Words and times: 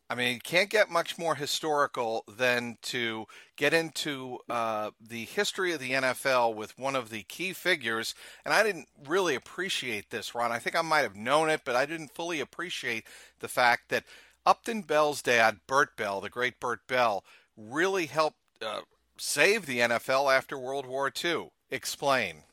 I 0.09 0.15
mean, 0.15 0.33
you 0.33 0.39
can't 0.39 0.71
get 0.71 0.89
much 0.89 1.19
more 1.19 1.35
historical 1.35 2.23
than 2.27 2.77
to 2.83 3.27
get 3.57 3.75
into 3.75 4.39
uh, 4.49 4.89
the 4.99 5.25
history 5.25 5.71
of 5.71 5.79
the 5.79 5.91
NFL 5.91 6.55
with 6.55 6.77
one 6.79 6.95
of 6.95 7.11
the 7.11 7.21
key 7.23 7.53
figures. 7.53 8.15
And 8.43 8.51
I 8.51 8.63
didn't 8.63 8.87
really 9.07 9.35
appreciate 9.35 10.09
this, 10.09 10.33
Ron. 10.33 10.51
I 10.51 10.57
think 10.57 10.75
I 10.75 10.81
might 10.81 11.01
have 11.01 11.15
known 11.15 11.49
it, 11.49 11.61
but 11.63 11.75
I 11.75 11.85
didn't 11.85 12.15
fully 12.15 12.39
appreciate 12.39 13.05
the 13.39 13.47
fact 13.47 13.89
that 13.89 14.03
Upton 14.47 14.81
Bell's 14.81 15.21
dad, 15.21 15.59
Bert 15.67 15.95
Bell, 15.95 16.21
the 16.21 16.29
great 16.29 16.59
Bert 16.59 16.87
Bell, 16.87 17.23
really 17.55 18.07
helped 18.07 18.39
uh, 18.65 18.81
save 19.17 19.67
the 19.67 19.79
NFL 19.79 20.35
after 20.35 20.57
World 20.57 20.87
War 20.87 21.11
II. 21.23 21.51
Explain. 21.69 22.43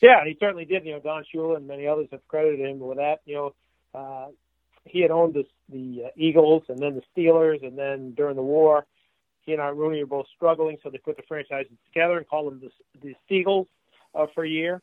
Yeah, 0.00 0.24
he 0.24 0.36
certainly 0.40 0.64
did. 0.64 0.84
You 0.84 0.94
know, 0.94 1.00
Don 1.00 1.24
Shula 1.32 1.58
and 1.58 1.68
many 1.68 1.86
others 1.86 2.08
have 2.10 2.26
credited 2.26 2.58
him 2.58 2.80
with 2.80 2.98
that. 2.98 3.20
You 3.24 3.34
know, 3.36 3.54
uh, 3.94 4.26
he 4.84 5.00
had 5.00 5.10
owned 5.10 5.34
the, 5.34 5.44
the 5.72 6.04
uh, 6.06 6.08
Eagles 6.16 6.64
and 6.68 6.78
then 6.78 6.94
the 6.94 7.02
Steelers, 7.14 7.66
and 7.66 7.76
then 7.76 8.12
during 8.12 8.36
the 8.36 8.42
war, 8.42 8.86
he 9.40 9.52
and 9.52 9.60
Art 9.60 9.76
Rooney 9.76 10.00
were 10.00 10.06
both 10.06 10.26
struggling, 10.36 10.78
so 10.82 10.90
they 10.90 10.98
put 10.98 11.16
the 11.16 11.22
franchises 11.24 11.72
together 11.92 12.18
and 12.18 12.28
called 12.28 12.52
them 12.52 12.60
the, 12.60 13.08
the 13.08 13.14
Steagles 13.28 13.66
uh, 14.14 14.26
for 14.34 14.44
a 14.44 14.48
year. 14.48 14.80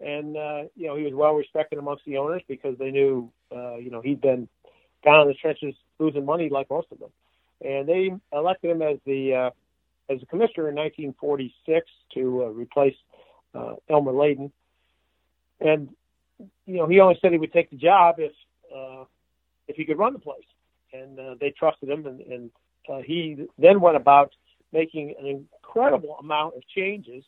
And 0.00 0.36
uh, 0.36 0.62
you 0.76 0.86
know 0.86 0.96
he 0.96 1.04
was 1.04 1.14
well 1.14 1.34
respected 1.34 1.78
amongst 1.78 2.04
the 2.06 2.16
owners 2.16 2.42
because 2.48 2.76
they 2.78 2.90
knew 2.90 3.30
uh, 3.54 3.76
you 3.76 3.90
know 3.90 4.00
he'd 4.00 4.20
been 4.20 4.48
down 5.04 5.22
in 5.22 5.28
the 5.28 5.34
trenches 5.34 5.74
losing 5.98 6.24
money 6.24 6.48
like 6.48 6.70
most 6.70 6.88
of 6.90 6.98
them, 6.98 7.10
and 7.62 7.86
they 7.86 8.10
elected 8.32 8.70
him 8.70 8.82
as 8.82 8.96
the 9.04 9.34
uh, 9.34 9.50
as 10.12 10.20
the 10.20 10.26
commissioner 10.26 10.70
in 10.70 10.74
1946 10.74 11.86
to 12.14 12.44
uh, 12.44 12.46
replace 12.48 12.96
uh, 13.54 13.74
Elmer 13.90 14.12
Layden. 14.12 14.50
And 15.60 15.90
you 16.64 16.76
know 16.78 16.86
he 16.86 16.98
only 17.00 17.18
said 17.20 17.32
he 17.32 17.38
would 17.38 17.52
take 17.52 17.68
the 17.70 17.76
job 17.76 18.16
if 18.18 18.32
if 19.70 19.76
he 19.76 19.84
could 19.84 19.98
run 19.98 20.12
the 20.12 20.18
place. 20.18 20.44
And 20.92 21.18
uh, 21.18 21.34
they 21.40 21.50
trusted 21.50 21.88
him, 21.88 22.06
and, 22.06 22.20
and 22.20 22.50
uh, 22.88 22.98
he 22.98 23.46
then 23.58 23.80
went 23.80 23.96
about 23.96 24.32
making 24.72 25.14
an 25.18 25.26
incredible 25.26 26.16
amount 26.18 26.56
of 26.56 26.62
changes. 26.76 27.24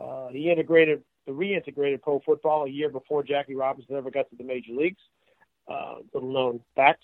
Uh, 0.00 0.28
he 0.28 0.50
integrated, 0.50 1.02
the 1.26 1.32
reintegrated 1.32 2.02
pro 2.02 2.20
football 2.20 2.64
a 2.64 2.68
year 2.68 2.88
before 2.88 3.22
Jackie 3.22 3.54
Robinson 3.54 3.96
ever 3.96 4.10
got 4.10 4.30
to 4.30 4.36
the 4.36 4.44
major 4.44 4.72
leagues. 4.72 5.00
Uh, 5.68 5.96
little 6.12 6.32
known 6.32 6.60
fact. 6.76 7.02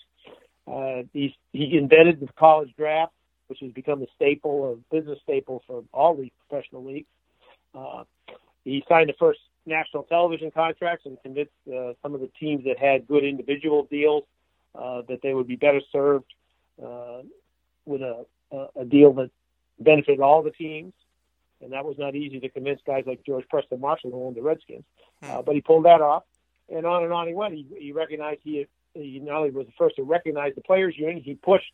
Uh, 0.71 1.01
he, 1.11 1.35
he 1.51 1.77
invented 1.77 2.19
the 2.19 2.27
college 2.37 2.71
draft, 2.77 3.11
which 3.47 3.59
has 3.61 3.71
become 3.71 4.01
a 4.01 4.05
staple, 4.15 4.73
a 4.73 4.95
business 4.95 5.19
staple 5.23 5.63
for 5.67 5.83
all 5.91 6.15
the 6.15 6.31
professional 6.47 6.85
leagues. 6.85 7.07
Uh, 7.73 8.03
he 8.63 8.83
signed 8.87 9.09
the 9.09 9.15
first 9.19 9.39
national 9.65 10.03
television 10.03 10.51
contracts 10.51 11.05
and 11.05 11.17
convinced 11.23 11.51
uh, 11.67 11.93
some 12.01 12.13
of 12.13 12.21
the 12.21 12.29
teams 12.39 12.63
that 12.65 12.77
had 12.77 13.07
good 13.07 13.23
individual 13.23 13.87
deals 13.89 14.23
uh, 14.75 15.01
that 15.07 15.21
they 15.21 15.33
would 15.33 15.47
be 15.47 15.55
better 15.55 15.81
served 15.91 16.33
uh, 16.83 17.21
with 17.85 18.01
a, 18.01 18.25
a, 18.75 18.85
deal 18.85 19.13
that 19.13 19.29
benefited 19.79 20.19
all 20.19 20.43
the 20.43 20.51
teams. 20.51 20.93
And 21.61 21.73
that 21.73 21.85
was 21.85 21.97
not 21.97 22.15
easy 22.15 22.39
to 22.39 22.49
convince 22.49 22.81
guys 22.85 23.03
like 23.05 23.23
George 23.25 23.47
Preston 23.49 23.79
Marshall, 23.79 24.11
who 24.11 24.25
owned 24.25 24.35
the 24.35 24.41
Redskins. 24.41 24.83
Hmm. 25.21 25.31
Uh, 25.31 25.41
but 25.41 25.55
he 25.55 25.61
pulled 25.61 25.85
that 25.85 26.01
off, 26.01 26.23
and 26.73 26.85
on 26.85 27.03
and 27.03 27.13
on 27.13 27.27
he 27.27 27.33
went. 27.33 27.53
He, 27.53 27.65
he 27.77 27.91
recognized 27.91 28.39
he, 28.43 28.65
he 28.93 29.19
not 29.19 29.37
only 29.37 29.51
was 29.51 29.67
the 29.67 29.73
first 29.77 29.97
to 29.97 30.03
recognize 30.03 30.53
the 30.55 30.61
players' 30.61 30.97
union, 30.97 31.21
he 31.23 31.35
pushed 31.35 31.71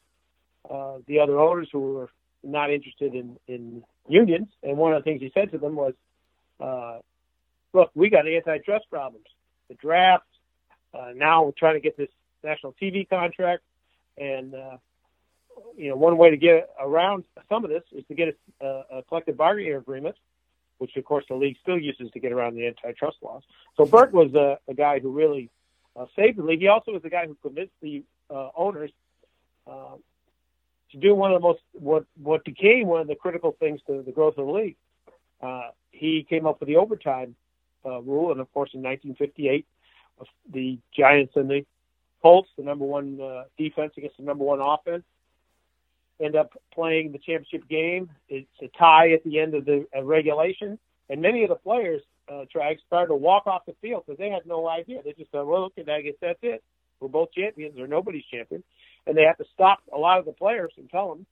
uh, 0.69 0.97
the 1.07 1.19
other 1.19 1.39
owners 1.39 1.69
who 1.71 1.79
were 1.79 2.09
not 2.43 2.71
interested 2.71 3.15
in, 3.15 3.37
in 3.47 3.83
unions. 4.07 4.47
And 4.63 4.77
one 4.77 4.93
of 4.93 5.03
the 5.03 5.09
things 5.09 5.21
he 5.21 5.31
said 5.33 5.51
to 5.51 5.57
them 5.57 5.75
was, 5.75 5.93
uh, 6.59 6.99
"Look, 7.73 7.91
we 7.95 8.09
got 8.09 8.27
antitrust 8.27 8.89
problems. 8.89 9.27
The 9.69 9.75
draft. 9.75 10.25
Uh, 10.93 11.11
now 11.15 11.43
we're 11.43 11.51
trying 11.51 11.75
to 11.75 11.79
get 11.79 11.95
this 11.97 12.09
national 12.47 12.73
TV 12.81 13.07
contract, 13.07 13.63
and 14.17 14.55
uh, 14.55 14.77
you 15.75 15.89
know 15.89 15.95
one 15.95 16.17
way 16.17 16.29
to 16.29 16.37
get 16.37 16.69
around 16.79 17.25
some 17.49 17.63
of 17.63 17.69
this 17.69 17.83
is 17.91 18.03
to 18.07 18.15
get 18.15 18.37
a, 18.61 18.65
a 18.65 19.03
collective 19.07 19.37
bargaining 19.37 19.75
agreement, 19.75 20.15
which 20.77 20.95
of 20.95 21.05
course 21.05 21.25
the 21.29 21.35
league 21.35 21.57
still 21.61 21.77
uses 21.77 22.09
to 22.11 22.19
get 22.19 22.31
around 22.31 22.55
the 22.55 22.65
antitrust 22.67 23.17
laws. 23.21 23.43
So 23.75 23.85
Bert 23.85 24.13
was 24.13 24.33
a, 24.33 24.57
a 24.69 24.73
guy 24.73 24.99
who 24.99 25.11
really 25.11 25.49
uh, 25.95 26.05
saved 26.15 26.37
the 26.37 26.43
league. 26.43 26.59
He 26.59 26.67
also 26.67 26.91
was 26.91 27.01
the 27.01 27.09
guy 27.09 27.25
who 27.27 27.35
convinced 27.41 27.73
the 27.81 28.03
uh, 28.29 28.49
owners 28.55 28.91
uh, 29.67 29.95
to 30.91 30.97
do 30.97 31.13
one 31.13 31.33
of 31.33 31.41
the 31.41 31.47
most 31.47 31.61
what 31.73 32.05
what 32.21 32.43
became 32.45 32.87
one 32.87 33.01
of 33.01 33.07
the 33.07 33.15
critical 33.15 33.55
things 33.59 33.81
to 33.87 34.03
the 34.03 34.11
growth 34.11 34.37
of 34.37 34.45
the 34.47 34.51
league. 34.51 34.77
Uh, 35.41 35.69
he 35.91 36.25
came 36.27 36.47
up 36.47 36.59
with 36.59 36.67
the 36.67 36.77
overtime 36.77 37.35
uh, 37.85 38.01
rule, 38.01 38.31
and 38.31 38.39
of 38.39 38.51
course 38.53 38.71
in 38.73 38.81
1958, 38.81 39.65
the 40.51 40.79
Giants 40.95 41.33
and 41.35 41.49
the 41.49 41.65
Colts, 42.21 42.49
the 42.57 42.63
number 42.63 42.85
one 42.85 43.19
uh, 43.21 43.43
defense 43.57 43.93
against 43.97 44.17
the 44.17 44.23
number 44.23 44.43
one 44.43 44.59
offense, 44.61 45.03
end 46.19 46.35
up 46.35 46.51
playing 46.73 47.11
the 47.11 47.19
championship 47.19 47.67
game. 47.69 48.09
It's 48.27 48.47
a 48.61 48.67
tie 48.77 49.11
at 49.11 49.23
the 49.23 49.39
end 49.39 49.53
of 49.53 49.65
the 49.65 49.85
uh, 49.95 50.03
regulation, 50.03 50.79
and 51.09 51.21
many 51.21 51.43
of 51.43 51.49
the 51.49 51.55
players, 51.55 52.01
uh, 52.29 52.45
Trag, 52.53 52.77
started 52.85 53.07
to 53.07 53.15
walk 53.15 53.47
off 53.47 53.65
the 53.65 53.75
field 53.81 54.03
because 54.05 54.17
they 54.17 54.29
had 54.29 54.45
no 54.45 54.67
idea. 54.67 55.01
They 55.03 55.13
just 55.13 55.31
thought, 55.31 55.45
well, 55.45 55.65
okay, 55.65 55.85
I 55.91 56.01
guess 56.01 56.15
that's 56.21 56.39
it. 56.41 56.63
We're 56.99 57.09
both 57.09 57.31
champions, 57.31 57.79
or 57.79 57.87
nobody's 57.87 58.25
champion, 58.25 58.63
and 59.05 59.15
they 59.15 59.23
have 59.23 59.37
to 59.37 59.45
stop 59.53 59.79
a 59.93 59.97
lot 59.97 60.17
of 60.19 60.25
the 60.25 60.31
players 60.31 60.71
and 60.77 60.89
tell 60.89 61.09
them, 61.09 61.25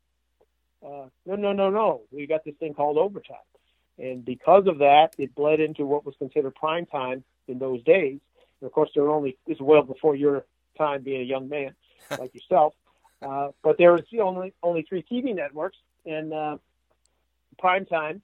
uh, 0.85 1.07
no, 1.25 1.35
no, 1.35 1.51
no, 1.51 1.69
no, 1.71 2.01
we 2.11 2.27
got 2.27 2.45
this 2.45 2.55
thing 2.59 2.75
called 2.75 2.97
overtime. 2.97 3.37
And 3.97 4.23
because 4.23 4.67
of 4.67 4.79
that, 4.79 5.15
it 5.17 5.33
bled 5.33 5.59
into 5.59 5.85
what 5.85 6.05
was 6.05 6.15
considered 6.19 6.53
prime 6.53 6.85
time 6.85 7.23
in 7.47 7.59
those 7.59 7.81
days. 7.83 8.19
And 8.59 8.67
of 8.67 8.71
course, 8.71 8.89
there 8.93 9.03
were 9.03 9.11
only 9.11 9.37
this 9.47 9.55
is 9.55 9.61
well 9.61 9.83
before 9.83 10.15
your 10.15 10.45
time 10.77 11.03
being 11.03 11.21
a 11.21 11.25
young 11.25 11.49
man 11.49 11.75
like 12.19 12.33
yourself. 12.33 12.73
Uh, 13.21 13.49
but 13.63 13.77
there 13.77 13.93
was 13.93 14.03
only 14.21 14.53
only 14.61 14.83
three 14.83 15.03
TV 15.03 15.33
networks, 15.33 15.77
and 16.05 16.33
uh, 16.33 16.57
prime 17.57 17.85
time 17.85 18.21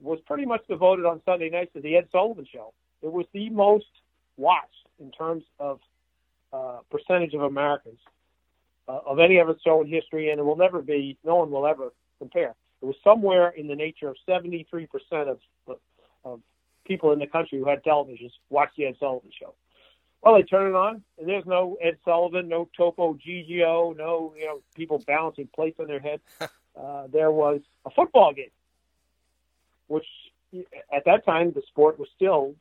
was 0.00 0.18
pretty 0.26 0.44
much 0.44 0.66
devoted 0.68 1.04
on 1.04 1.20
Sunday 1.24 1.50
nights 1.50 1.72
to 1.74 1.80
the 1.80 1.96
Ed 1.96 2.08
Sullivan 2.12 2.46
Show. 2.50 2.72
It 3.02 3.12
was 3.12 3.26
the 3.32 3.50
most 3.50 3.86
watched 4.36 4.70
in 4.98 5.10
terms 5.10 5.44
of 5.58 5.80
uh, 6.52 6.78
percentage 6.90 7.34
of 7.34 7.42
Americans 7.42 7.98
uh, 8.88 9.00
of 9.06 9.18
any 9.18 9.40
other 9.40 9.56
show 9.64 9.82
in 9.82 9.88
history, 9.88 10.30
and 10.30 10.38
it 10.38 10.42
will 10.42 10.56
never 10.56 10.82
be. 10.82 11.18
No 11.24 11.36
one 11.36 11.50
will 11.50 11.66
ever 11.66 11.92
compare. 12.18 12.54
It 12.82 12.86
was 12.86 12.96
somewhere 13.02 13.48
in 13.48 13.66
the 13.66 13.74
nature 13.74 14.08
of 14.08 14.16
73% 14.28 14.66
of, 15.12 15.38
of, 15.66 15.78
of 16.24 16.40
people 16.84 17.12
in 17.12 17.18
the 17.18 17.26
country 17.26 17.58
who 17.58 17.68
had 17.68 17.82
televisions 17.82 18.32
watched 18.50 18.76
the 18.76 18.86
Ed 18.86 18.96
Sullivan 19.00 19.30
Show. 19.38 19.54
Well, 20.24 20.36
they 20.36 20.42
turn 20.42 20.68
it 20.68 20.74
on, 20.74 21.02
and 21.18 21.28
there's 21.28 21.44
no 21.44 21.76
Ed 21.82 21.98
Sullivan, 22.02 22.48
no 22.48 22.66
Topo 22.74 23.12
Gigio, 23.14 23.94
no 23.94 24.32
you 24.38 24.46
know 24.46 24.62
people 24.74 25.02
balancing 25.06 25.48
plates 25.54 25.78
on 25.78 25.86
their 25.86 26.00
head. 26.00 26.20
uh, 26.40 27.08
there 27.12 27.30
was 27.30 27.60
a 27.84 27.90
football 27.90 28.32
game, 28.32 28.46
which 29.86 30.06
at 30.90 31.04
that 31.04 31.26
time 31.26 31.52
the 31.52 31.60
sport 31.68 31.98
was 31.98 32.08
still 32.16 32.54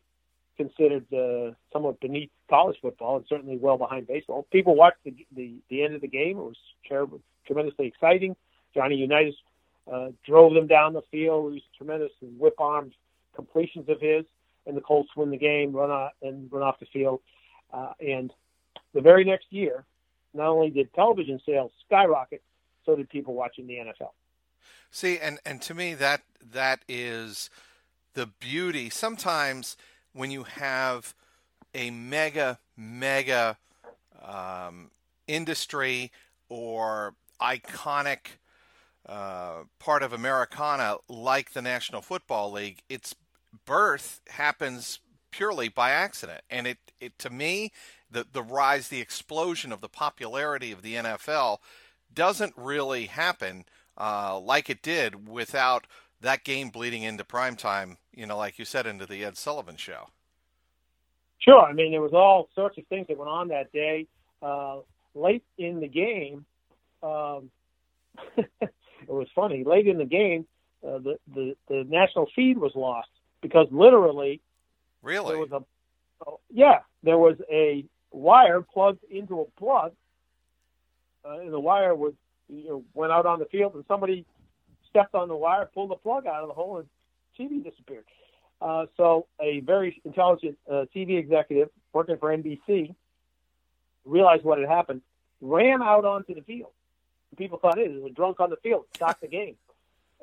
considered 0.58 1.06
uh, 1.14 1.54
somewhat 1.72 2.02
beneath 2.02 2.30
college 2.50 2.76
football 2.82 3.16
and 3.16 3.26
certainly 3.30 3.58
well 3.58 3.78
behind 3.78 4.08
baseball. 4.08 4.46
People 4.52 4.76
watched 4.76 5.02
the 5.06 5.16
the, 5.34 5.54
the 5.70 5.84
end 5.84 5.96
of 5.96 6.02
the 6.02 6.08
game. 6.10 6.38
It 6.38 6.44
was 6.44 6.58
terrible, 6.86 7.22
tremendously 7.48 7.88
exciting. 7.88 8.36
Johnny 8.74 8.96
Unitas 8.96 9.36
uh, 9.90 10.10
drove 10.26 10.54
them 10.54 10.68
down 10.68 10.92
the 10.92 11.02
field. 11.12 11.52
It 11.52 11.54
was 11.54 11.62
tremendous 11.78 12.12
whip 12.22 12.60
armed 12.60 12.94
completions 13.34 13.88
of 13.88 14.02
his, 14.02 14.26
and 14.68 14.76
the 14.76 14.82
Colts 14.82 15.12
win 15.16 15.32
the 15.32 15.38
game, 15.38 15.72
run 15.72 15.92
off 15.92 16.12
and 16.22 16.52
run 16.52 16.64
off 16.64 16.78
the 16.82 16.88
field. 16.88 17.22
Uh, 17.74 17.94
and 18.00 18.32
the 18.94 19.02
very 19.02 19.26
next 19.26 19.48
year, 19.50 19.84
not 20.34 20.48
only 20.48 20.70
did 20.70 20.94
television 20.94 21.42
sales 21.46 21.72
skyrocket, 21.86 22.42
so 22.86 22.96
did 22.96 23.10
people 23.10 23.34
watching 23.34 23.68
the 23.68 23.76
NFL. 23.76 24.12
See, 24.92 25.18
and 25.18 25.40
and 25.46 25.62
to 25.64 25.74
me 25.74 25.96
that 25.96 26.22
that 26.52 26.82
is 26.88 27.50
the 28.14 28.28
beauty. 28.28 28.90
Sometimes 28.90 29.76
when 30.14 30.30
you 30.30 30.44
have 30.44 31.16
a 31.74 31.90
mega 31.90 32.60
mega 32.78 33.58
um, 34.24 34.92
industry 35.28 36.12
or 36.50 37.16
iconic 37.42 38.38
uh, 39.08 39.64
part 39.80 40.04
of 40.04 40.14
Americana 40.14 40.98
like 41.10 41.54
the 41.54 41.62
National 41.62 42.02
Football 42.02 42.52
League, 42.52 42.84
its 42.88 43.16
birth 43.66 44.22
happens 44.30 45.00
purely 45.34 45.68
by 45.68 45.90
accident. 45.90 46.42
And 46.50 46.68
it, 46.68 46.78
it 47.00 47.18
to 47.20 47.30
me, 47.30 47.72
the, 48.10 48.26
the 48.32 48.44
rise, 48.44 48.88
the 48.88 49.02
explosion 49.02 49.72
of 49.72 49.82
the 49.82 49.90
popularity 49.90 50.72
of 50.72 50.84
the 50.84 50.96
NFL 50.96 51.58
doesn't 52.14 52.54
really 52.56 53.08
happen 53.08 53.66
uh, 53.98 54.40
like 54.40 54.70
it 54.70 54.82
did 54.84 55.28
without 55.28 55.88
that 56.22 56.44
game 56.44 56.70
bleeding 56.70 57.04
into 57.04 57.24
prime 57.24 57.56
time, 57.56 57.98
you 58.14 58.26
know, 58.26 58.38
like 58.38 58.60
you 58.60 58.66
said, 58.66 58.86
into 58.86 59.06
the 59.06 59.26
Ed 59.26 59.38
Sullivan 59.38 59.76
show. 59.76 60.08
Sure. 61.40 61.62
I 61.62 61.74
mean, 61.74 61.92
there 61.92 62.02
was 62.02 62.14
all 62.14 62.48
sorts 62.56 62.78
of 62.78 62.86
things 62.88 63.08
that 63.08 63.18
went 63.18 63.30
on 63.30 63.50
that 63.50 63.72
day. 63.74 64.08
Uh, 64.42 64.78
late 65.16 65.44
in 65.58 65.80
the 65.80 65.88
game, 65.88 66.46
um, 67.02 67.50
it 68.38 68.70
was 69.10 69.28
funny. 69.36 69.64
Late 69.64 69.88
in 69.88 69.98
the 69.98 70.06
game, 70.06 70.46
uh, 70.86 71.00
the, 71.00 71.18
the 71.34 71.56
the 71.70 71.86
national 71.88 72.28
feed 72.36 72.58
was 72.58 72.74
lost 72.76 73.10
because 73.42 73.68
literally, 73.72 74.42
really, 75.04 75.34
there 75.34 75.40
was 75.40 75.52
a 75.52 76.28
oh, 76.28 76.40
yeah, 76.50 76.80
there 77.04 77.18
was 77.18 77.38
a 77.52 77.86
wire 78.12 78.62
plugged 78.62 79.04
into 79.10 79.42
a 79.42 79.46
plug, 79.60 79.94
uh, 81.26 81.40
and 81.40 81.54
the 81.54 81.60
wire 81.60 81.94
was 81.94 82.14
you 82.50 82.68
know 82.68 82.84
went 82.94 83.12
out 83.12 83.26
on 83.26 83.40
the 83.40 83.46
field, 83.46 83.76
and 83.76 83.84
somebody 83.88 84.26
stepped 84.90 85.14
on 85.16 85.28
the 85.28 85.36
wire, 85.36 85.70
pulled 85.74 85.92
the 85.92 85.96
plug 85.96 86.26
out 86.26 86.42
of 86.42 86.48
the 86.48 86.54
hole, 86.54 86.78
and 86.78 86.88
TV 87.38 87.64
disappeared. 87.64 88.06
Uh, 88.62 88.86
so 88.96 89.28
a 89.42 89.60
very 89.62 90.02
intelligent 90.06 90.58
uh, 90.72 90.86
TV 90.96 91.18
executive 91.18 91.70
working 91.92 92.18
for 92.18 92.36
NBC 92.36 92.96
realized 94.06 94.44
what 94.44 94.58
had 94.58 94.70
happened, 94.70 95.02
ran 95.42 95.82
out 95.82 96.06
onto 96.06 96.34
the 96.34 96.42
field, 96.42 96.72
people 97.36 97.60
thought 97.60 97.78
it 97.78 97.92
was 97.92 98.12
a 98.12 98.14
drunk 98.14 98.40
on 98.40 98.50
the 98.50 98.56
field, 98.58 98.86
stopped 98.96 99.22
the 99.22 99.28
game. 99.28 99.56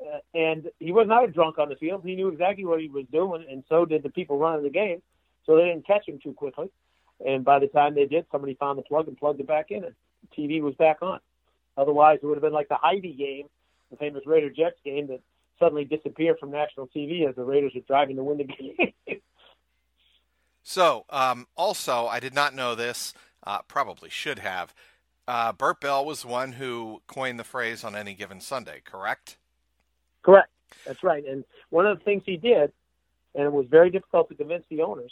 Uh, 0.01 0.19
and 0.33 0.71
he 0.79 0.91
was 0.91 1.07
not 1.07 1.23
a 1.23 1.27
drunk 1.27 1.59
on 1.59 1.69
the 1.69 1.75
field. 1.75 2.01
He 2.03 2.15
knew 2.15 2.29
exactly 2.29 2.65
what 2.65 2.81
he 2.81 2.87
was 2.87 3.05
doing, 3.11 3.45
and 3.49 3.63
so 3.69 3.85
did 3.85 4.03
the 4.03 4.09
people 4.09 4.37
running 4.37 4.63
the 4.63 4.69
game. 4.69 5.01
So 5.45 5.55
they 5.55 5.65
didn't 5.65 5.85
catch 5.85 6.07
him 6.07 6.19
too 6.21 6.33
quickly. 6.33 6.69
And 7.25 7.45
by 7.45 7.59
the 7.59 7.67
time 7.67 7.93
they 7.93 8.05
did, 8.05 8.25
somebody 8.31 8.55
found 8.55 8.79
the 8.79 8.83
plug 8.83 9.07
and 9.07 9.17
plugged 9.17 9.39
it 9.39 9.47
back 9.47 9.69
in, 9.69 9.83
and 9.83 9.95
TV 10.35 10.61
was 10.61 10.75
back 10.75 11.01
on. 11.01 11.19
Otherwise, 11.77 12.19
it 12.21 12.25
would 12.25 12.35
have 12.35 12.41
been 12.41 12.53
like 12.53 12.69
the 12.69 12.75
Heidi 12.75 13.13
game, 13.13 13.47
the 13.91 13.97
famous 13.97 14.25
Raider 14.25 14.49
Jets 14.49 14.77
game 14.83 15.07
that 15.07 15.21
suddenly 15.59 15.85
disappeared 15.85 16.37
from 16.39 16.51
national 16.51 16.87
TV 16.87 17.27
as 17.27 17.35
the 17.35 17.43
Raiders 17.43 17.73
were 17.75 17.81
driving 17.81 18.15
to 18.15 18.23
win 18.23 18.39
the 18.39 18.43
game. 19.07 19.21
so, 20.63 21.05
um, 21.09 21.47
also, 21.55 22.07
I 22.07 22.19
did 22.19 22.33
not 22.33 22.55
know 22.55 22.75
this. 22.75 23.13
Uh, 23.43 23.59
probably 23.67 24.09
should 24.09 24.39
have. 24.39 24.73
Uh, 25.27 25.53
Bert 25.53 25.79
Bell 25.79 26.03
was 26.03 26.25
one 26.25 26.53
who 26.53 27.01
coined 27.07 27.39
the 27.39 27.43
phrase 27.43 27.83
on 27.83 27.95
any 27.95 28.13
given 28.13 28.41
Sunday, 28.41 28.81
correct? 28.83 29.37
Correct. 30.23 30.49
That's 30.85 31.03
right. 31.03 31.25
And 31.25 31.43
one 31.69 31.85
of 31.85 31.97
the 31.97 32.03
things 32.03 32.23
he 32.25 32.37
did, 32.37 32.71
and 33.35 33.45
it 33.45 33.51
was 33.51 33.65
very 33.69 33.89
difficult 33.89 34.29
to 34.29 34.35
convince 34.35 34.65
the 34.69 34.81
owners, 34.81 35.11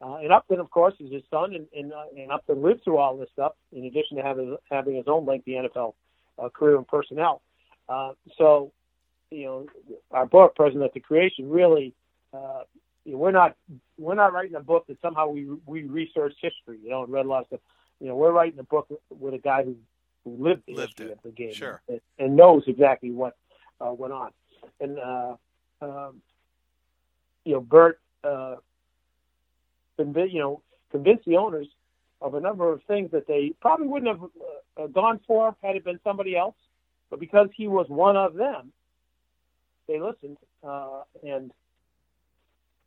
uh, 0.00 0.16
and 0.16 0.32
Upton, 0.32 0.60
of 0.60 0.70
course, 0.70 0.94
is 1.00 1.12
his 1.12 1.22
son, 1.30 1.54
and, 1.54 1.66
and, 1.74 1.92
uh, 1.92 2.04
and 2.16 2.30
Upton 2.30 2.62
lived 2.62 2.84
through 2.84 2.98
all 2.98 3.16
this 3.16 3.30
stuff, 3.32 3.52
in 3.72 3.84
addition 3.84 4.16
to 4.16 4.22
having, 4.22 4.56
having 4.70 4.96
his 4.96 5.06
own 5.06 5.24
lengthy 5.24 5.52
NFL 5.52 5.94
uh, 6.38 6.48
career 6.48 6.76
and 6.76 6.86
personnel. 6.86 7.42
Uh, 7.88 8.12
so, 8.36 8.72
you 9.30 9.44
know, 9.44 9.66
our 10.10 10.26
book, 10.26 10.56
Present 10.56 10.82
at 10.82 10.92
the 10.92 11.00
Creation, 11.00 11.48
really, 11.48 11.94
uh, 12.32 12.62
you 13.04 13.12
know, 13.12 13.18
we're 13.18 13.30
not 13.30 13.54
we're 13.98 14.14
not 14.14 14.32
writing 14.32 14.56
a 14.56 14.60
book 14.60 14.86
that 14.86 15.00
somehow 15.02 15.28
we 15.28 15.46
we 15.66 15.84
researched 15.84 16.36
history, 16.40 16.78
you 16.82 16.88
know, 16.88 17.04
and 17.04 17.12
read 17.12 17.26
a 17.26 17.28
lot 17.28 17.42
of 17.42 17.46
stuff 17.48 17.60
you 18.00 18.08
know, 18.08 18.16
we're 18.16 18.32
writing 18.32 18.58
a 18.58 18.64
book 18.64 18.88
with 19.10 19.34
a 19.34 19.38
guy 19.38 19.64
who, 19.64 19.76
who 20.24 20.42
lived 20.42 20.62
the 20.66 20.74
lived 20.74 20.98
history 20.98 21.06
it. 21.06 21.12
of 21.12 21.22
the 21.22 21.30
game 21.30 21.54
sure. 21.54 21.80
and, 21.88 22.00
and, 22.18 22.36
knows 22.36 22.64
exactly 22.66 23.10
what 23.10 23.36
uh, 23.80 23.92
went 23.92 24.12
on. 24.12 24.30
And 24.80 24.98
uh, 24.98 25.36
um, 25.80 26.22
you 27.44 27.54
know, 27.54 27.60
Bert, 27.60 28.00
uh, 28.22 28.56
conv- 29.98 30.32
you 30.32 30.40
know, 30.40 30.62
convinced 30.90 31.24
the 31.26 31.36
owners 31.36 31.66
of 32.20 32.34
a 32.34 32.40
number 32.40 32.72
of 32.72 32.82
things 32.84 33.10
that 33.12 33.26
they 33.26 33.52
probably 33.60 33.86
wouldn't 33.86 34.18
have 34.18 34.30
uh, 34.78 34.86
gone 34.86 35.20
for 35.26 35.54
had 35.62 35.76
it 35.76 35.84
been 35.84 36.00
somebody 36.04 36.36
else. 36.36 36.56
But 37.10 37.20
because 37.20 37.48
he 37.54 37.68
was 37.68 37.86
one 37.88 38.16
of 38.16 38.34
them, 38.34 38.72
they 39.86 40.00
listened. 40.00 40.38
Uh, 40.66 41.02
and 41.22 41.50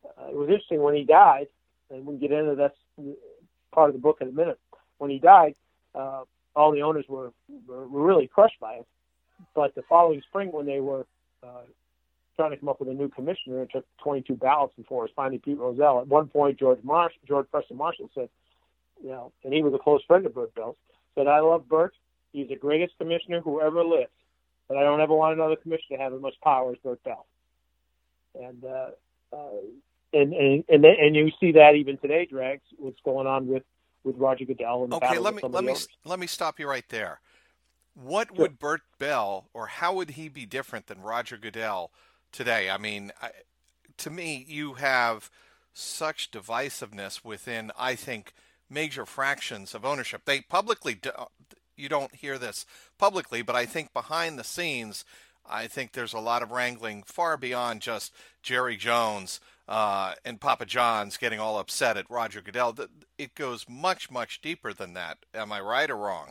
uh, 0.04 0.28
it 0.28 0.34
was 0.34 0.48
interesting 0.48 0.82
when 0.82 0.94
he 0.94 1.04
died, 1.04 1.46
and 1.90 2.04
we 2.04 2.18
can 2.18 2.28
get 2.28 2.32
into 2.32 2.56
that 2.56 2.74
part 3.72 3.90
of 3.90 3.94
the 3.94 4.00
book 4.00 4.18
in 4.20 4.28
a 4.28 4.32
minute 4.32 4.58
when 4.98 5.10
he 5.10 5.18
died, 5.18 5.54
uh, 5.94 6.22
all 6.54 6.72
the 6.72 6.82
owners 6.82 7.04
were 7.08 7.32
were 7.66 7.86
really 7.86 8.26
crushed 8.26 8.60
by 8.60 8.74
it. 8.74 8.86
But 9.54 9.74
the 9.74 9.82
following 9.88 10.20
spring, 10.28 10.52
when 10.52 10.66
they 10.66 10.80
were 10.80 11.06
uh, 11.42 11.62
trying 12.36 12.50
to 12.50 12.56
come 12.56 12.68
up 12.68 12.80
with 12.80 12.88
a 12.88 12.94
new 12.94 13.08
commissioner, 13.08 13.62
it 13.62 13.70
took 13.72 13.84
22 14.02 14.34
ballots 14.34 14.74
before 14.76 15.02
it 15.04 15.08
was 15.08 15.12
finally 15.16 15.38
Pete 15.38 15.58
Rozelle. 15.58 16.00
At 16.00 16.08
one 16.08 16.28
point, 16.28 16.58
George 16.58 16.78
Marsh, 16.84 17.12
George 17.26 17.50
Preston 17.50 17.76
Marshall 17.76 18.10
said, 18.14 18.28
you 19.02 19.10
know, 19.10 19.32
and 19.44 19.52
he 19.52 19.62
was 19.62 19.74
a 19.74 19.78
close 19.78 20.02
friend 20.06 20.24
of 20.26 20.34
Bert 20.34 20.54
Bell's, 20.54 20.76
said, 21.14 21.26
"I 21.26 21.40
love 21.40 21.68
Bert. 21.68 21.94
He's 22.32 22.48
the 22.48 22.56
greatest 22.56 22.98
commissioner 22.98 23.40
who 23.40 23.60
ever 23.60 23.84
lived, 23.84 24.10
but 24.66 24.76
I 24.76 24.82
don't 24.82 25.00
ever 25.00 25.14
want 25.14 25.34
another 25.34 25.56
commissioner 25.56 25.98
to 25.98 26.02
have 26.02 26.12
as 26.14 26.20
much 26.20 26.34
power 26.42 26.72
as 26.72 26.78
Bert 26.82 27.02
Bell." 27.04 27.26
And 28.34 28.64
uh, 28.64 28.90
uh, 29.32 29.36
and 30.12 30.32
and 30.32 30.64
and, 30.68 30.84
and 30.84 31.16
you 31.16 31.30
see 31.38 31.52
that 31.52 31.76
even 31.76 31.98
today, 31.98 32.26
Trags, 32.30 32.60
what's 32.76 33.00
going 33.04 33.26
on 33.26 33.46
with 33.46 33.62
with 34.04 34.16
Roger 34.16 34.44
Goodell. 34.44 34.84
And 34.84 34.94
okay, 34.94 35.18
let 35.18 35.34
me 35.34 35.42
let 35.44 35.64
me 35.64 35.74
let 36.04 36.18
me 36.18 36.26
stop 36.26 36.58
you 36.58 36.68
right 36.68 36.88
there. 36.88 37.20
What 38.00 38.28
sure. 38.28 38.36
would 38.36 38.58
Bert 38.60 38.82
Bell, 39.00 39.48
or 39.52 39.66
how 39.66 39.94
would 39.94 40.10
he 40.10 40.28
be 40.28 40.46
different 40.46 40.86
than 40.86 41.02
Roger 41.02 41.36
Goodell 41.36 41.90
today? 42.30 42.70
I 42.70 42.78
mean, 42.78 43.10
I, 43.20 43.30
to 43.96 44.10
me, 44.10 44.44
you 44.48 44.74
have 44.74 45.30
such 45.72 46.30
divisiveness 46.30 47.24
within, 47.24 47.72
I 47.76 47.96
think, 47.96 48.34
major 48.70 49.04
fractions 49.04 49.74
of 49.74 49.84
ownership. 49.84 50.22
They 50.24 50.42
publicly, 50.42 50.94
do, 50.94 51.10
you 51.76 51.88
don't 51.88 52.14
hear 52.14 52.38
this 52.38 52.66
publicly, 52.98 53.42
but 53.42 53.56
I 53.56 53.66
think 53.66 53.92
behind 53.92 54.38
the 54.38 54.44
scenes, 54.44 55.04
I 55.44 55.66
think 55.66 55.92
there's 55.92 56.12
a 56.12 56.20
lot 56.20 56.42
of 56.42 56.52
wrangling 56.52 57.02
far 57.02 57.36
beyond 57.36 57.80
just 57.80 58.14
Jerry 58.42 58.76
Jones 58.76 59.40
uh, 59.66 60.14
and 60.24 60.40
Papa 60.40 60.66
John's 60.66 61.16
getting 61.16 61.40
all 61.40 61.58
upset 61.58 61.96
at 61.96 62.08
Roger 62.08 62.42
Goodell. 62.42 62.76
It 63.18 63.34
goes 63.34 63.66
much, 63.68 64.08
much 64.08 64.40
deeper 64.40 64.72
than 64.72 64.94
that. 64.94 65.18
Am 65.34 65.50
I 65.50 65.60
right 65.60 65.90
or 65.90 65.96
wrong? 65.96 66.30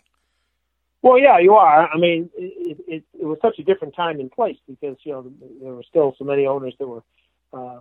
Well, 1.02 1.20
yeah, 1.20 1.40
you 1.40 1.54
are. 1.54 1.88
I 1.88 1.98
mean, 1.98 2.30
it, 2.36 2.78
it, 2.88 3.04
it 3.20 3.26
was 3.26 3.38
such 3.42 3.60
a 3.60 3.64
different 3.64 3.96
time 3.96 4.20
and 4.20 4.32
place 4.32 4.58
because 4.68 4.98
you 5.04 5.12
know 5.14 5.32
there 5.62 5.74
were 5.74 5.84
still 5.88 6.16
so 6.18 6.26
many 6.26 6.46
owners 6.46 6.74
that 6.80 6.88
were. 6.88 7.04
Uh, 7.54 7.80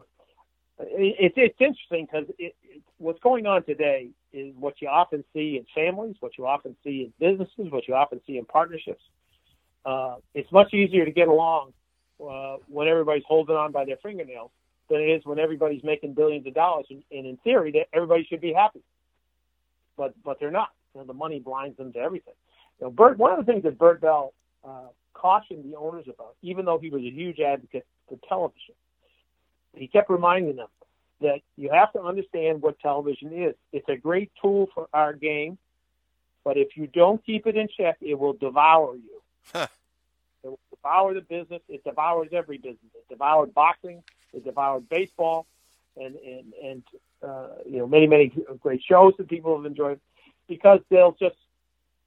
it, 0.78 1.32
it's 1.36 1.56
interesting 1.58 2.06
because 2.06 2.28
it, 2.38 2.54
it, 2.62 2.82
what's 2.98 3.20
going 3.20 3.46
on 3.46 3.64
today 3.64 4.10
is 4.32 4.54
what 4.58 4.74
you 4.80 4.88
often 4.88 5.24
see 5.32 5.56
in 5.56 5.66
families, 5.74 6.16
what 6.20 6.36
you 6.36 6.46
often 6.46 6.76
see 6.84 7.10
in 7.10 7.12
businesses, 7.18 7.72
what 7.72 7.88
you 7.88 7.94
often 7.94 8.20
see 8.26 8.36
in 8.36 8.44
partnerships. 8.44 9.02
Uh, 9.84 10.16
it's 10.34 10.50
much 10.52 10.74
easier 10.74 11.04
to 11.04 11.10
get 11.10 11.28
along 11.28 11.72
uh, 12.22 12.56
when 12.68 12.88
everybody's 12.88 13.24
holding 13.26 13.56
on 13.56 13.72
by 13.72 13.84
their 13.84 13.96
fingernails 14.02 14.50
than 14.90 15.00
it 15.00 15.06
is 15.06 15.24
when 15.24 15.38
everybody's 15.38 15.82
making 15.82 16.12
billions 16.14 16.46
of 16.46 16.54
dollars. 16.54 16.86
And, 16.90 17.02
and 17.10 17.26
in 17.26 17.36
theory, 17.38 17.72
that 17.72 17.86
everybody 17.94 18.26
should 18.28 18.40
be 18.42 18.52
happy, 18.52 18.82
but 19.96 20.14
but 20.22 20.38
they're 20.38 20.50
not. 20.50 20.68
You 20.94 21.00
know, 21.00 21.06
the 21.06 21.14
money 21.14 21.40
blinds 21.40 21.76
them 21.78 21.92
to 21.94 21.98
everything. 21.98 22.34
You 22.80 22.86
know, 22.86 22.90
Bert. 22.90 23.18
One 23.18 23.32
of 23.32 23.44
the 23.44 23.50
things 23.50 23.64
that 23.64 23.78
Bert 23.78 24.00
Bell 24.00 24.32
uh, 24.64 24.88
cautioned 25.14 25.70
the 25.70 25.76
owners 25.76 26.06
about, 26.08 26.36
even 26.42 26.64
though 26.64 26.78
he 26.78 26.90
was 26.90 27.02
a 27.02 27.10
huge 27.10 27.40
advocate 27.40 27.86
for 28.08 28.18
television, 28.28 28.74
he 29.74 29.88
kept 29.88 30.10
reminding 30.10 30.56
them 30.56 30.68
that 31.20 31.40
you 31.56 31.70
have 31.72 31.92
to 31.92 32.00
understand 32.00 32.60
what 32.62 32.78
television 32.80 33.32
is. 33.32 33.54
It's 33.72 33.88
a 33.88 33.96
great 33.96 34.30
tool 34.40 34.68
for 34.74 34.88
our 34.92 35.12
game, 35.12 35.58
but 36.44 36.56
if 36.56 36.76
you 36.76 36.86
don't 36.86 37.24
keep 37.24 37.46
it 37.46 37.56
in 37.56 37.68
check, 37.76 37.96
it 38.00 38.18
will 38.18 38.34
devour 38.34 38.94
you. 38.96 39.22
Huh. 39.52 39.66
It 40.44 40.48
will 40.48 40.60
devour 40.70 41.14
the 41.14 41.22
business. 41.22 41.62
It 41.68 41.82
devours 41.84 42.28
every 42.32 42.58
business. 42.58 42.92
It 42.94 43.08
devoured 43.08 43.54
boxing. 43.54 44.02
It 44.32 44.44
devoured 44.44 44.88
baseball, 44.88 45.46
and 45.96 46.16
and 46.16 46.52
and 46.62 46.82
uh, 47.22 47.48
you 47.64 47.78
know 47.78 47.86
many 47.86 48.06
many 48.06 48.32
great 48.60 48.82
shows 48.82 49.14
that 49.16 49.28
people 49.28 49.56
have 49.56 49.64
enjoyed 49.64 49.98
because 50.48 50.80
they'll 50.90 51.16
just 51.18 51.36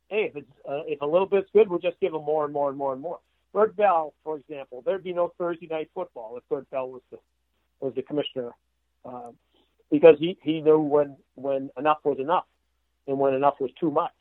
hey 0.10 0.26
if 0.26 0.36
it's 0.36 0.52
uh, 0.68 0.82
if 0.86 1.02
a 1.02 1.06
little 1.06 1.28
bit's 1.28 1.50
good, 1.54 1.70
we'll 1.70 1.80
just 1.80 2.00
give 2.00 2.12
them 2.12 2.24
more 2.24 2.44
and 2.46 2.54
more 2.54 2.70
and 2.70 2.78
more 2.78 2.94
and 2.94 3.02
more. 3.02 3.20
Bert 3.54 3.76
Bell, 3.76 4.14
for 4.24 4.38
example, 4.38 4.84
there'd 4.86 5.04
be 5.04 5.14
no 5.14 5.34
Thursday 5.38 5.68
night 5.68 5.90
football 5.94 6.38
if 6.38 6.44
Bert 6.50 6.70
Bell 6.70 6.90
was 6.90 7.02
the 7.12 7.18
was 7.80 7.94
the 7.96 8.02
commissioner, 8.02 8.52
uh, 9.06 9.32
because 9.92 10.16
he 10.20 10.38
he 10.44 10.62
knew 10.62 10.80
when 10.80 11.16
when 11.36 11.70
enough 11.78 12.00
was 12.04 12.20
enough, 12.20 12.46
and 13.08 13.18
when 13.18 13.34
enough 13.34 13.56
was 13.60 13.72
too 13.80 13.92
much. 13.92 14.12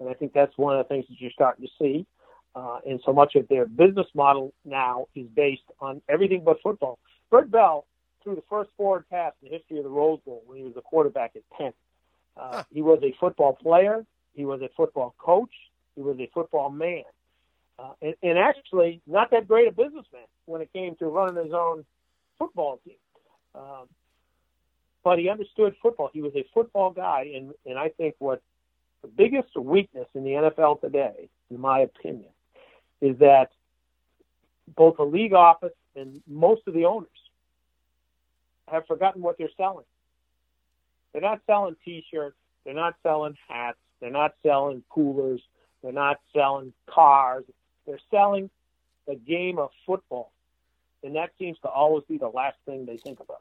And 0.00 0.08
I 0.08 0.14
think 0.14 0.32
that's 0.32 0.56
one 0.56 0.78
of 0.78 0.86
the 0.86 0.88
things 0.88 1.06
that 1.08 1.20
you're 1.20 1.30
starting 1.30 1.66
to 1.66 1.72
see. 1.78 2.06
Uh, 2.54 2.78
and 2.88 3.00
so 3.04 3.12
much 3.12 3.34
of 3.36 3.46
their 3.48 3.66
business 3.66 4.06
model 4.14 4.52
now 4.64 5.06
is 5.14 5.26
based 5.34 5.62
on 5.80 6.00
everything 6.08 6.42
but 6.44 6.56
football. 6.62 6.98
Bert 7.30 7.50
Bell 7.50 7.86
threw 8.22 8.34
the 8.34 8.42
first 8.48 8.70
forward 8.76 9.04
pass 9.08 9.32
in 9.42 9.48
the 9.48 9.56
history 9.56 9.78
of 9.78 9.84
the 9.84 9.90
Rose 9.90 10.20
Bowl 10.24 10.42
when 10.46 10.58
he 10.58 10.64
was 10.64 10.74
a 10.76 10.80
quarterback 10.80 11.32
at 11.36 11.42
Penn. 11.56 11.72
Uh, 12.36 12.56
huh. 12.56 12.64
He 12.70 12.82
was 12.82 13.00
a 13.02 13.14
football 13.20 13.54
player. 13.54 14.04
He 14.34 14.44
was 14.44 14.62
a 14.62 14.68
football 14.76 15.14
coach. 15.18 15.52
He 15.96 16.02
was 16.02 16.18
a 16.20 16.30
football 16.32 16.70
man. 16.70 17.04
Uh, 17.78 17.92
and, 18.02 18.14
and 18.22 18.38
actually, 18.38 19.00
not 19.06 19.30
that 19.30 19.46
great 19.46 19.68
a 19.68 19.72
businessman 19.72 20.26
when 20.46 20.60
it 20.60 20.72
came 20.72 20.96
to 20.96 21.06
running 21.06 21.42
his 21.44 21.52
own 21.52 21.84
football 22.38 22.80
team. 22.84 22.94
Um, 23.54 23.86
but 25.04 25.18
he 25.18 25.28
understood 25.28 25.74
football. 25.80 26.10
He 26.12 26.22
was 26.22 26.32
a 26.34 26.44
football 26.52 26.90
guy, 26.90 27.32
and 27.34 27.52
and 27.64 27.78
I 27.78 27.88
think 27.88 28.16
what 28.18 28.42
the 29.02 29.08
biggest 29.08 29.56
weakness 29.56 30.06
in 30.14 30.24
the 30.24 30.30
NFL 30.30 30.80
today, 30.80 31.28
in 31.50 31.60
my 31.60 31.80
opinion, 31.80 32.30
is 33.00 33.16
that 33.18 33.50
both 34.76 34.96
the 34.96 35.04
league 35.04 35.34
office 35.34 35.72
and 35.96 36.20
most 36.26 36.62
of 36.66 36.74
the 36.74 36.84
owners 36.84 37.08
have 38.66 38.86
forgotten 38.86 39.22
what 39.22 39.38
they're 39.38 39.48
selling. 39.56 39.86
They're 41.12 41.22
not 41.22 41.40
selling 41.46 41.76
T-shirts. 41.84 42.36
They're 42.64 42.74
not 42.74 42.94
selling 43.02 43.36
hats. 43.48 43.78
They're 44.00 44.10
not 44.10 44.34
selling 44.42 44.82
coolers. 44.88 45.40
They're 45.82 45.92
not 45.92 46.18
selling 46.32 46.72
cars. 46.86 47.44
They're 47.86 48.00
selling 48.10 48.50
the 49.06 49.14
game 49.14 49.58
of 49.58 49.70
football, 49.86 50.32
and 51.02 51.16
that 51.16 51.30
seems 51.38 51.58
to 51.60 51.68
always 51.68 52.04
be 52.08 52.18
the 52.18 52.28
last 52.28 52.56
thing 52.66 52.84
they 52.84 52.98
think 52.98 53.20
about. 53.20 53.40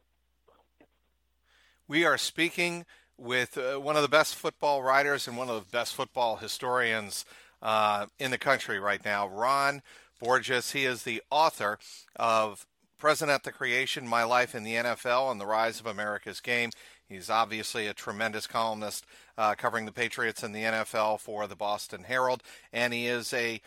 We 1.88 2.06
are 2.06 2.18
speaking 2.18 2.86
with 3.18 3.58
uh, 3.58 3.80
one 3.80 3.96
of 3.96 4.02
the 4.02 4.08
best 4.08 4.36
football 4.36 4.84
writers 4.84 5.28
and 5.28 5.38
one 5.38 5.50
of 5.50 5.56
the 5.56 5.72
best 5.72 5.96
football 5.96 6.38
historians 6.38 7.26
uh, 7.62 8.06
in 8.20 8.32
the 8.32 8.38
country 8.38 8.80
right 8.80 9.04
now, 9.04 9.28
Ron 9.28 9.82
Borges. 10.20 10.72
He 10.72 10.86
is 10.86 11.04
the 11.04 11.22
author 11.30 11.80
of 12.16 12.66
Present 12.98 13.30
at 13.30 13.44
the 13.44 13.52
Creation 13.52 14.08
My 14.08 14.24
Life 14.24 14.56
in 14.56 14.64
the 14.64 14.74
NFL 14.74 15.32
and 15.32 15.40
the 15.40 15.46
Rise 15.46 15.80
of 15.80 15.86
America's 15.86 16.42
Game. 16.42 16.72
He's 17.08 17.30
obviously 17.30 17.88
a 17.88 17.94
tremendous 17.94 18.48
columnist 18.48 19.06
uh, 19.38 19.56
covering 19.56 19.86
the 19.86 19.92
Patriots 19.92 20.44
and 20.44 20.54
the 20.54 20.64
NFL 20.64 21.20
for 21.20 21.48
the 21.48 21.56
Boston 21.56 22.04
Herald, 22.04 22.44
and 22.74 22.94
he 22.94 23.08
is 23.08 23.34
a, 23.34 23.62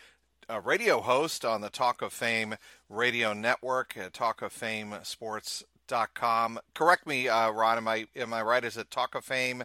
a 0.47 0.59
radio 0.59 1.01
host 1.01 1.43
on 1.43 1.61
the 1.61 1.69
Talk 1.69 2.01
of 2.01 2.13
Fame 2.13 2.55
radio 2.89 3.33
network, 3.33 3.97
uh, 3.97 4.09
Talk 4.13 4.41
of 4.41 4.51
Fame 4.51 4.95
Sports 5.03 5.63
com. 6.13 6.59
Correct 6.73 7.05
me, 7.05 7.27
uh, 7.27 7.51
Ron. 7.51 7.77
Am 7.77 7.87
I 7.87 8.07
am 8.15 8.33
I 8.33 8.41
right? 8.41 8.63
Is 8.63 8.77
it 8.77 8.89
Talk 8.91 9.15
of 9.15 9.25
Fame? 9.25 9.63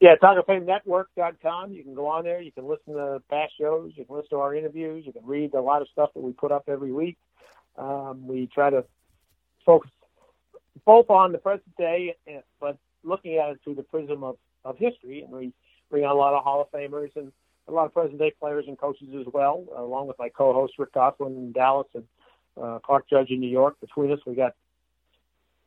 Yeah, 0.00 0.14
talkoffamenetwork.com. 0.22 1.72
You 1.72 1.82
can 1.82 1.94
go 1.94 2.06
on 2.06 2.24
there. 2.24 2.42
You 2.42 2.52
can 2.52 2.66
listen 2.66 2.94
to 2.94 3.22
past 3.30 3.52
shows. 3.58 3.92
You 3.96 4.04
can 4.04 4.16
listen 4.16 4.30
to 4.30 4.36
our 4.36 4.54
interviews. 4.54 5.04
You 5.06 5.12
can 5.12 5.24
read 5.24 5.54
a 5.54 5.60
lot 5.60 5.80
of 5.80 5.88
stuff 5.88 6.10
that 6.14 6.20
we 6.20 6.32
put 6.32 6.52
up 6.52 6.64
every 6.68 6.92
week. 6.92 7.16
Um, 7.78 8.26
we 8.26 8.48
try 8.52 8.68
to 8.68 8.84
focus 9.64 9.90
both 10.84 11.10
on 11.10 11.32
the 11.32 11.38
present 11.38 11.76
day, 11.76 12.16
but 12.60 12.76
looking 13.02 13.36
at 13.38 13.50
it 13.50 13.60
through 13.64 13.76
the 13.76 13.82
prism 13.82 14.22
of, 14.24 14.36
of 14.64 14.76
history. 14.78 15.22
And 15.22 15.30
we 15.30 15.52
bring 15.90 16.04
on 16.04 16.10
a 16.10 16.18
lot 16.18 16.34
of 16.34 16.42
Hall 16.42 16.60
of 16.60 16.70
Famers 16.70 17.14
and 17.16 17.32
a 17.68 17.72
lot 17.72 17.86
of 17.86 17.94
present 17.94 18.18
day 18.18 18.32
players 18.38 18.64
and 18.68 18.78
coaches 18.78 19.08
as 19.18 19.26
well, 19.32 19.64
along 19.76 20.08
with 20.08 20.18
my 20.18 20.28
co-host 20.28 20.74
Rick 20.78 20.92
Gosselin 20.92 21.36
in 21.36 21.52
Dallas 21.52 21.88
and 21.94 22.04
uh, 22.60 22.78
Clark 22.80 23.08
Judge 23.08 23.30
in 23.30 23.40
New 23.40 23.50
York. 23.50 23.80
Between 23.80 24.12
us, 24.12 24.20
we 24.26 24.34
got 24.34 24.54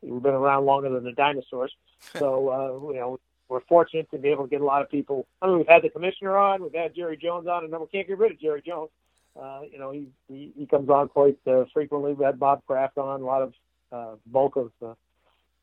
We've 0.01 0.21
been 0.21 0.33
around 0.33 0.65
longer 0.65 0.89
than 0.89 1.03
the 1.03 1.11
dinosaurs, 1.11 1.73
so 2.17 2.49
uh, 2.49 2.93
you 2.93 2.99
know 2.99 3.19
we're 3.47 3.61
fortunate 3.61 4.09
to 4.11 4.17
be 4.17 4.29
able 4.29 4.45
to 4.45 4.49
get 4.49 4.61
a 4.61 4.65
lot 4.65 4.81
of 4.81 4.89
people. 4.89 5.27
I 5.41 5.47
mean, 5.47 5.57
we've 5.57 5.67
had 5.67 5.81
the 5.81 5.89
commissioner 5.89 6.37
on, 6.37 6.61
we've 6.61 6.73
had 6.73 6.95
Jerry 6.95 7.17
Jones 7.17 7.47
on, 7.47 7.63
and 7.65 7.73
we 7.73 7.87
can't 7.87 8.07
get 8.07 8.17
rid 8.17 8.31
of 8.31 8.39
Jerry 8.39 8.61
Jones. 8.65 8.91
Uh, 9.39 9.61
you 9.71 9.79
know, 9.79 9.91
he, 9.91 10.07
he 10.27 10.51
he 10.57 10.65
comes 10.65 10.89
on 10.89 11.09
quite 11.09 11.37
uh, 11.47 11.65
frequently. 11.73 12.13
We 12.13 12.25
had 12.25 12.39
Bob 12.39 12.65
Kraft 12.65 12.97
on, 12.97 13.21
a 13.21 13.25
lot 13.25 13.41
of 13.41 13.53
uh, 13.91 14.15
bulk 14.25 14.55
of 14.55 14.71
uh, 14.81 14.93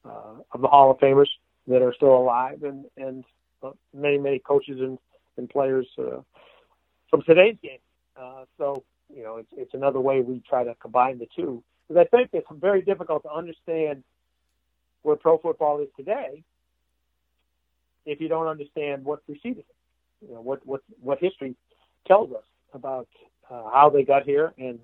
uh, 0.05 0.35
of 0.53 0.61
the 0.61 0.69
Hall 0.69 0.91
of 0.91 0.99
Famers 0.99 1.29
that 1.67 1.83
are 1.83 1.95
still 1.95 2.17
alive, 2.17 2.63
and 2.63 2.85
and 2.97 3.25
uh, 3.63 3.71
many 3.95 4.19
many 4.19 4.39
coaches 4.39 4.81
and 4.81 4.99
and 5.37 5.49
players 5.49 5.87
uh, 5.99 6.21
from 7.11 7.23
today's 7.23 7.57
game. 7.63 7.79
Uh, 8.17 8.45
so 8.59 8.85
you 9.15 9.23
know, 9.23 9.37
it's 9.37 9.51
it's 9.57 9.75
another 9.75 10.01
way 10.01 10.21
we 10.21 10.43
try 10.49 10.65
to 10.65 10.75
combine 10.77 11.19
the 11.19 11.29
two. 11.35 11.63
Because 11.89 12.07
I 12.07 12.17
think 12.17 12.31
it's 12.33 12.47
very 12.53 12.83
difficult 12.83 13.23
to 13.23 13.33
understand 13.33 14.03
where 15.03 15.17
pro 15.17 15.39
football 15.39 15.81
is 15.81 15.89
today 15.97 16.43
if 18.05 18.21
you 18.21 18.29
don't 18.29 18.47
understand 18.47 19.05
what 19.05 19.25
preceded 19.27 19.59
it. 19.59 20.27
You 20.27 20.35
know, 20.35 20.41
what 20.41 20.67
what 20.67 20.81
what 21.01 21.19
history 21.19 21.55
tells 22.07 22.33
us 22.33 22.45
about 22.73 23.09
uh, 23.51 23.71
how 23.73 23.91
they 23.91 24.03
got 24.03 24.25
here 24.25 24.53
and 24.59 24.79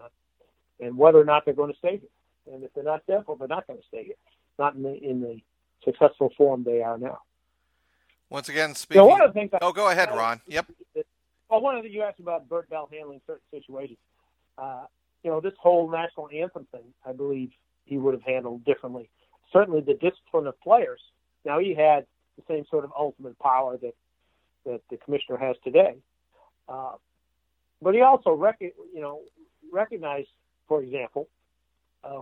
and 0.80 0.96
whether 0.96 1.20
or 1.20 1.24
not 1.24 1.44
they're 1.44 1.54
going 1.54 1.72
to 1.72 1.78
stay 1.78 1.98
here. 1.98 2.10
And 2.50 2.64
if 2.64 2.72
they're 2.74 2.84
not 2.84 3.02
there, 3.06 3.22
they're 3.38 3.48
not 3.48 3.66
going 3.66 3.78
to 3.78 3.86
stay 3.86 4.04
here. 4.04 4.14
Not 4.58 4.74
in 4.74 4.82
the 4.82 4.94
in 4.94 5.20
the 5.20 5.40
successful 5.84 6.32
form 6.36 6.64
they 6.64 6.82
are 6.82 6.98
now. 6.98 7.18
Once 8.30 8.48
again, 8.48 8.74
speaking. 8.74 9.04
One 9.04 9.22
of 9.22 9.32
the 9.32 9.38
things 9.38 9.50
oh, 9.60 9.72
go 9.72 9.90
ahead, 9.90 10.10
Ron. 10.10 10.40
Yep. 10.46 10.66
Well, 11.48 11.60
one 11.60 11.76
of 11.76 11.82
the 11.82 11.88
things 11.88 11.94
you 11.94 12.02
asked 12.02 12.20
about 12.20 12.48
Bert 12.48 12.68
Bell 12.70 12.88
handling 12.90 13.20
certain 13.26 13.42
situations. 13.50 13.98
Uh, 14.56 14.84
you 15.22 15.30
know, 15.30 15.40
this 15.40 15.52
whole 15.58 15.90
national 15.90 16.28
anthem 16.34 16.66
thing, 16.72 16.94
I 17.06 17.12
believe 17.12 17.50
he 17.84 17.98
would 17.98 18.14
have 18.14 18.22
handled 18.22 18.64
differently 18.64 19.10
certainly 19.52 19.80
the 19.80 19.94
discipline 19.94 20.46
of 20.46 20.58
players. 20.60 21.00
Now 21.44 21.58
he 21.58 21.74
had 21.74 22.06
the 22.36 22.42
same 22.48 22.64
sort 22.70 22.84
of 22.84 22.92
ultimate 22.98 23.38
power 23.38 23.76
that 23.76 23.94
that 24.64 24.80
the 24.90 24.96
commissioner 24.96 25.38
has 25.38 25.56
today, 25.64 25.96
uh, 26.68 26.92
but 27.80 27.94
he 27.94 28.00
also 28.00 28.30
rec- 28.30 28.60
you 28.60 29.00
know 29.00 29.20
recognized, 29.72 30.28
for 30.68 30.82
example, 30.82 31.28
uh, 32.04 32.20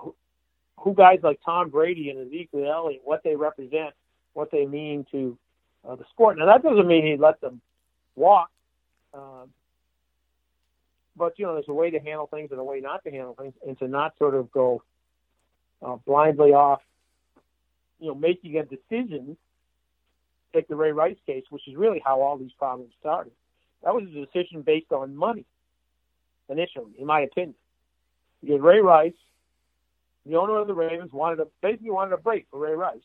who, 0.79 0.95
guys 0.95 1.21
like 1.23 1.41
Tom 1.45 1.71
Brady 1.71 2.11
and 2.11 2.27
Ezekiel 2.27 2.71
Elliott, 2.71 3.03
what 3.05 3.23
they 3.23 3.37
represent, 3.37 3.95
what 4.33 4.51
they 4.51 4.67
mean 4.67 5.07
to 5.11 5.37
uh, 5.87 5.97
the 5.97 6.05
sport. 6.11 6.39
Now 6.39 6.47
that 6.47 6.63
doesn't 6.63 6.87
mean 6.87 7.07
he 7.07 7.17
let 7.17 7.41
them 7.41 7.61
walk. 8.17 8.51
Uh, 9.13 9.47
but 11.17 11.39
you 11.39 11.47
know, 11.47 11.55
there's 11.55 11.69
a 11.69 11.75
way 11.75 11.91
to 11.91 11.99
handle 11.99 12.27
things 12.27 12.51
and 12.51 12.61
a 12.61 12.65
way 12.65 12.81
not 12.81 13.05
to 13.05 13.11
handle 13.11 13.35
things, 13.35 13.55
and 13.67 13.79
to 13.79 13.89
not 13.89 14.17
sort 14.19 14.35
of 14.35 14.51
go 14.53 14.83
uh, 15.83 15.97
blindly 16.07 16.53
off 16.53 16.81
you 18.01 18.09
know, 18.09 18.15
making 18.15 18.57
a 18.57 18.65
decision, 18.65 19.37
take 20.53 20.67
the 20.69 20.75
Ray 20.75 20.93
Rice 20.93 21.19
case, 21.27 21.45
which 21.51 21.69
is 21.69 21.77
really 21.77 22.03
how 22.05 22.21
all 22.23 22.39
these 22.39 22.53
problems 22.59 22.93
started. 22.99 23.33
That 23.85 23.95
was 23.95 24.05
a 24.05 24.27
decision 24.27 24.63
based 24.63 24.93
on 24.93 25.15
money, 25.17 25.45
initially, 26.49 26.93
in 26.99 27.07
my 27.07 27.21
opinion. 27.21 27.55
Because 28.43 28.61
Ray 28.61 28.81
Rice, 28.81 29.13
the 30.27 30.37
owner 30.37 30.59
of 30.59 30.67
the 30.67 30.75
Ravens, 30.75 31.13
wanted 31.13 31.41
a 31.41 31.47
basically 31.63 31.91
wanted 31.91 32.13
a 32.13 32.19
break 32.19 32.47
for 32.51 32.59
Ray 32.59 32.73
Rice 32.73 33.01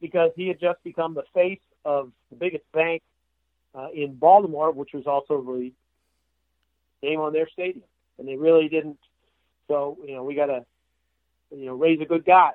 because 0.00 0.30
he 0.36 0.48
had 0.48 0.60
just 0.60 0.82
become 0.84 1.14
the 1.14 1.24
face 1.32 1.60
of 1.84 2.12
the 2.30 2.36
biggest 2.36 2.64
bank 2.72 3.02
uh, 3.74 3.88
in 3.94 4.14
Baltimore, 4.14 4.72
which 4.72 4.92
was 4.92 5.06
also 5.06 5.42
the 5.42 5.72
name 7.02 7.20
on 7.20 7.32
their 7.32 7.48
stadium, 7.48 7.84
and 8.18 8.26
they 8.26 8.36
really 8.36 8.68
didn't. 8.68 8.98
So 9.68 9.98
you 10.06 10.14
know, 10.14 10.24
we 10.24 10.34
got 10.34 10.46
to 10.46 10.64
you 11.50 11.66
know 11.66 11.74
raise 11.74 12.00
a 12.00 12.06
good 12.06 12.24
guy 12.24 12.50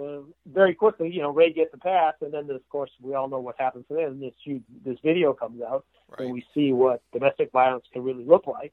uh, 0.00 0.20
very 0.46 0.74
quickly, 0.74 1.10
you 1.10 1.20
know, 1.20 1.30
Ray 1.30 1.52
gets 1.52 1.74
a 1.74 1.78
pass, 1.78 2.14
and 2.20 2.32
then 2.32 2.48
of 2.50 2.68
course 2.68 2.90
we 3.02 3.14
all 3.14 3.28
know 3.28 3.40
what 3.40 3.56
happens 3.58 3.84
to 3.88 3.94
them. 3.94 4.20
This 4.20 4.34
huge, 4.42 4.62
this 4.84 4.98
video 5.02 5.32
comes 5.32 5.60
out, 5.62 5.84
right. 6.10 6.20
and 6.20 6.32
we 6.32 6.44
see 6.54 6.72
what 6.72 7.02
domestic 7.12 7.50
violence 7.52 7.84
can 7.92 8.02
really 8.02 8.24
look 8.24 8.46
like. 8.46 8.72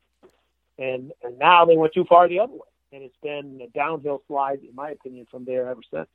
and 0.77 1.11
and 1.23 1.39
now 1.39 1.65
they 1.65 1.77
went 1.77 1.93
too 1.93 2.05
far 2.07 2.27
the 2.27 2.39
other 2.39 2.53
way, 2.53 2.59
and 2.95 3.03
it's 3.03 3.17
been 3.21 3.59
a 3.61 3.67
downhill 3.77 4.23
slide, 4.25 4.59
in 4.67 4.73
my 4.73 4.91
opinion, 4.91 5.27
from 5.29 5.43
there 5.43 5.67
ever 5.67 5.81
since. 5.93 6.07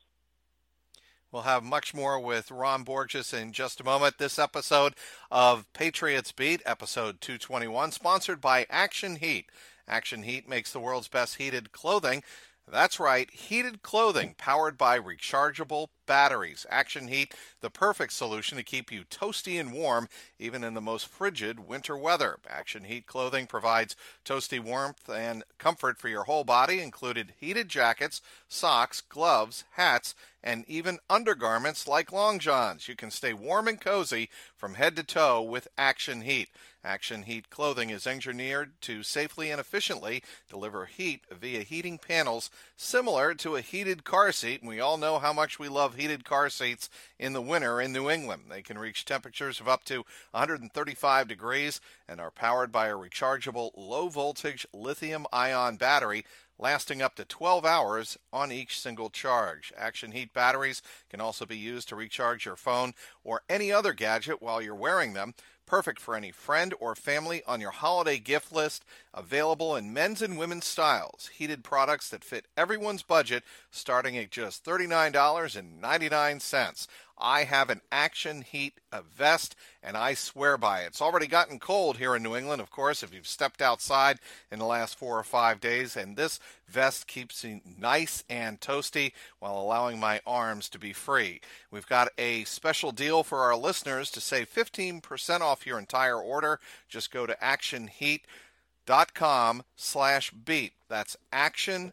We'll 1.30 1.42
have 1.42 1.62
much 1.62 1.94
more 1.94 2.18
with 2.18 2.50
Ron 2.50 2.82
Borges 2.82 3.34
in 3.34 3.52
just 3.52 3.80
a 3.80 3.84
moment. 3.84 4.18
This 4.18 4.38
episode 4.38 4.94
of 5.30 5.70
Patriots 5.74 6.32
Beat, 6.32 6.62
episode 6.64 7.20
221, 7.20 7.92
sponsored 7.92 8.40
by 8.40 8.66
Action 8.70 9.16
Heat. 9.16 9.50
Action 9.86 10.22
Heat 10.22 10.48
makes 10.48 10.72
the 10.72 10.80
world's 10.80 11.08
best 11.08 11.36
heated 11.36 11.70
clothing. 11.70 12.24
That's 12.70 13.00
right, 13.00 13.28
heated 13.30 13.82
clothing 13.82 14.34
powered 14.38 14.78
by 14.78 14.98
rechargeable 14.98 15.88
batteries. 16.06 16.66
Action 16.70 17.08
Heat, 17.08 17.34
the 17.60 17.70
perfect 17.70 18.12
solution 18.12 18.56
to 18.58 18.64
keep 18.64 18.92
you 18.92 19.02
toasty 19.04 19.58
and 19.58 19.72
warm 19.72 20.08
even 20.38 20.62
in 20.62 20.74
the 20.74 20.80
most 20.80 21.08
frigid 21.08 21.68
winter 21.68 21.96
weather. 21.96 22.38
Action 22.48 22.84
Heat 22.84 23.06
clothing 23.06 23.46
provides 23.46 23.96
toasty 24.24 24.60
warmth 24.60 25.08
and 25.08 25.42
comfort 25.58 25.98
for 25.98 26.08
your 26.08 26.24
whole 26.24 26.44
body, 26.44 26.80
included 26.80 27.34
heated 27.38 27.68
jackets, 27.68 28.20
socks, 28.48 29.00
gloves, 29.00 29.64
hats, 29.72 30.14
and 30.42 30.64
even 30.68 30.98
undergarments 31.08 31.88
like 31.88 32.12
long 32.12 32.38
johns. 32.38 32.88
You 32.88 32.94
can 32.94 33.10
stay 33.10 33.32
warm 33.32 33.68
and 33.68 33.80
cozy 33.80 34.30
from 34.56 34.74
head 34.74 34.96
to 34.96 35.02
toe 35.02 35.42
with 35.42 35.68
Action 35.76 36.22
Heat. 36.22 36.48
Action 36.82 37.24
Heat 37.24 37.50
clothing 37.50 37.90
is 37.90 38.06
engineered 38.06 38.72
to 38.82 39.02
safely 39.02 39.50
and 39.50 39.60
efficiently 39.60 40.22
deliver 40.48 40.86
heat 40.86 41.22
via 41.30 41.62
heating 41.62 41.98
panels 41.98 42.50
similar 42.76 43.34
to 43.34 43.56
a 43.56 43.60
heated 43.60 44.02
car 44.02 44.32
seat. 44.32 44.60
And 44.60 44.68
we 44.68 44.80
all 44.80 44.96
know 44.96 45.18
how 45.18 45.32
much 45.32 45.58
we 45.58 45.68
love 45.68 45.96
heated 45.96 46.24
car 46.24 46.48
seats 46.48 46.88
in 47.18 47.34
the 47.34 47.42
winter 47.42 47.80
in 47.80 47.92
New 47.92 48.08
England. 48.08 48.44
They 48.48 48.62
can 48.62 48.78
reach 48.78 49.04
temperatures 49.04 49.60
of 49.60 49.68
up 49.68 49.84
to 49.84 50.04
135 50.30 51.28
degrees 51.28 51.80
and 52.08 52.20
are 52.20 52.30
powered 52.30 52.72
by 52.72 52.88
a 52.88 52.96
rechargeable 52.96 53.70
low 53.76 54.08
voltage 54.08 54.66
lithium 54.72 55.26
ion 55.32 55.76
battery 55.76 56.24
lasting 56.60 57.00
up 57.00 57.14
to 57.16 57.24
12 57.24 57.64
hours 57.64 58.18
on 58.32 58.52
each 58.52 58.78
single 58.78 59.10
charge. 59.10 59.72
Action 59.76 60.12
Heat 60.12 60.32
batteries 60.32 60.82
can 61.08 61.20
also 61.20 61.46
be 61.46 61.56
used 61.56 61.88
to 61.88 61.96
recharge 61.96 62.44
your 62.44 62.56
phone 62.56 62.92
or 63.24 63.42
any 63.48 63.72
other 63.72 63.92
gadget 63.92 64.42
while 64.42 64.60
you're 64.60 64.74
wearing 64.74 65.14
them. 65.14 65.34
Perfect 65.70 66.00
for 66.00 66.16
any 66.16 66.32
friend 66.32 66.74
or 66.80 66.96
family 66.96 67.44
on 67.46 67.60
your 67.60 67.70
holiday 67.70 68.18
gift 68.18 68.52
list. 68.52 68.84
Available 69.14 69.76
in 69.76 69.92
men's 69.92 70.20
and 70.20 70.36
women's 70.36 70.66
styles. 70.66 71.30
Heated 71.32 71.62
products 71.62 72.10
that 72.10 72.24
fit 72.24 72.46
everyone's 72.56 73.04
budget, 73.04 73.44
starting 73.70 74.18
at 74.18 74.32
just 74.32 74.64
$39.99. 74.64 76.86
I 77.20 77.44
have 77.44 77.70
an 77.70 77.80
Action 77.92 78.42
Heat 78.42 78.80
vest, 79.16 79.54
and 79.82 79.96
I 79.96 80.14
swear 80.14 80.56
by 80.56 80.80
it. 80.80 80.88
It's 80.88 81.02
already 81.02 81.26
gotten 81.26 81.58
cold 81.58 81.98
here 81.98 82.14
in 82.16 82.22
New 82.22 82.36
England, 82.36 82.62
of 82.62 82.70
course, 82.70 83.02
if 83.02 83.12
you've 83.14 83.26
stepped 83.26 83.60
outside 83.60 84.18
in 84.50 84.58
the 84.58 84.64
last 84.64 84.98
four 84.98 85.18
or 85.18 85.22
five 85.22 85.60
days, 85.60 85.96
and 85.96 86.16
this 86.16 86.40
vest 86.68 87.06
keeps 87.06 87.44
me 87.44 87.60
nice 87.78 88.24
and 88.28 88.60
toasty 88.60 89.12
while 89.38 89.58
allowing 89.58 90.00
my 90.00 90.20
arms 90.26 90.68
to 90.70 90.78
be 90.78 90.92
free. 90.92 91.40
We've 91.70 91.86
got 91.86 92.08
a 92.18 92.44
special 92.44 92.92
deal 92.92 93.22
for 93.22 93.40
our 93.40 93.56
listeners 93.56 94.10
to 94.12 94.20
save 94.20 94.52
15% 94.52 95.40
off 95.40 95.66
your 95.66 95.78
entire 95.78 96.18
order. 96.18 96.60
Just 96.88 97.12
go 97.12 97.26
to 97.26 97.36
actionheat.com 97.42 99.62
slash 99.76 100.30
beat. 100.30 100.72
That's 100.88 101.16
action 101.32 101.92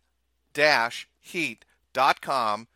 dash 0.53 1.07
heat.com 1.19 2.67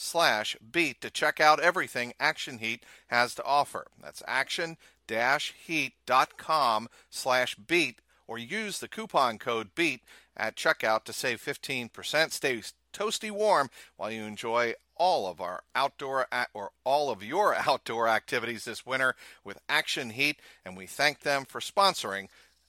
slash 0.00 0.56
beat 0.72 1.00
to 1.02 1.10
check 1.10 1.40
out 1.40 1.60
everything 1.60 2.14
Action 2.18 2.58
Heat 2.58 2.82
has 3.08 3.34
to 3.34 3.44
offer. 3.44 3.86
That's 4.02 4.22
action 4.26 4.76
heat.com 5.66 6.88
slash 7.10 7.54
beat 7.56 7.98
or 8.28 8.38
use 8.38 8.78
the 8.78 8.88
coupon 8.88 9.38
code 9.38 9.74
BEAT 9.74 10.02
at 10.36 10.54
checkout 10.56 11.02
to 11.04 11.12
save 11.12 11.42
15%. 11.42 12.30
Stay 12.30 12.62
toasty 12.92 13.30
warm 13.30 13.70
while 13.96 14.10
you 14.10 14.22
enjoy 14.22 14.74
all 14.96 15.26
of 15.26 15.40
our 15.40 15.62
outdoor 15.74 16.28
or 16.54 16.70
all 16.84 17.10
of 17.10 17.24
your 17.24 17.54
outdoor 17.68 18.06
activities 18.06 18.64
this 18.64 18.86
winter 18.86 19.16
with 19.44 19.58
Action 19.68 20.10
Heat 20.10 20.38
and 20.64 20.76
we 20.76 20.86
thank 20.86 21.20
them 21.20 21.44
for 21.44 21.60
sponsoring 21.60 22.28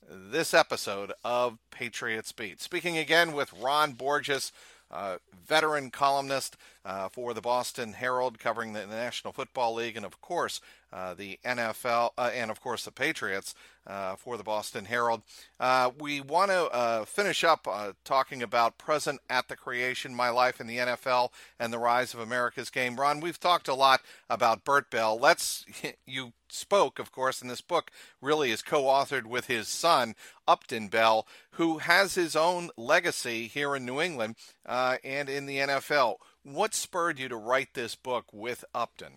this 0.10 0.54
episode 0.54 1.14
of 1.24 1.60
Patriots 1.70 2.32
Beat. 2.32 2.60
Speaking 2.60 2.98
again 2.98 3.34
with 3.34 3.54
Ron 3.54 3.94
Borges, 3.94 4.52
uh, 4.90 5.18
veteran 5.48 5.90
columnist 5.90 6.58
uh, 6.86 7.10
for 7.10 7.34
the 7.34 7.42
Boston 7.42 7.94
Herald, 7.94 8.40
covering 8.40 8.74
the 8.74 8.86
National 8.86 9.34
Football 9.34 9.76
League, 9.76 9.96
and 9.96 10.06
of 10.06 10.22
course 10.22 10.62
uh, 10.94 11.14
the 11.14 11.40
NFL, 11.46 12.12
uh, 12.18 12.32
and 12.34 12.52
of 12.52 12.60
course 12.60 12.84
the 12.84 12.92
Patriots 12.92 13.56
uh, 13.88 14.16
for 14.16 14.36
the 14.36 14.44
Boston 14.44 14.86
Herald. 14.86 15.22
Uh, 15.60 15.92
we 15.98 16.20
want 16.22 16.52
to 16.52 17.06
finish 17.08 17.44
up 17.44 17.68
talking 18.04 18.44
about 18.44 18.78
present 18.78 19.22
at 19.30 19.48
the 19.48 19.56
creation, 19.56 20.14
my 20.14 20.30
life 20.30 20.60
in 20.60 20.68
the 20.68 20.78
NFL, 20.78 21.30
and 21.60 21.72
the 21.72 21.80
rise 21.80 22.14
of 22.14 22.20
America's 22.20 22.70
game. 22.70 23.00
Ron, 23.00 23.20
we've 23.22 23.40
talked 23.40 23.68
a 23.68 23.74
lot 23.74 24.02
about 24.30 24.66
Bert 24.66 24.90
Bell. 24.90 25.18
Let's 25.18 25.66
you 26.06 26.34
spoke, 26.50 27.00
of 27.00 27.12
course, 27.12 27.42
in 27.42 27.48
this 27.48 27.62
book, 27.62 27.92
really 28.22 28.52
is 28.52 28.62
co 28.62 28.84
authored 28.84 29.26
with 29.26 29.48
his 29.48 29.68
son, 29.68 30.16
Upton 30.48 30.90
Bell, 30.90 31.26
who 31.52 31.80
has 31.80 32.16
his 32.16 32.36
own 32.36 32.70
legacy 32.76 33.48
here 33.48 33.76
in 33.76 33.86
New 33.86 34.02
England 34.02 34.36
uh, 34.66 34.98
and 35.04 35.30
in 35.30 35.46
the 35.46 35.58
NFL. 35.58 36.16
What 36.44 36.74
spurred 36.74 37.20
you 37.20 37.30
to 37.30 37.36
write 37.36 37.74
this 37.74 37.96
book 37.96 38.26
with 38.34 38.66
Upton? 38.74 39.14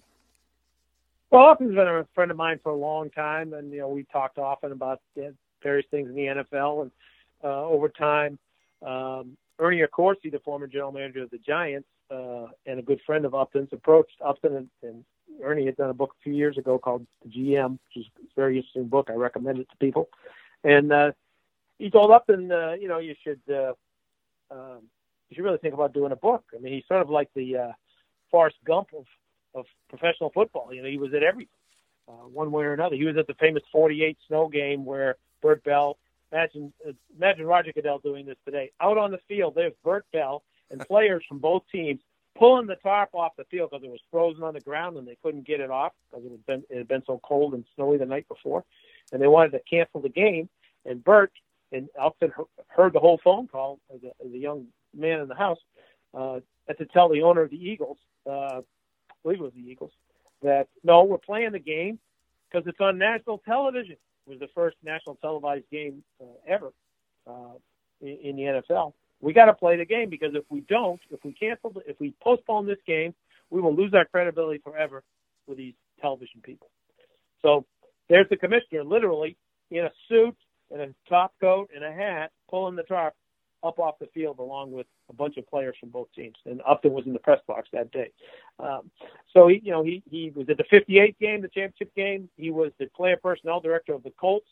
Well, 1.30 1.48
Upton's 1.48 1.74
been 1.74 1.88
a 1.88 2.06
friend 2.14 2.30
of 2.30 2.37
mine 2.37 2.60
for 2.62 2.70
a 2.70 2.76
long 2.76 3.10
time, 3.10 3.54
and 3.54 3.72
you 3.72 3.80
know 3.80 3.88
we 3.88 4.04
talked 4.04 4.38
often 4.38 4.72
about 4.72 5.00
various 5.62 5.87
things 5.90 6.08
in 6.08 6.14
the 6.14 6.26
NFL, 6.26 6.82
and 6.82 6.90
uh, 7.42 7.64
over 7.64 7.88
time, 7.88 8.38
um, 8.87 9.37
Ernie 9.58 9.82
Accorsi, 9.82 10.30
the 10.30 10.38
former 10.44 10.66
general 10.66 10.92
manager 10.92 11.22
of 11.22 11.30
the 11.30 11.38
Giants, 11.38 11.88
uh, 12.10 12.46
and 12.66 12.78
a 12.78 12.82
good 12.82 13.00
friend 13.06 13.24
of 13.24 13.34
Upton's, 13.34 13.70
approached 13.72 14.16
Upton 14.24 14.56
and, 14.56 14.68
and 14.82 15.04
Ernie 15.42 15.66
had 15.66 15.76
done 15.76 15.90
a 15.90 15.94
book 15.94 16.14
a 16.18 16.22
few 16.22 16.34
years 16.34 16.58
ago 16.58 16.78
called 16.78 17.06
The 17.24 17.30
GM, 17.30 17.72
which 17.72 18.04
is 18.04 18.06
a 18.18 18.22
very 18.37 18.56
interesting 18.56 18.88
book. 18.88 19.08
I 19.10 19.14
recommend 19.14 19.58
it 19.58 19.68
to 19.70 19.76
people. 19.78 20.08
And 20.62 20.92
uh, 20.92 21.12
he 21.78 21.90
told 21.90 22.10
Upton, 22.10 22.52
uh, 22.52 22.72
you 22.72 22.88
know, 22.88 22.98
you 22.98 23.14
should 23.22 23.40
uh, 23.50 23.72
um, 24.50 24.82
you 25.35 25.42
should 25.42 25.47
really 25.47 25.59
think 25.59 25.75
about 25.75 25.92
doing 25.92 26.12
a 26.12 26.16
book. 26.16 26.44
I 26.55 26.61
mean, 26.61 26.73
he's 26.73 26.87
sort 26.87 27.03
of 27.03 27.11
like 27.11 27.29
the 27.35 27.57
uh, 27.57 27.73
Forrest 28.31 28.57
Gump 28.64 28.88
of 28.97 29.05
of 29.55 29.66
professional 29.88 30.31
football. 30.31 30.73
You 30.73 30.83
know, 30.83 30.88
he 30.88 30.99
was 30.99 31.14
at 31.14 31.23
every 31.23 31.49
uh, 32.09 32.29
one 32.33 32.51
way 32.53 32.64
or 32.64 32.73
another. 32.73 32.97
He 32.97 33.05
was 33.05 33.16
at 33.16 33.27
the 33.27 33.35
famous 33.35 33.62
'48 33.73 34.16
snow 34.29 34.49
game 34.49 34.85
where 34.85 35.16
Bert 35.42 35.64
Bell. 35.64 35.99
Imagine, 36.33 36.73
uh, 36.87 36.92
imagine 37.16 37.47
Roger 37.47 37.73
Goodell 37.73 37.99
doing 37.99 38.27
this 38.27 38.37
today. 38.44 38.73
Out 38.81 38.99
on 38.99 39.12
the 39.12 39.20
field, 39.29 39.55
there's 39.55 39.73
Bert 39.85 40.05
Bell 40.12 40.42
and 40.70 40.81
players 40.88 41.23
from 41.29 41.38
both 41.38 41.62
teams 41.70 42.01
pulling 42.37 42.66
the 42.66 42.75
tarp 42.77 43.11
off 43.14 43.37
the 43.37 43.44
field 43.44 43.70
because 43.70 43.85
it 43.85 43.90
was 43.90 44.01
frozen 44.11 44.42
on 44.42 44.55
the 44.55 44.61
ground 44.61 44.97
and 44.97 45.07
they 45.07 45.16
couldn't 45.23 45.47
get 45.47 45.61
it 45.61 45.70
off 45.70 45.92
because 46.11 46.27
it 46.27 46.33
had 46.33 46.47
been 46.47 46.64
it 46.70 46.79
had 46.79 46.88
been 46.88 47.05
so 47.07 47.20
cold 47.23 47.55
and 47.55 47.64
snowy 47.75 47.99
the 47.99 48.07
night 48.07 48.27
before, 48.29 48.64
and 49.12 49.20
they 49.20 49.29
wanted 49.29 49.53
to 49.53 49.61
cancel 49.68 50.01
the 50.01 50.09
game. 50.09 50.49
And 50.85 51.03
Bert 51.03 51.33
and 51.73 51.88
Upton 52.01 52.33
heard 52.68 52.92
the 52.92 53.01
whole 53.01 53.20
phone 53.23 53.49
call 53.49 53.79
as 53.94 54.01
a, 54.03 54.27
as 54.27 54.33
a 54.33 54.38
young 54.38 54.66
man 54.94 55.20
in 55.20 55.28
the 55.28 55.35
house, 55.35 55.59
uh, 56.12 56.40
to 56.76 56.87
tell 56.87 57.09
the 57.09 57.22
owner 57.22 57.42
of 57.42 57.50
the 57.50 57.57
Eagles, 57.57 57.98
uh, 58.26 58.61
I 58.61 58.62
believe 59.22 59.40
it 59.40 59.42
was 59.42 59.52
the 59.54 59.70
Eagles, 59.70 59.92
that 60.42 60.68
no, 60.83 61.04
we're 61.04 61.18
playing 61.18 61.52
the 61.52 61.59
game 61.59 61.98
because 62.50 62.66
it's 62.66 62.80
on 62.80 62.98
national 62.98 63.38
television. 63.38 63.96
It 64.26 64.30
was 64.30 64.38
the 64.38 64.48
first 64.54 64.76
national 64.83 65.16
televised 65.16 65.68
game 65.70 66.02
uh, 66.20 66.26
ever 66.46 66.72
uh, 67.26 67.54
in, 68.00 68.18
in 68.22 68.37
the 68.37 68.42
NFL 68.42 68.92
we 69.24 69.33
got 69.33 69.46
to 69.46 69.54
play 69.54 69.76
the 69.76 69.87
game 69.87 70.11
because 70.11 70.35
if 70.35 70.44
we 70.50 70.61
don't, 70.68 71.00
if 71.11 71.24
we 71.24 71.33
cancel, 71.33 71.72
if 71.87 71.98
we 71.98 72.12
postpone 72.22 72.66
this 72.66 72.78
game, 72.87 73.14
we 73.48 73.61
will 73.61 73.74
lose 73.74 73.94
our 73.94 74.04
credibility 74.04 74.61
forever 74.62 75.02
with 75.46 75.57
these 75.57 75.72
television 76.00 76.42
people. 76.42 76.68
So 77.40 77.64
there's 78.11 78.28
the 78.28 78.37
commissioner, 78.37 78.85
literally 78.85 79.38
in 79.70 79.87
a 79.87 79.90
suit 80.09 80.37
and 80.70 80.83
a 80.83 80.94
top 81.09 81.33
coat 81.40 81.70
and 81.74 81.83
a 81.83 81.90
hat, 81.90 82.33
pulling 82.50 82.76
the 82.76 82.83
tarp 82.83 83.14
up 83.64 83.79
off 83.79 83.98
the 83.98 84.07
field 84.09 84.38
along 84.38 84.72
with 84.72 84.87
a 85.09 85.12
bunch 85.12 85.37
of 85.37 85.48
players 85.48 85.74
from 85.81 85.88
both 85.88 86.09
teams. 86.14 86.37
And 86.44 86.61
Upton 86.66 86.92
was 86.92 87.07
in 87.07 87.12
the 87.12 87.18
press 87.18 87.40
box 87.46 87.68
that 87.72 87.90
day. 87.90 88.11
Um, 88.59 88.90
so 89.33 89.48
he, 89.48 89.61
you 89.64 89.72
know, 89.72 89.83
he 89.83 90.03
he 90.11 90.33
was 90.35 90.48
at 90.48 90.57
the 90.57 90.64
58 90.70 91.18
game, 91.18 91.40
the 91.40 91.48
championship 91.48 91.94
game. 91.94 92.29
He 92.37 92.50
was 92.50 92.72
the 92.79 92.87
player 92.87 93.16
personnel 93.16 93.61
director 93.61 93.94
of 93.94 94.03
the 94.03 94.11
Colts 94.11 94.46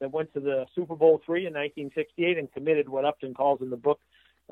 that 0.00 0.12
went 0.12 0.32
to 0.34 0.40
the 0.40 0.66
Super 0.74 0.94
Bowl 0.94 1.20
three 1.24 1.46
in 1.46 1.54
1968 1.54 2.38
and 2.38 2.52
committed 2.52 2.88
what 2.88 3.04
Upton 3.04 3.34
calls 3.34 3.60
in 3.62 3.70
the 3.70 3.76
book 3.76 4.00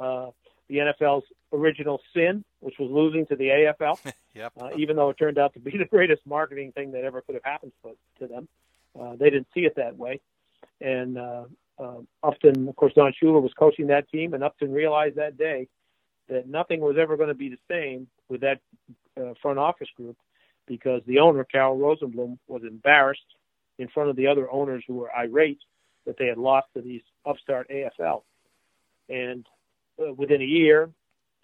uh, 0.01 0.31
the 0.69 0.79
NFL's 0.79 1.25
original 1.53 2.01
sin, 2.13 2.45
which 2.61 2.75
was 2.79 2.91
losing 2.91 3.27
to 3.27 3.37
the 3.37 3.49
AFL. 3.49 3.99
yep. 4.35 4.53
Uh, 4.61 4.71
even 4.77 4.97
though 4.97 5.11
it 5.11 5.19
turned 5.19 5.39
out 5.39 5.55
to 5.55 5.61
be 5.61 5.71
the 5.79 5.85
greatest 5.85 6.23
marketing 6.27 6.73
thing 6.73 6.93
that 6.93 7.05
ever 7.05 7.21
could 7.21 7.35
have 7.35 7.45
happened 7.45 7.73
to, 7.83 7.93
to 8.19 8.27
them, 8.27 8.49
uh, 9.01 9.15
they 9.17 9.31
didn't 9.31 9.49
see 9.55 9.61
it 9.61 9.77
that 9.77 9.97
way. 9.97 10.21
And 10.81 11.19
uh, 11.19 11.45
uh, 11.79 11.99
Upton, 12.23 12.69
of 12.69 12.77
course, 12.77 12.93
Don 12.95 13.13
Shula 13.13 13.43
was 13.43 13.53
coaching 13.59 13.89
that 13.89 14.09
team, 14.11 14.35
and 14.35 14.43
Upton 14.43 14.73
realized 14.73 15.17
that 15.17 15.37
day 15.37 15.69
that 16.29 16.49
nothing 16.49 16.81
was 16.81 16.97
ever 16.99 17.17
going 17.17 17.29
to 17.29 17.35
be 17.35 17.49
the 17.49 17.59
same 17.71 18.09
with 18.29 18.41
that 18.41 18.61
uh, 19.21 19.35
front 19.41 19.59
office 19.59 19.89
group 19.97 20.17
because 20.67 21.03
the 21.07 21.19
owner, 21.19 21.45
Carroll 21.45 21.79
Rosenbloom, 21.79 22.39
was 22.49 22.63
embarrassed 22.65 23.21
in 23.79 23.89
front 23.89 24.11
of 24.11 24.17
the 24.17 24.27
other 24.27 24.51
owners 24.51 24.83
who 24.87 24.95
were 24.95 25.15
irate 25.15 25.61
that 26.07 26.17
they 26.19 26.27
had 26.27 26.39
lost 26.39 26.67
to 26.75 26.81
these 26.83 27.03
upstart 27.25 27.69
AFL. 27.71 28.23
And 29.09 29.47
uh, 30.01 30.13
within 30.15 30.43
a 30.43 30.47
year, 30.47 30.91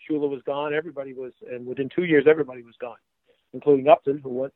Shula 0.08 0.28
was 0.28 0.42
gone. 0.44 0.74
Everybody 0.74 1.12
was, 1.12 1.32
and 1.50 1.66
within 1.66 1.88
two 1.94 2.04
years, 2.04 2.24
everybody 2.28 2.62
was 2.62 2.74
gone, 2.80 2.96
including 3.52 3.88
Upton, 3.88 4.18
who 4.22 4.30
went. 4.30 4.52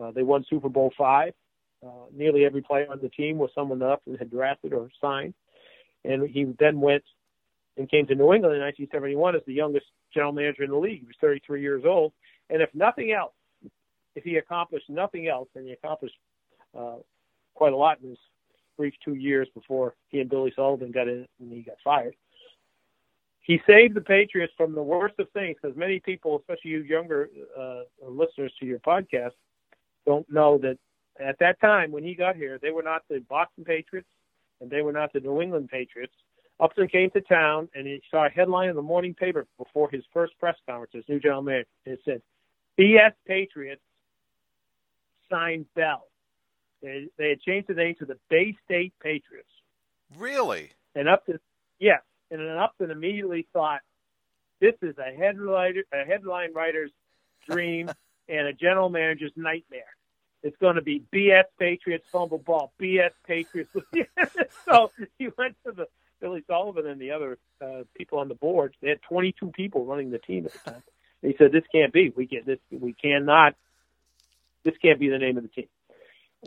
Uh, 0.00 0.10
they 0.10 0.22
won 0.22 0.44
Super 0.50 0.68
Bowl 0.68 0.92
five. 0.98 1.32
Uh, 1.84 2.06
nearly 2.14 2.44
every 2.44 2.62
player 2.62 2.86
on 2.90 3.00
the 3.02 3.08
team 3.10 3.36
was 3.36 3.50
someone 3.54 3.78
that 3.78 3.90
Upton 3.90 4.16
had 4.16 4.30
drafted 4.30 4.72
or 4.72 4.88
signed, 5.00 5.34
and 6.04 6.28
he 6.28 6.44
then 6.58 6.80
went 6.80 7.04
and 7.76 7.90
came 7.90 8.06
to 8.06 8.14
New 8.14 8.32
England 8.32 8.54
in 8.54 8.62
1971 8.62 9.36
as 9.36 9.42
the 9.46 9.52
youngest 9.52 9.86
general 10.12 10.32
manager 10.32 10.62
in 10.62 10.70
the 10.70 10.76
league. 10.76 11.00
He 11.00 11.06
was 11.06 11.16
33 11.20 11.60
years 11.60 11.82
old, 11.84 12.12
and 12.48 12.62
if 12.62 12.70
nothing 12.74 13.12
else, 13.12 13.32
if 14.14 14.24
he 14.24 14.36
accomplished 14.36 14.88
nothing 14.88 15.28
else, 15.28 15.48
and 15.54 15.66
he 15.66 15.72
accomplished 15.72 16.16
uh, 16.78 16.96
quite 17.54 17.72
a 17.72 17.76
lot 17.76 17.98
in 18.02 18.10
his 18.10 18.18
brief 18.76 18.94
two 19.04 19.14
years 19.14 19.48
before 19.54 19.94
he 20.08 20.20
and 20.20 20.30
Billy 20.30 20.52
Sullivan 20.56 20.90
got 20.90 21.08
in 21.08 21.26
and 21.40 21.52
he 21.52 21.62
got 21.62 21.76
fired. 21.82 22.14
He 23.40 23.60
saved 23.66 23.94
the 23.94 24.00
Patriots 24.00 24.52
from 24.56 24.74
the 24.74 24.82
worst 24.82 25.16
of 25.18 25.28
things 25.30 25.56
because 25.60 25.76
many 25.76 26.00
people, 26.00 26.38
especially 26.38 26.70
you 26.70 26.82
younger 26.82 27.28
uh, 27.58 27.82
listeners 28.02 28.52
to 28.58 28.66
your 28.66 28.78
podcast, 28.78 29.32
don't 30.06 30.28
know 30.32 30.58
that 30.58 30.78
at 31.20 31.38
that 31.38 31.60
time 31.60 31.92
when 31.92 32.04
he 32.04 32.14
got 32.14 32.36
here, 32.36 32.58
they 32.60 32.70
were 32.70 32.82
not 32.82 33.02
the 33.08 33.20
Boston 33.28 33.64
Patriots 33.64 34.08
and 34.60 34.70
they 34.70 34.82
were 34.82 34.92
not 34.92 35.12
the 35.12 35.20
New 35.20 35.40
England 35.40 35.68
Patriots. 35.70 36.14
Upton 36.60 36.88
came 36.88 37.10
to 37.10 37.20
town 37.20 37.68
and 37.74 37.86
he 37.86 38.00
saw 38.10 38.26
a 38.26 38.30
headline 38.30 38.68
in 38.68 38.76
the 38.76 38.82
morning 38.82 39.14
paper 39.14 39.46
before 39.58 39.90
his 39.90 40.04
first 40.12 40.32
press 40.38 40.56
conference 40.68 40.92
as 40.96 41.04
new 41.08 41.20
general 41.20 41.42
manager. 41.42 41.68
It 41.84 42.00
said, 42.04 42.22
BS 42.78 43.12
Patriots 43.26 43.82
signed 45.30 45.66
Bell. 45.74 46.06
They, 46.82 47.08
they 47.18 47.30
had 47.30 47.40
changed 47.40 47.68
the 47.68 47.74
name 47.74 47.94
to 47.98 48.04
the 48.04 48.18
Bay 48.28 48.56
State 48.64 48.92
Patriots. 49.02 49.48
Really? 50.16 50.70
And 50.94 51.08
Upton, 51.08 51.40
yes, 51.78 52.02
and 52.30 52.40
then 52.40 52.56
Upton 52.56 52.90
immediately 52.90 53.48
thought, 53.52 53.80
this 54.60 54.74
is 54.82 54.94
a 54.98 55.16
headline, 55.16 55.74
a 55.92 56.04
headline 56.04 56.52
writer's 56.52 56.90
dream 57.48 57.90
and 58.28 58.46
a 58.46 58.52
general 58.52 58.88
manager's 58.88 59.32
nightmare. 59.36 59.82
It's 60.44 60.56
going 60.58 60.76
to 60.76 60.82
be 60.82 61.02
BS 61.12 61.44
Patriots 61.58 62.06
fumble 62.12 62.38
ball, 62.38 62.72
BS 62.80 63.10
Patriots. 63.26 63.70
so 64.64 64.92
he 65.18 65.28
went 65.36 65.56
to 65.66 65.72
the 65.72 65.88
Billy 66.20 66.44
Sullivan 66.46 66.86
and 66.86 67.00
the 67.00 67.10
other 67.10 67.38
uh, 67.60 67.82
people 67.96 68.20
on 68.20 68.28
the 68.28 68.34
board. 68.34 68.76
They 68.80 68.90
had 68.90 69.02
22 69.08 69.48
people 69.48 69.84
running 69.84 70.10
the 70.10 70.18
team 70.18 70.46
at 70.46 70.52
the 70.52 70.70
time. 70.70 70.82
he 71.22 71.34
said, 71.36 71.50
"This 71.50 71.64
can't 71.72 71.92
be. 71.92 72.12
We 72.14 72.26
get 72.26 72.46
this. 72.46 72.60
We 72.70 72.92
cannot. 72.92 73.56
This 74.62 74.74
can't 74.80 75.00
be 75.00 75.08
the 75.08 75.18
name 75.18 75.36
of 75.36 75.42
the 75.42 75.48
team." 75.48 75.68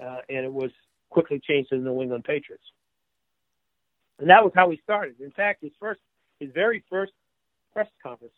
uh, 0.01 0.19
and 0.29 0.45
it 0.45 0.53
was 0.53 0.71
quickly 1.09 1.39
changed 1.39 1.69
to 1.69 1.77
the 1.77 1.83
New 1.83 2.01
England 2.01 2.23
Patriots. 2.23 2.63
And 4.19 4.29
that 4.29 4.43
was 4.43 4.51
how 4.55 4.69
he 4.69 4.79
started. 4.83 5.19
In 5.19 5.31
fact, 5.31 5.61
his 5.61 5.71
first, 5.79 6.01
his 6.39 6.51
very 6.53 6.83
first 6.89 7.13
press 7.73 7.87
conference, 8.01 8.33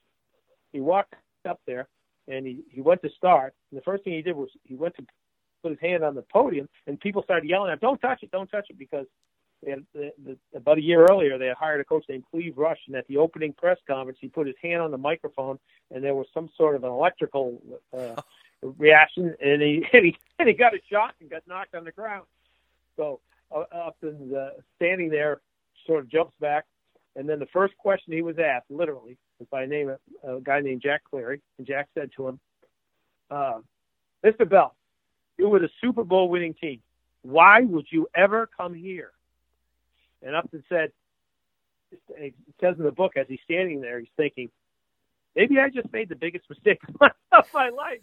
he 0.71 0.79
walked 0.79 1.13
up 1.47 1.59
there 1.65 1.87
and 2.27 2.45
he, 2.45 2.63
he 2.69 2.81
went 2.81 3.01
to 3.01 3.09
start. 3.17 3.53
And 3.71 3.79
the 3.79 3.83
first 3.83 4.03
thing 4.03 4.13
he 4.13 4.21
did 4.21 4.35
was 4.35 4.49
he 4.63 4.75
went 4.75 4.95
to 4.97 5.05
put 5.61 5.71
his 5.71 5.79
hand 5.79 6.03
on 6.03 6.15
the 6.15 6.21
podium, 6.21 6.67
and 6.87 6.99
people 6.99 7.23
started 7.23 7.49
yelling 7.49 7.69
at 7.69 7.73
him, 7.73 7.79
"Don't 7.81 8.01
touch 8.01 8.23
it! 8.23 8.31
Don't 8.31 8.49
touch 8.49 8.67
it!" 8.69 8.77
Because 8.77 9.05
they 9.63 9.71
had, 9.71 9.85
the, 9.93 10.11
the, 10.23 10.37
about 10.55 10.77
a 10.77 10.81
year 10.81 11.05
earlier, 11.09 11.37
they 11.37 11.47
had 11.47 11.57
hired 11.57 11.81
a 11.81 11.83
coach 11.83 12.05
named 12.07 12.23
Clive 12.31 12.57
Rush, 12.57 12.79
and 12.87 12.95
at 12.95 13.07
the 13.07 13.17
opening 13.17 13.53
press 13.53 13.77
conference, 13.87 14.17
he 14.21 14.29
put 14.29 14.47
his 14.47 14.55
hand 14.61 14.81
on 14.81 14.91
the 14.91 14.97
microphone, 14.97 15.59
and 15.91 16.03
there 16.03 16.15
was 16.15 16.27
some 16.33 16.49
sort 16.55 16.75
of 16.75 16.83
an 16.83 16.89
electrical 16.89 17.61
uh, 17.97 18.21
reaction, 18.77 19.35
and 19.41 19.61
he 19.61 19.85
and 19.93 20.05
he 20.05 20.17
and 20.37 20.47
he 20.47 20.53
got 20.53 20.73
a 20.73 20.79
shot 20.89 21.15
and 21.19 21.29
got 21.29 21.43
knocked 21.47 21.75
on 21.75 21.83
the 21.83 21.91
ground. 21.91 22.25
So 22.95 23.19
uh, 23.53 23.63
Upton 23.71 24.33
uh, 24.35 24.49
standing 24.77 25.09
there, 25.09 25.41
sort 25.85 25.99
of 25.99 26.09
jumps 26.09 26.33
back, 26.39 26.65
and 27.15 27.27
then 27.27 27.39
the 27.39 27.47
first 27.47 27.75
question 27.77 28.13
he 28.13 28.21
was 28.21 28.37
asked, 28.39 28.69
literally, 28.69 29.17
was 29.39 29.47
by 29.51 29.63
a 29.63 29.67
name 29.67 29.93
a 30.23 30.39
guy 30.41 30.61
named 30.61 30.81
Jack 30.81 31.01
Clary, 31.09 31.41
and 31.57 31.67
Jack 31.67 31.89
said 31.93 32.11
to 32.15 32.29
him, 32.29 32.39
uh, 33.29 33.59
"Mr. 34.23 34.49
Bell, 34.49 34.73
you 35.39 35.49
were 35.49 35.59
the 35.59 35.69
Super 35.81 36.03
Bowl 36.03 36.29
winning 36.29 36.53
team. 36.53 36.81
Why 37.23 37.61
would 37.61 37.87
you 37.89 38.07
ever 38.13 38.47
come 38.55 38.75
here?" 38.75 39.11
And 40.21 40.35
Upton 40.35 40.63
said, 40.69 40.91
it 42.09 42.33
says 42.59 42.75
in 42.77 42.83
the 42.83 42.91
book 42.91 43.13
as 43.17 43.27
he's 43.27 43.39
standing 43.43 43.81
there, 43.81 43.99
he's 43.99 44.09
thinking, 44.17 44.49
maybe 45.35 45.59
I 45.59 45.69
just 45.69 45.91
made 45.91 46.09
the 46.09 46.15
biggest 46.15 46.49
mistake 46.49 46.79
of 47.31 47.45
my 47.53 47.69
life 47.69 48.01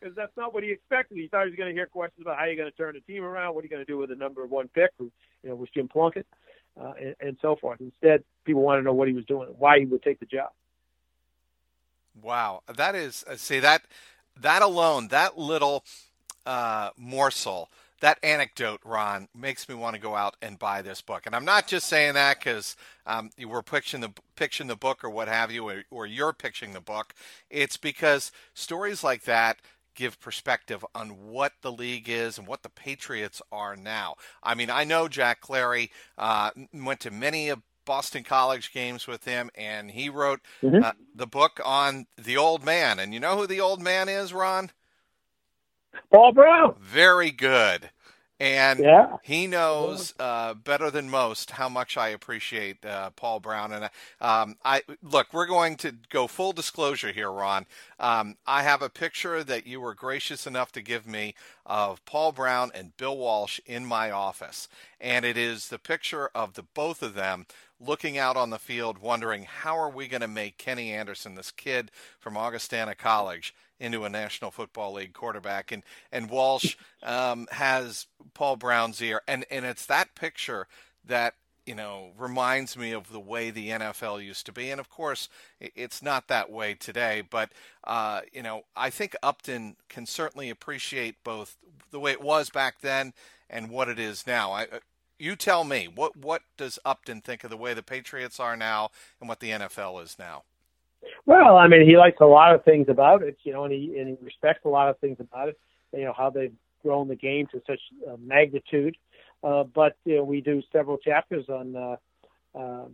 because 0.00 0.14
that's 0.14 0.36
not 0.36 0.54
what 0.54 0.62
he 0.62 0.70
expected. 0.70 1.18
He 1.18 1.28
thought 1.28 1.44
he 1.44 1.50
was 1.50 1.56
going 1.56 1.68
to 1.68 1.74
hear 1.74 1.86
questions 1.86 2.22
about 2.22 2.38
how 2.38 2.44
you're 2.44 2.56
going 2.56 2.70
to 2.70 2.76
turn 2.76 2.94
the 2.94 3.00
team 3.12 3.24
around, 3.24 3.54
what 3.54 3.62
are 3.62 3.66
you 3.66 3.70
going 3.70 3.84
to 3.84 3.90
do 3.90 3.98
with 3.98 4.10
the 4.10 4.16
number 4.16 4.44
one 4.46 4.68
pick, 4.68 4.90
who 4.98 5.10
you 5.42 5.50
know 5.50 5.56
was 5.56 5.68
Jim 5.74 5.88
Plunkett, 5.88 6.26
uh, 6.80 6.92
and, 7.00 7.14
and 7.20 7.36
so 7.40 7.56
forth. 7.56 7.80
Instead, 7.80 8.24
people 8.44 8.62
want 8.62 8.78
to 8.78 8.82
know 8.82 8.92
what 8.92 9.08
he 9.08 9.14
was 9.14 9.24
doing, 9.24 9.48
why 9.58 9.78
he 9.78 9.86
would 9.86 10.02
take 10.02 10.20
the 10.20 10.26
job. 10.26 10.50
Wow, 12.20 12.62
that 12.74 12.94
is 12.94 13.24
uh, 13.28 13.36
see 13.36 13.60
that 13.60 13.82
that 14.40 14.62
alone, 14.62 15.08
that 15.08 15.38
little 15.38 15.84
uh, 16.48 16.90
morsel 16.96 17.68
that 18.00 18.18
anecdote, 18.22 18.80
Ron, 18.84 19.28
makes 19.34 19.68
me 19.68 19.74
want 19.74 19.94
to 19.96 20.00
go 20.00 20.14
out 20.14 20.36
and 20.40 20.58
buy 20.58 20.82
this 20.82 21.00
book. 21.00 21.26
And 21.26 21.34
I'm 21.34 21.44
not 21.44 21.66
just 21.66 21.88
saying 21.88 22.14
that 22.14 22.38
because 22.38 22.76
um, 23.06 23.30
we're 23.44 23.62
pitching 23.62 24.00
the 24.00 24.12
pitching 24.36 24.68
the 24.68 24.76
book 24.76 25.02
or 25.02 25.10
what 25.10 25.28
have 25.28 25.50
you, 25.50 25.68
or, 25.68 25.82
or 25.90 26.06
you're 26.06 26.32
pitching 26.32 26.72
the 26.72 26.80
book. 26.80 27.14
It's 27.50 27.76
because 27.76 28.30
stories 28.54 29.02
like 29.02 29.24
that 29.24 29.58
give 29.94 30.20
perspective 30.20 30.84
on 30.94 31.26
what 31.26 31.54
the 31.62 31.72
league 31.72 32.08
is 32.08 32.38
and 32.38 32.46
what 32.46 32.62
the 32.62 32.68
Patriots 32.68 33.42
are 33.50 33.74
now. 33.74 34.14
I 34.44 34.54
mean, 34.54 34.70
I 34.70 34.84
know 34.84 35.08
Jack 35.08 35.40
Clary 35.40 35.90
uh, 36.16 36.50
went 36.72 37.00
to 37.00 37.10
many 37.10 37.48
of 37.48 37.62
Boston 37.84 38.22
College 38.22 38.72
games 38.72 39.08
with 39.08 39.24
him, 39.24 39.50
and 39.56 39.90
he 39.90 40.08
wrote 40.08 40.40
mm-hmm. 40.62 40.84
uh, 40.84 40.92
the 41.16 41.26
book 41.26 41.58
on 41.64 42.06
the 42.16 42.36
old 42.36 42.64
man. 42.64 43.00
And 43.00 43.12
you 43.12 43.18
know 43.18 43.36
who 43.36 43.48
the 43.48 43.60
old 43.60 43.82
man 43.82 44.08
is, 44.08 44.32
Ron? 44.32 44.70
Paul 46.12 46.32
Brown. 46.32 46.74
Very 46.80 47.30
good. 47.30 47.90
And 48.40 48.78
yeah. 48.78 49.16
he 49.24 49.48
knows 49.48 50.14
uh, 50.20 50.54
better 50.54 50.92
than 50.92 51.10
most 51.10 51.50
how 51.52 51.68
much 51.68 51.96
I 51.96 52.10
appreciate 52.10 52.84
uh, 52.84 53.10
Paul 53.10 53.40
Brown. 53.40 53.72
And 53.72 53.90
um, 54.20 54.56
I 54.64 54.82
look, 55.02 55.32
we're 55.32 55.46
going 55.46 55.76
to 55.78 55.96
go 56.08 56.28
full 56.28 56.52
disclosure 56.52 57.10
here, 57.10 57.32
Ron. 57.32 57.66
Um, 57.98 58.36
I 58.46 58.62
have 58.62 58.80
a 58.80 58.88
picture 58.88 59.42
that 59.42 59.66
you 59.66 59.80
were 59.80 59.94
gracious 59.94 60.46
enough 60.46 60.70
to 60.72 60.82
give 60.82 61.04
me 61.04 61.34
of 61.66 62.04
Paul 62.04 62.30
Brown 62.30 62.70
and 62.74 62.96
Bill 62.96 63.16
Walsh 63.16 63.58
in 63.66 63.84
my 63.84 64.12
office, 64.12 64.68
and 65.00 65.24
it 65.24 65.36
is 65.36 65.68
the 65.68 65.78
picture 65.78 66.30
of 66.32 66.54
the 66.54 66.62
both 66.62 67.02
of 67.02 67.14
them 67.14 67.44
looking 67.80 68.18
out 68.18 68.36
on 68.36 68.50
the 68.50 68.58
field, 68.58 68.98
wondering 68.98 69.44
how 69.44 69.76
are 69.76 69.90
we 69.90 70.08
going 70.08 70.20
to 70.20 70.28
make 70.28 70.58
Kenny 70.58 70.92
Anderson, 70.92 71.34
this 71.34 71.50
kid 71.50 71.90
from 72.18 72.36
Augustana 72.36 72.94
College, 72.94 73.54
into 73.80 74.04
a 74.04 74.08
National 74.08 74.50
Football 74.50 74.94
League 74.94 75.12
quarterback. 75.12 75.72
And 75.72 75.82
and 76.12 76.30
Walsh 76.30 76.76
um, 77.02 77.46
has 77.52 78.06
Paul 78.34 78.56
Brown's 78.56 79.00
ear, 79.02 79.22
and 79.26 79.44
and 79.50 79.64
it's 79.64 79.86
that 79.86 80.14
picture 80.14 80.66
that 81.04 81.34
you 81.66 81.74
know 81.74 82.12
reminds 82.18 82.76
me 82.76 82.92
of 82.92 83.12
the 83.12 83.20
way 83.20 83.50
the 83.50 83.68
NFL 83.68 84.24
used 84.24 84.46
to 84.46 84.52
be. 84.52 84.70
And 84.70 84.80
of 84.80 84.88
course, 84.88 85.28
it's 85.60 86.02
not 86.02 86.28
that 86.28 86.50
way 86.50 86.74
today. 86.74 87.22
But 87.28 87.50
uh, 87.84 88.22
you 88.32 88.42
know, 88.42 88.64
I 88.76 88.90
think 88.90 89.14
Upton 89.22 89.76
can 89.88 90.06
certainly 90.06 90.50
appreciate 90.50 91.22
both 91.24 91.56
the 91.90 92.00
way 92.00 92.12
it 92.12 92.22
was 92.22 92.50
back 92.50 92.80
then 92.80 93.12
and 93.50 93.70
what 93.70 93.88
it 93.88 93.98
is 93.98 94.26
now. 94.26 94.52
I, 94.52 94.62
uh, 94.64 94.78
you 95.18 95.36
tell 95.36 95.64
me 95.64 95.88
what 95.92 96.16
what 96.16 96.42
does 96.56 96.78
Upton 96.84 97.20
think 97.20 97.44
of 97.44 97.50
the 97.50 97.56
way 97.56 97.74
the 97.74 97.82
Patriots 97.82 98.40
are 98.40 98.56
now 98.56 98.90
and 99.20 99.28
what 99.28 99.40
the 99.40 99.50
NFL 99.50 100.02
is 100.02 100.16
now? 100.18 100.44
Well, 101.28 101.58
I 101.58 101.68
mean, 101.68 101.86
he 101.86 101.98
likes 101.98 102.16
a 102.22 102.24
lot 102.24 102.54
of 102.54 102.64
things 102.64 102.86
about 102.88 103.22
it, 103.22 103.36
you 103.42 103.52
know, 103.52 103.64
and 103.64 103.72
he 103.74 103.98
and 103.98 104.08
he 104.08 104.16
respects 104.24 104.64
a 104.64 104.70
lot 104.70 104.88
of 104.88 104.98
things 104.98 105.18
about 105.20 105.50
it. 105.50 105.58
You 105.92 106.06
know 106.06 106.14
how 106.16 106.30
they've 106.30 106.54
grown 106.82 107.06
the 107.06 107.16
game 107.16 107.46
to 107.52 107.60
such 107.66 107.80
uh, 108.10 108.16
magnitude. 108.18 108.96
Uh, 109.44 109.64
but 109.64 109.94
you 110.06 110.16
know, 110.16 110.24
we 110.24 110.40
do 110.40 110.62
several 110.72 110.96
chapters 110.96 111.44
on 111.50 111.76
uh, 111.76 111.96
uh, 112.58 112.86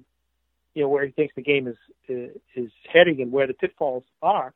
you 0.75 0.83
know 0.83 0.88
where 0.88 1.07
he 1.07 1.12
thinks 1.12 1.33
the 1.37 1.42
game 1.42 1.68
is 1.68 1.77
is 2.57 2.73
heading 2.92 3.23
and 3.23 3.31
where 3.31 3.47
the 3.47 3.55
pitfalls 3.55 4.03
are. 4.20 4.53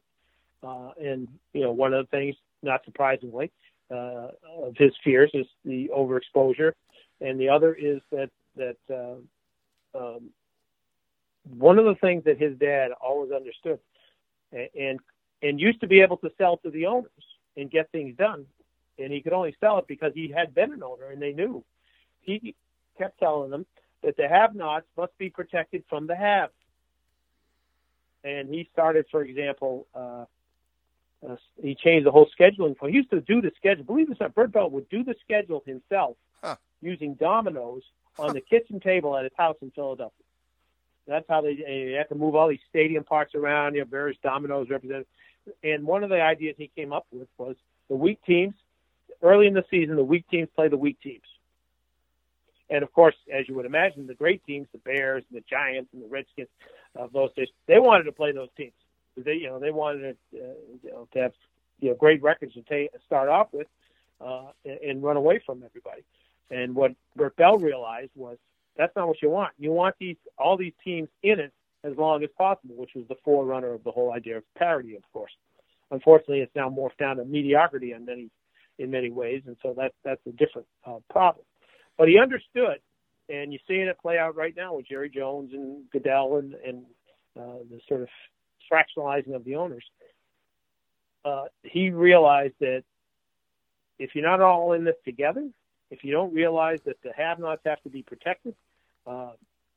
Uh, 0.61 0.91
and 1.01 1.29
you 1.53 1.61
know, 1.61 1.71
one 1.71 1.95
of 1.95 2.05
the 2.05 2.11
things, 2.17 2.35
not 2.64 2.85
surprisingly, 2.85 3.53
uh, 3.93 4.31
of 4.61 4.75
his 4.77 4.91
fears 5.05 5.31
is 5.35 5.47
the 5.64 5.88
overexposure, 5.97 6.73
and 7.21 7.38
the 7.38 7.49
other 7.49 7.75
is 7.75 8.01
that 8.11 8.31
that 8.57 8.77
uh, 8.91 9.97
um, 9.97 10.31
one 11.57 11.79
of 11.79 11.85
the 11.85 11.95
things 11.95 12.25
that 12.25 12.39
his 12.39 12.57
dad 12.59 12.93
always 12.93 13.33
understood 13.33 13.79
and 14.53 15.01
and 15.43 15.61
used 15.61 15.81
to 15.81 15.87
be 15.87 16.01
able 16.01 16.17
to 16.17 16.31
sell 16.37 16.57
to 16.59 16.71
the 16.71 16.87
owners 16.87 17.11
and 17.57 17.71
get 17.71 17.91
things 17.93 18.17
done 18.17 18.47
and 18.99 19.13
he 19.13 19.21
could 19.21 19.33
only 19.33 19.55
sell 19.61 19.79
it 19.79 19.87
because 19.87 20.13
he 20.15 20.29
had 20.29 20.55
been 20.55 20.73
an 20.73 20.83
owner 20.83 21.11
and 21.11 21.23
they 21.23 21.33
knew. 21.33 21.65
He 22.21 22.55
kept 22.99 23.19
telling 23.19 23.51
them 23.51 23.65
that 24.03 24.17
the 24.17 24.29
have 24.29 24.55
nots 24.55 24.87
must 24.97 25.17
be 25.19 25.31
protected 25.31 25.85
from 25.89 26.07
the 26.07 26.17
have. 26.17 26.51
And 28.25 28.49
he 28.49 28.69
started 28.73 29.07
for 29.11 29.23
example 29.23 29.87
uh, 29.95 30.25
uh, 31.29 31.37
he 31.61 31.75
changed 31.75 32.07
the 32.07 32.13
whole 32.13 32.29
scheduling. 32.39 32.77
For 32.77 32.89
he 32.89 32.95
used 32.95 33.11
to 33.11 33.21
do 33.21 33.41
the 33.41 33.51
schedule. 33.57 33.85
Believe 33.85 34.11
it 34.11 34.21
or 34.21 34.25
not 34.25 34.35
Bert 34.35 34.53
Bell 34.53 34.71
would 34.71 34.89
do 34.89 35.05
the 35.05 35.15
schedule 35.25 35.63
himself 35.67 36.17
huh. 36.43 36.57
using 36.81 37.15
dominoes 37.15 37.83
on 38.19 38.35
the 38.35 38.41
kitchen 38.41 38.81
table 38.81 39.17
at 39.17 39.25
his 39.25 39.33
house 39.37 39.57
in 39.63 39.71
Philadelphia. 39.71 40.25
That's 41.09 41.27
how 41.29 41.40
they, 41.40 41.57
they 41.57 41.94
had 41.97 42.09
to 42.11 42.14
move 42.14 42.35
all 42.35 42.49
these 42.49 42.61
stadium 42.68 43.03
parts 43.03 43.35
around. 43.35 43.75
You 43.75 43.81
know, 43.81 43.87
various 43.87 44.18
dominoes 44.23 44.68
represented. 44.68 45.07
And 45.64 45.87
one 45.87 46.05
of 46.05 46.11
the 46.11 46.21
ideas 46.21 46.57
he 46.59 46.71
came 46.77 46.92
up 46.92 47.07
with 47.11 47.29
was 47.38 47.57
the 47.88 47.97
weak 47.97 48.21
teams. 48.25 48.55
Early 49.23 49.47
in 49.47 49.55
the 49.55 49.64
season, 49.71 49.97
the 49.97 50.05
weak 50.05 50.29
teams 50.31 50.49
play 50.55 50.68
the 50.68 50.77
weak 50.77 51.01
teams. 51.01 51.23
And 52.71 52.83
of 52.85 52.92
course, 52.92 53.14
as 53.33 53.49
you 53.49 53.55
would 53.55 53.64
imagine, 53.64 54.07
the 54.07 54.14
great 54.14 54.44
teams, 54.44 54.68
the 54.73 54.79
Bears 54.79 55.25
and 55.31 55.40
the 55.40 55.44
Giants 55.49 55.88
and 55.94 56.03
the 56.03 56.09
Redskins 56.09 56.49
of 56.94 57.12
those 57.12 57.33
days, 57.35 57.49
they 57.66 57.79
wanted 57.79 58.05
to 58.05 58.12
play 58.12 58.33
those 58.33 58.51
teams. 58.57 58.75
They, 59.16 59.35
you 59.35 59.49
know, 59.49 59.59
they 59.59 59.71
wanted 59.71 60.16
to, 60.33 60.38
uh, 60.38 60.55
you 60.85 60.90
know, 60.90 61.09
to 61.14 61.18
have 61.18 61.33
you 61.81 61.90
know 61.90 61.97
great 61.97 62.23
records 62.23 62.55
to 62.55 62.62
take, 62.62 62.90
start 63.07 63.29
off 63.29 63.49
with, 63.53 63.66
uh, 64.21 64.49
and, 64.64 64.79
and 64.79 65.03
run 65.03 65.16
away 65.16 65.40
from 65.44 65.62
everybody. 65.64 66.05
And 66.51 66.75
what 66.75 66.92
Bert 67.16 67.37
Bell 67.37 67.59
realized 67.59 68.11
was 68.14 68.37
that's 68.79 68.95
not 68.97 69.09
what 69.09 69.21
you 69.21 69.29
want. 69.29 69.53
You 69.59 69.73
want 69.73 69.97
these 69.99 70.17
all 70.38 70.57
these 70.57 70.73
teams 70.83 71.09
in 71.23 71.41
it 71.41 71.53
as 71.85 71.97
long 71.97 72.23
as 72.23 72.31
possible, 72.38 72.77
which 72.77 72.91
was 72.95 73.05
the 73.09 73.17
forerunner 73.25 73.75
of 73.75 73.85
the 73.85 73.91
whole 73.91 74.12
idea 74.12 74.38
of 74.38 74.45
parity, 74.57 74.97
of 74.97 75.03
course. 75.12 75.33
Unfortunately, 75.91 76.41
it's 76.41 76.55
now 76.55 76.71
morphed 76.71 76.99
down 76.99 77.17
to 77.17 77.25
mediocrity 77.25 77.93
in 77.93 78.05
many 78.05 78.31
in 78.79 78.91
many 78.91 79.11
ways, 79.11 79.43
and 79.47 79.57
so 79.62 79.75
that 79.77 79.93
that's 80.05 80.25
a 80.27 80.33
different 80.33 80.69
uh, 80.87 80.99
problem. 81.11 81.45
But 81.99 82.09
he 82.09 82.19
understood, 82.19 82.79
and 83.29 83.53
you're 83.53 83.61
seeing 83.67 83.88
it 83.88 83.99
play 84.01 84.19
out 84.19 84.37
right 84.37 84.55
now 84.57 84.77
with 84.77 84.87
Jerry 84.87 85.11
Jones 85.11 85.51
and 85.53 85.91
Goodell 85.91 86.37
and 86.37 86.55
and 86.55 86.85
uh, 87.38 87.59
the 87.71 87.81
sort 87.88 88.03
of 88.03 88.09
fractionalizing 88.71 89.35
of 89.35 89.45
the 89.45 89.57
owners. 89.57 89.85
Uh, 91.25 91.45
he 91.62 91.91
realized 91.91 92.55
that 92.61 92.85
if 93.99 94.14
you're 94.14 94.25
not 94.25 94.41
all 94.41 94.73
in 94.73 94.85
this 94.85 94.95
together, 95.05 95.49
if 95.91 96.05
you 96.05 96.12
don't 96.12 96.33
realize 96.33 96.79
that 96.85 96.97
the 97.03 97.12
have-nots 97.17 97.62
have 97.64 97.83
to 97.83 97.88
be 97.88 98.03
protected, 98.03 98.55
uh, 99.09 99.33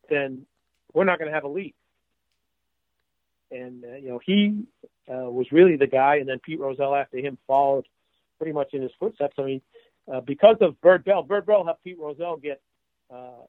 then 0.10 0.46
we're 0.94 1.06
not 1.06 1.20
going 1.20 1.30
to 1.30 1.34
have 1.34 1.44
a 1.44 1.50
lead. 1.50 1.74
And 3.52 3.84
uh, 3.84 3.96
you 3.96 4.10
know 4.10 4.20
he 4.26 4.63
uh, 5.10 5.30
was 5.30 5.52
really 5.52 5.76
the 5.76 5.88
guy, 5.88 6.17
and 6.17 6.30
then 6.30 6.39
Pete 6.39 6.60
Rozelle 6.60 6.96
after 6.96 7.17
him 7.17 7.38
followed 7.48 7.86
pretty 8.38 8.54
much 8.54 8.74
in 8.74 8.82
his 8.82 8.91
footsteps. 9.00 9.36
I 9.38 9.44
mean, 9.44 9.62
uh, 10.12 10.22
because 10.22 10.58
of 10.62 10.80
Bert 10.82 11.04
Bell, 11.06 11.24
Bert 11.24 11.46
Bell 11.46 11.65
helped 11.65 11.84
Pete 11.84 12.00
Rozelle 12.00 12.38
get 12.38 12.62
uh, 13.13 13.44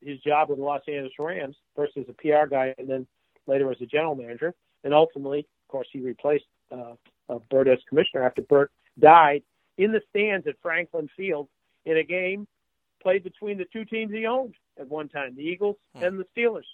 his 0.00 0.18
job 0.20 0.48
with 0.48 0.58
the 0.58 0.64
Los 0.64 0.82
Angeles 0.88 1.12
Rams 1.18 1.56
first 1.76 1.96
as 1.96 2.04
a 2.08 2.12
PR 2.14 2.46
guy, 2.50 2.74
and 2.78 2.88
then 2.88 3.06
later 3.46 3.70
as 3.70 3.80
a 3.80 3.86
general 3.86 4.14
manager, 4.14 4.54
and 4.82 4.92
ultimately, 4.92 5.40
of 5.40 5.68
course, 5.68 5.86
he 5.92 6.00
replaced 6.00 6.46
uh, 6.72 6.94
uh, 7.28 7.38
Bert 7.50 7.68
as 7.68 7.78
commissioner 7.88 8.24
after 8.24 8.42
Bert 8.42 8.72
died 8.98 9.42
in 9.78 9.92
the 9.92 10.00
stands 10.10 10.46
at 10.46 10.54
Franklin 10.62 11.08
Field 11.16 11.48
in 11.84 11.96
a 11.96 12.04
game 12.04 12.46
played 13.02 13.22
between 13.22 13.58
the 13.58 13.66
two 13.72 13.84
teams 13.84 14.12
he 14.12 14.26
owned 14.26 14.54
at 14.78 14.88
one 14.88 15.08
time, 15.08 15.34
the 15.36 15.42
Eagles 15.42 15.76
hmm. 15.94 16.04
and 16.04 16.18
the 16.18 16.26
Steelers, 16.36 16.66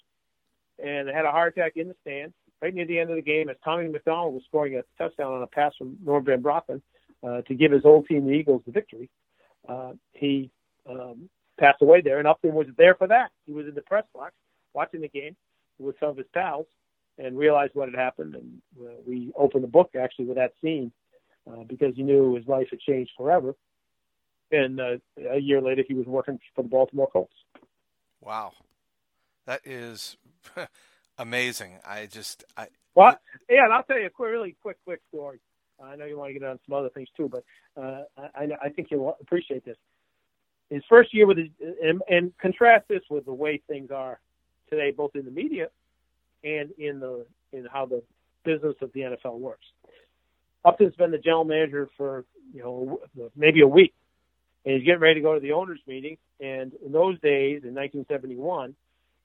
and 0.82 1.08
had 1.08 1.24
a 1.24 1.30
heart 1.30 1.56
attack 1.56 1.72
in 1.76 1.88
the 1.88 1.96
stands 2.02 2.34
right 2.62 2.74
near 2.74 2.86
the 2.86 2.98
end 2.98 3.10
of 3.10 3.16
the 3.16 3.22
game 3.22 3.48
as 3.48 3.56
Tommy 3.64 3.88
McDonald 3.88 4.34
was 4.34 4.42
scoring 4.46 4.76
a 4.76 4.82
touchdown 5.02 5.32
on 5.32 5.42
a 5.42 5.46
pass 5.46 5.72
from 5.76 5.96
Norm 6.04 6.24
Van 6.24 6.42
Brocklin 6.42 6.82
uh, 7.26 7.42
to 7.42 7.54
give 7.54 7.72
his 7.72 7.84
old 7.84 8.06
team, 8.06 8.26
the 8.26 8.32
Eagles, 8.32 8.62
the 8.66 8.72
victory. 8.72 9.08
Uh, 9.68 9.92
he 10.12 10.50
um, 10.88 11.28
passed 11.58 11.82
away 11.82 12.00
there, 12.00 12.18
and 12.18 12.28
Upton 12.28 12.54
was 12.54 12.66
there 12.76 12.94
for 12.94 13.06
that. 13.08 13.30
He 13.46 13.52
was 13.52 13.66
in 13.66 13.74
the 13.74 13.82
press 13.82 14.04
box 14.14 14.34
watching 14.74 15.00
the 15.00 15.08
game 15.08 15.36
with 15.78 15.96
some 15.98 16.10
of 16.10 16.16
his 16.16 16.26
pals 16.32 16.66
and 17.18 17.36
realized 17.36 17.74
what 17.74 17.88
had 17.88 17.98
happened. 17.98 18.34
And 18.34 18.62
uh, 18.80 18.92
we 19.06 19.32
opened 19.36 19.64
the 19.64 19.68
book 19.68 19.90
actually 20.00 20.26
with 20.26 20.36
that 20.36 20.52
scene 20.62 20.92
uh, 21.50 21.64
because 21.68 21.94
he 21.94 22.02
knew 22.02 22.34
his 22.34 22.46
life 22.46 22.68
had 22.70 22.80
changed 22.80 23.12
forever. 23.16 23.54
And 24.52 24.80
uh, 24.80 24.96
a 25.30 25.38
year 25.38 25.60
later, 25.60 25.84
he 25.86 25.94
was 25.94 26.06
working 26.06 26.38
for 26.54 26.62
the 26.62 26.68
Baltimore 26.68 27.08
Colts. 27.10 27.32
Wow, 28.20 28.52
that 29.46 29.60
is 29.64 30.16
amazing. 31.18 31.78
I 31.86 32.06
just 32.06 32.44
I. 32.56 32.68
Well, 32.94 33.16
yeah, 33.48 33.64
and 33.64 33.72
I'll 33.72 33.84
tell 33.84 33.98
you 33.98 34.06
a 34.06 34.10
quick, 34.10 34.30
really 34.30 34.56
quick, 34.60 34.76
quick 34.84 35.00
story. 35.08 35.40
I 35.82 35.96
know 35.96 36.04
you 36.04 36.18
want 36.18 36.30
to 36.34 36.38
get 36.38 36.46
on 36.46 36.58
some 36.66 36.76
other 36.76 36.90
things 36.90 37.08
too, 37.16 37.28
but 37.28 37.44
uh, 37.80 38.02
I, 38.34 38.48
I 38.62 38.68
think 38.68 38.88
you'll 38.90 39.16
appreciate 39.20 39.64
this. 39.64 39.76
His 40.68 40.82
first 40.88 41.12
year 41.14 41.26
with, 41.26 41.38
his, 41.38 41.48
and, 41.82 42.02
and 42.08 42.32
contrast 42.38 42.86
this 42.88 43.02
with 43.10 43.24
the 43.24 43.32
way 43.32 43.62
things 43.66 43.90
are 43.90 44.20
today, 44.68 44.92
both 44.96 45.16
in 45.16 45.24
the 45.24 45.30
media 45.30 45.68
and 46.44 46.70
in 46.78 47.00
the 47.00 47.26
in 47.52 47.66
how 47.70 47.86
the 47.86 48.02
business 48.44 48.76
of 48.80 48.92
the 48.92 49.00
NFL 49.00 49.38
works. 49.38 49.66
Upton's 50.64 50.94
been 50.94 51.10
the 51.10 51.18
general 51.18 51.44
manager 51.44 51.88
for 51.96 52.24
you 52.54 52.62
know 52.62 53.00
maybe 53.36 53.60
a 53.60 53.66
week, 53.66 53.94
and 54.64 54.74
he's 54.74 54.84
getting 54.84 55.00
ready 55.00 55.14
to 55.14 55.20
go 55.20 55.34
to 55.34 55.40
the 55.40 55.52
owners' 55.52 55.80
meeting. 55.86 56.18
And 56.40 56.72
in 56.84 56.92
those 56.92 57.18
days, 57.20 57.62
in 57.64 57.74
1971, 57.74 58.74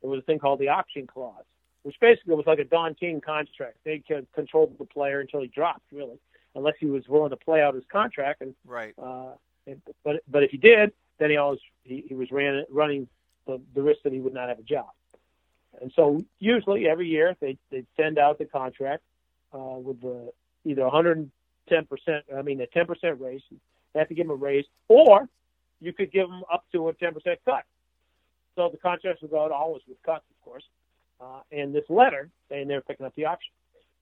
there 0.02 0.10
was 0.10 0.19
a 0.19 0.24
thing 0.24 0.39
called 0.39 0.60
the 0.60 0.69
option 0.69 1.08
clause, 1.08 1.43
which 1.84 1.95
basically 2.00 2.36
was 2.36 2.45
like 2.48 2.60
a 2.60 2.63
Don 2.63 2.95
King 2.95 3.21
contract. 3.21 3.78
They 3.84 4.02
could 4.08 4.32
control 4.34 4.74
the 4.78 4.86
player 4.86 5.19
until 5.19 5.41
he 5.41 5.48
dropped, 5.48 5.91
really, 5.91 6.19
unless 6.56 6.76
he 6.80 6.86
was 6.86 7.04
willing 7.08 7.32
to 7.32 7.38
play 7.38 7.62
out 7.62 7.76
his 7.76 7.84
contract. 7.91 8.41
And 8.41 8.56
right. 8.65 8.93
Uh, 8.98 9.34
and, 9.67 9.82
but 10.04 10.21
but 10.28 10.43
if 10.43 10.52
he 10.52 10.58
did, 10.58 10.91
then 11.17 11.30
he 11.30 11.38
always 11.38 11.60
he, 11.84 12.06
he 12.08 12.13
was 12.13 12.30
ran, 12.32 12.63
running 12.69 13.08
the, 13.48 13.62
the 13.74 13.82
risk 13.82 14.02
that 14.04 14.13
he 14.13 14.19
would 14.19 14.34
not 14.34 14.50
have 14.50 14.60
a 14.60 14.63
job. 14.63 14.89
And 15.82 15.91
so 15.95 16.24
usually 16.39 16.88
every 16.88 17.08
year 17.08 17.36
they 17.41 17.58
they 17.71 17.84
send 17.98 18.17
out 18.17 18.38
the 18.38 18.45
contract 18.45 19.04
uh, 19.54 19.58
with 19.58 20.02
the 20.02 20.32
either 20.63 20.84
110 20.84 21.86
percent. 21.86 22.26
I 22.36 22.41
mean 22.41 22.62
a 22.62 22.67
10 22.67 22.86
percent 22.86 23.19
raise. 23.19 23.41
They 23.95 23.99
have 23.99 24.10
to 24.10 24.13
give 24.13 24.27
them 24.27 24.34
a 24.34 24.36
raise, 24.36 24.65
or 24.89 25.29
you 25.79 25.93
could 25.93 26.12
give 26.12 26.27
them 26.27 26.43
up 26.51 26.65
to 26.73 26.89
a 26.89 26.93
10 26.93 27.13
percent 27.13 27.39
cut. 27.45 27.63
So 28.55 28.69
the 28.69 28.77
contracts 28.77 29.21
would 29.21 29.31
go 29.31 29.43
out 29.43 29.51
always 29.51 29.84
with 29.88 29.97
cuts, 30.03 30.25
of 30.29 30.45
course. 30.45 30.63
Uh, 31.19 31.39
and 31.51 31.73
this 31.73 31.86
letter 31.89 32.29
saying 32.49 32.67
they're 32.67 32.81
picking 32.81 33.05
up 33.05 33.15
the 33.15 33.25
option. 33.25 33.51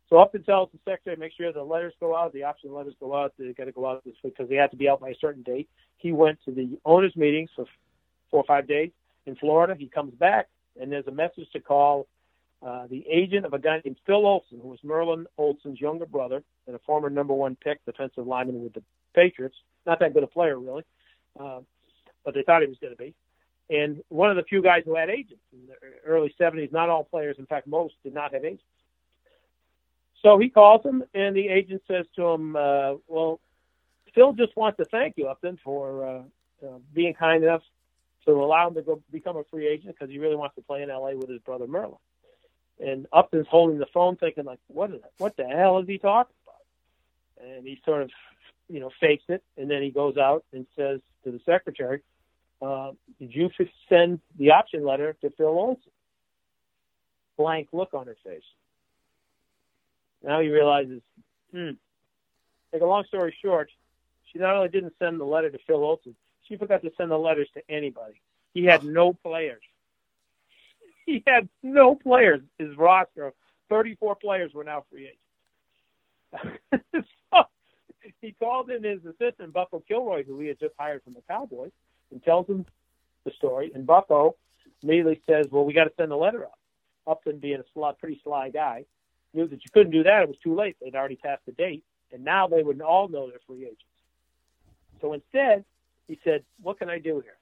So 0.10 0.17
Upton 0.17 0.43
tells 0.43 0.69
the 0.71 0.79
secretary, 0.84 1.15
make 1.15 1.32
sure 1.38 1.53
the 1.53 1.63
letters 1.63 1.93
go 1.99 2.15
out, 2.15 2.34
the 2.34 2.43
option 2.43 2.73
letters 2.73 2.95
go 2.99 3.15
out. 3.15 3.34
They 3.38 3.53
got 3.53 3.65
to 3.65 3.71
go 3.71 3.88
out 3.88 4.03
this 4.03 4.15
week 4.23 4.36
because 4.36 4.49
they 4.49 4.56
have 4.56 4.71
to 4.71 4.77
be 4.77 4.89
out 4.89 4.99
by 4.99 5.10
a 5.10 5.15
certain 5.21 5.43
date. 5.43 5.69
He 5.97 6.12
went 6.12 6.39
to 6.45 6.51
the 6.51 6.77
owners' 6.86 7.15
meetings 7.15 7.51
for 7.56 7.65
four 8.32 8.41
or 8.41 8.45
five 8.45 8.67
days 8.67 8.91
in 9.27 9.36
Florida. 9.36 9.75
He 9.77 9.88
comes 9.88 10.13
back 10.15 10.49
and 10.79 10.91
there's 10.91 11.08
a 11.08 11.12
message 11.12 11.49
to 11.53 11.60
call 11.60 12.08
uh, 12.65 12.88
the 12.88 13.06
agent 13.12 13.45
of 13.45 13.53
a 13.53 13.60
guy 13.60 13.82
named 13.84 13.97
Phil 14.06 14.25
Olsen, 14.25 14.60
who 14.60 14.69
was 14.69 14.79
Merlin 14.84 15.27
Olsen's 15.38 15.79
younger 15.79 16.06
brother 16.06 16.43
and 16.67 16.75
a 16.75 16.79
former 16.79 17.10
number 17.10 17.34
one 17.34 17.56
pick 17.56 17.84
defensive 17.86 18.25
lineman 18.25 18.63
with 18.63 18.73
the 18.73 18.84
Patriots. 19.13 19.56
Not 19.86 20.00
that 20.00 20.13
good 20.13 20.24
a 20.24 20.28
player, 20.28 20.58
really, 20.60 20.84
uh, 21.39 21.60
but 22.24 22.34
they 22.34 22.43
thought 22.43 22.62
he 22.62 22.67
was 22.67 22.78
going 22.80 22.93
to 22.93 22.98
be. 22.98 23.13
And 23.69 24.02
one 24.10 24.30
of 24.30 24.36
the 24.36 24.43
few 24.43 24.62
guys 24.62 24.84
who 24.86 24.96
had 24.96 25.10
agents 25.10 25.43
in 25.52 25.67
the 25.67 25.74
early 26.06 26.34
70s. 26.39 26.72
Not 26.72 26.89
all 26.89 27.04
players, 27.04 27.38
in 27.39 27.46
fact, 27.46 27.67
most 27.67 27.96
did 28.04 28.13
not 28.13 28.34
have 28.34 28.43
agents. 28.43 28.63
So 30.22 30.38
he 30.38 30.50
calls 30.50 30.86
him, 30.86 31.04
and 31.13 31.36
the 31.36 31.50
agent 31.50 31.82
says 31.88 32.06
to 32.15 32.26
him, 32.28 32.56
uh, 32.56 32.96
"Well, 33.08 33.39
Phil 34.15 34.34
just 34.34 34.56
wants 34.56 34.78
to 34.78 34.86
thank 34.86 35.17
you, 35.17 35.28
Upton, 35.28 35.60
for 35.63 36.06
uh, 36.06 36.65
uh, 36.65 36.80
being 36.93 37.13
kind 37.13 37.43
enough 37.43 37.62
to 38.26 38.32
allow 38.32 38.69
him 38.69 38.76
to 38.76 38.82
go 38.82 39.02
become 39.12 39.36
a 39.36 39.43
free 39.46 39.67
agent 39.67 39.96
because 39.98 40.10
he 40.10 40.19
really 40.19 40.36
wants 40.36 40.56
to 40.56 40.62
play 40.62 40.82
in 40.82 40.89
LA 40.89 41.12
with 41.12 41.30
his 41.30 41.41
brother 41.41 41.67
Merlin. 41.67 41.98
And 42.80 43.06
Upton's 43.12 43.48
holding 43.50 43.80
the 43.80 43.86
phone, 43.93 44.15
thinking 44.15 44.46
like, 44.46 44.60
"What 44.67 44.91
is 44.91 45.02
what 45.17 45.36
the 45.36 45.46
hell 45.46 45.80
is 45.80 45.88
he 45.88 45.98
talking 45.98 46.36
about?" 46.46 47.46
And 47.46 47.67
he 47.67 47.82
sort 47.84 48.04
of, 48.04 48.12
you 48.69 48.80
know, 48.80 48.91
fakes 48.99 49.23
it, 49.30 49.43
and 49.58 49.69
then 49.69 49.82
he 49.82 49.89
goes 49.89 50.17
out 50.17 50.43
and 50.54 50.65
says 50.76 50.99
to 51.23 51.32
the 51.32 51.39
secretary, 51.45 52.02
uh, 52.62 52.91
"Did 53.19 53.34
you 53.36 53.49
send 53.89 54.19
the 54.38 54.52
option 54.52 54.84
letter 54.86 55.13
to 55.21 55.30
Phil 55.32 55.47
Olsen?" 55.47 55.91
Blank 57.38 57.69
look 57.71 57.93
on 57.93 58.08
her 58.08 58.17
face. 58.23 58.43
Now 60.23 60.39
he 60.39 60.49
realizes, 60.49 61.02
hmm. 61.52 61.71
Make 62.71 62.82
a 62.82 62.86
long 62.86 63.04
story 63.06 63.36
short, 63.41 63.69
she 64.32 64.39
not 64.39 64.56
only 64.56 64.69
didn't 64.69 64.93
send 64.97 65.19
the 65.19 65.26
letter 65.26 65.52
to 65.52 65.60
Phil 65.67 65.84
Olsen, 65.84 66.15
she 66.47 66.58
forgot 66.58 66.82
to 66.82 66.91
send 66.97 67.12
the 67.12 67.17
letters 67.17 67.47
to 67.54 67.62
anybody. 67.69 68.19
He 68.54 68.65
had 68.65 68.84
no 68.84 69.13
players. 69.13 69.62
He 71.06 71.21
had 71.28 71.49
no 71.62 71.95
players. 71.95 72.39
His 72.58 72.78
roster 72.78 73.28
of 73.28 73.34
34 73.67 74.15
players 74.15 74.54
were 74.54 74.63
now 74.63 74.86
free 74.89 75.12
agents. 76.34 77.06
he 78.22 78.32
called 78.34 78.70
in 78.70 78.84
his 78.84 79.00
assistant, 79.06 79.54
Bucko 79.54 79.84
Kilroy, 79.88 80.24
who 80.24 80.39
he 80.39 80.48
had 80.48 80.60
just 80.60 80.74
hired 80.78 81.04
from 81.04 81.13
the 81.13 81.22
Cowboys, 81.28 81.72
and 82.12 82.24
tells 82.24 82.48
him 82.48 82.66
the 83.26 83.32
story. 83.32 83.72
And 83.74 83.86
Bucko 83.86 84.36
immediately 84.82 85.22
says, 85.28 85.48
Well, 85.52 85.66
we 85.66 85.74
got 85.74 85.86
to 85.86 85.94
send 85.98 86.12
the 86.12 86.16
letter 86.16 86.44
up. 86.44 86.60
Upton, 87.06 87.39
being 87.39 87.60
a 87.60 87.63
sly, 87.74 87.94
pretty 88.00 88.22
sly 88.24 88.50
guy, 88.50 88.86
knew 89.34 89.48
that 89.48 89.63
you 89.63 89.72
couldn't 89.74 89.92
do 89.92 90.04
that. 90.04 90.24
It 90.24 90.28
was 90.28 90.38
too 90.44 90.56
late. 90.56 90.78
They'd 90.82 90.96
already 90.96 91.18
passed 91.18 91.46
the 91.46 91.52
date, 91.52 91.84
and 92.12 92.24
now 92.24 92.48
they 92.48 92.63
would 92.63 92.82
all 92.82 93.08
know 93.08 93.30
they're 93.30 93.39
free 93.46 93.66
agents. 93.66 93.84
So 95.02 95.13
instead, 95.13 95.66
he 96.08 96.20
said, 96.24 96.46
"What 96.62 96.80
can 96.80 96.89
I 96.89 97.00
do 97.00 97.20
here?" 97.20 97.38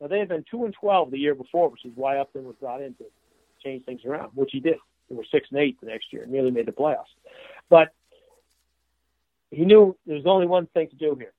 Now 0.00 0.08
they 0.08 0.18
had 0.18 0.28
been 0.28 0.44
two 0.50 0.64
and 0.64 0.74
twelve 0.74 1.12
the 1.12 1.18
year 1.18 1.34
before, 1.34 1.68
which 1.68 1.84
is 1.84 1.92
why 1.94 2.18
Upton 2.18 2.44
was 2.44 2.56
brought 2.56 2.82
in 2.82 2.94
to 2.94 3.04
change 3.62 3.84
things 3.84 4.04
around, 4.04 4.32
which 4.34 4.50
he 4.52 4.58
did. 4.58 4.78
They 5.08 5.14
were 5.14 5.24
six 5.30 5.48
and 5.50 5.60
eight 5.60 5.78
the 5.80 5.86
next 5.86 6.12
year, 6.12 6.26
nearly 6.26 6.50
made 6.50 6.66
the 6.66 6.72
playoffs. 6.72 7.12
But 7.68 7.92
he 9.52 9.64
knew 9.64 9.96
there 10.06 10.16
was 10.16 10.26
only 10.26 10.46
one 10.46 10.66
thing 10.66 10.88
to 10.88 10.96
do 10.96 11.14
here. 11.14 11.32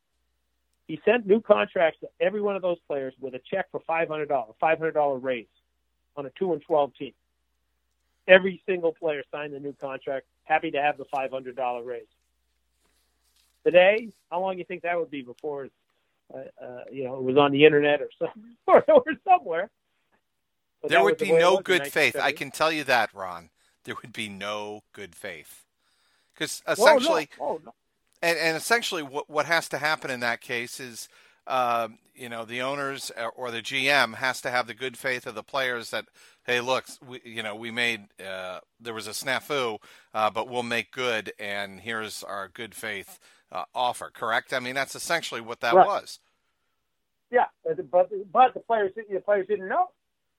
he 0.88 1.00
sent 1.04 1.26
new 1.26 1.42
contracts 1.42 2.00
to 2.02 2.08
every 2.20 2.42
one 2.42 2.56
of 2.56 2.62
those 2.62 2.78
players 2.88 3.14
with 3.20 3.34
a 3.34 3.42
check 3.52 3.66
for 3.72 3.82
five 3.88 4.08
hundred 4.08 4.30
dollars, 4.30 4.56
five 4.60 4.78
hundred 4.78 4.94
dollar 4.94 5.18
raise 5.18 5.48
on 6.16 6.26
a 6.26 6.30
two 6.38 6.54
and 6.54 6.62
twelve 6.62 6.94
team. 6.96 7.14
Every 8.28 8.62
single 8.66 8.94
player 8.94 9.24
signed 9.32 9.54
the 9.54 9.60
new 9.60 9.74
contract, 9.74 10.26
happy 10.44 10.72
to 10.72 10.82
have 10.82 10.98
the 10.98 11.06
five 11.06 11.32
hundred 11.32 11.56
dollar 11.56 11.84
raise. 11.84 12.08
Today, 13.66 14.10
how 14.30 14.42
long 14.42 14.54
do 14.54 14.60
you 14.60 14.66
think 14.66 14.84
that 14.84 14.98
would 15.00 15.10
be 15.10 15.22
before, 15.22 15.70
uh, 16.34 16.38
uh, 16.62 16.84
you 16.92 17.06
know, 17.06 17.16
it 17.16 17.24
was 17.24 17.38
on 17.38 17.52
the 17.52 17.64
internet 17.66 18.02
or 18.02 18.10
some 18.20 18.56
or, 18.68 18.84
or 18.90 19.04
somewhere? 19.26 19.70
But 20.82 20.92
there 20.92 21.04
would 21.04 21.18
be 21.18 21.32
the 21.32 21.40
no 21.40 21.60
good 21.60 21.88
faith. 21.88 22.16
I 22.18 22.34
can 22.34 22.52
tell 22.52 22.72
you 22.72 22.84
that, 22.84 23.14
Ron. 23.14 23.50
There 23.86 23.96
would 24.02 24.14
be 24.14 24.28
no 24.30 24.84
good 24.94 25.16
faith 25.16 25.64
because 26.34 26.62
essentially, 26.68 27.30
no. 27.40 27.46
Oh, 27.46 27.62
no. 27.66 27.74
And, 28.24 28.40
and 28.40 28.58
essentially, 28.58 29.04
what 29.04 29.30
what 29.30 29.46
has 29.46 29.68
to 29.70 29.78
happen 29.78 30.10
in 30.10 30.22
that 30.22 30.40
case 30.40 30.80
is, 30.80 31.10
uh, 31.46 31.90
you 32.16 32.30
know, 32.30 32.46
the 32.46 32.62
owners 32.62 33.12
or 33.36 33.52
the 33.52 33.62
GM 33.62 34.16
has 34.16 34.40
to 34.42 34.50
have 34.50 34.66
the 34.66 34.74
good 34.74 34.98
faith 34.98 35.28
of 35.28 35.36
the 35.36 35.44
players 35.44 35.90
that, 35.90 36.06
hey, 36.46 36.62
look, 36.62 36.86
we, 37.06 37.20
you 37.26 37.44
know, 37.44 37.54
we 37.54 37.70
made 37.70 38.06
uh, 38.26 38.62
there 38.80 38.94
was 38.94 39.08
a 39.08 39.12
snafu, 39.12 39.78
uh, 40.14 40.30
but 40.30 40.48
we'll 40.48 40.64
make 40.64 40.92
good, 40.92 41.34
and 41.38 41.82
here's 41.82 42.24
our 42.24 42.48
good 42.48 42.74
faith 42.74 43.20
uh, 43.52 43.66
offer. 43.76 44.10
Correct? 44.12 44.54
I 44.54 44.60
mean, 44.60 44.74
that's 44.74 44.96
essentially 44.96 45.42
what 45.42 45.60
that 45.60 45.74
right. 45.74 45.86
was. 45.86 46.20
Yeah, 47.30 47.48
but 47.66 48.10
but 48.32 48.54
the 48.54 48.62
players 48.62 48.94
the 48.96 49.20
players 49.20 49.48
didn't 49.48 49.68
know. 49.68 49.88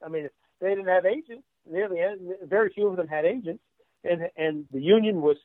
I 0.03 0.09
mean, 0.09 0.31
they 0.61 0.71
didn't 0.71 0.89
have 0.89 1.05
agents. 1.05 1.45
Nearly 1.71 1.99
very 2.45 2.71
few 2.71 2.89
of 2.89 2.97
them 2.97 3.09
had 3.09 3.27
agents, 3.27 3.63
and 4.05 4.23
and 4.39 4.65
the 4.73 4.81
union 4.81 5.21
was 5.21 5.37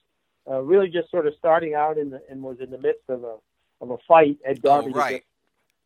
uh, 0.50 0.62
really 0.62 0.90
just 0.90 1.12
sort 1.12 1.28
of 1.28 1.34
starting 1.38 1.76
out 1.76 1.98
in 1.98 2.10
the, 2.10 2.22
and 2.30 2.42
was 2.42 2.60
in 2.60 2.72
the 2.72 2.78
midst 2.78 3.10
of 3.10 3.24
a 3.24 3.36
of 3.82 3.92
a 3.92 3.98
fight 4.08 4.38
at 4.48 4.62
Darby. 4.62 4.92
Oh, 4.94 4.98
right. 4.98 5.24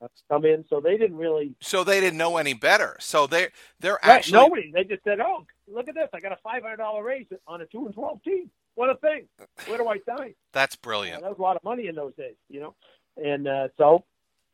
Uh, 0.01 0.07
come 0.29 0.45
in, 0.45 0.65
so 0.69 0.79
they 0.81 0.97
didn't 0.97 1.17
really. 1.17 1.55
So 1.61 1.83
they 1.83 1.99
didn't 1.99 2.17
know 2.17 2.37
any 2.37 2.53
better. 2.53 2.97
So 2.99 3.27
they 3.27 3.49
they're 3.79 3.93
right, 3.93 4.17
actually 4.17 4.33
nobody. 4.33 4.71
They 4.71 4.83
just 4.83 5.03
said, 5.03 5.19
"Oh, 5.19 5.45
look 5.67 5.87
at 5.87 5.95
this! 5.95 6.09
I 6.13 6.19
got 6.19 6.31
a 6.31 6.37
five 6.43 6.61
hundred 6.63 6.77
dollar 6.77 7.03
raise 7.03 7.27
on 7.47 7.61
a 7.61 7.65
two 7.65 7.85
and 7.85 7.93
twelve 7.93 8.21
team. 8.23 8.49
What 8.75 8.89
a 8.89 8.95
thing! 8.95 9.27
Where 9.67 9.77
do 9.77 9.87
I 9.87 9.99
sign?" 10.05 10.33
That's 10.51 10.75
brilliant. 10.75 11.21
that 11.21 11.29
was 11.29 11.39
a 11.39 11.41
lot 11.41 11.55
of 11.55 11.63
money 11.63 11.87
in 11.87 11.95
those 11.95 12.13
days, 12.15 12.35
you 12.49 12.59
know. 12.59 12.75
And 13.17 13.47
uh, 13.47 13.67
so 13.77 14.03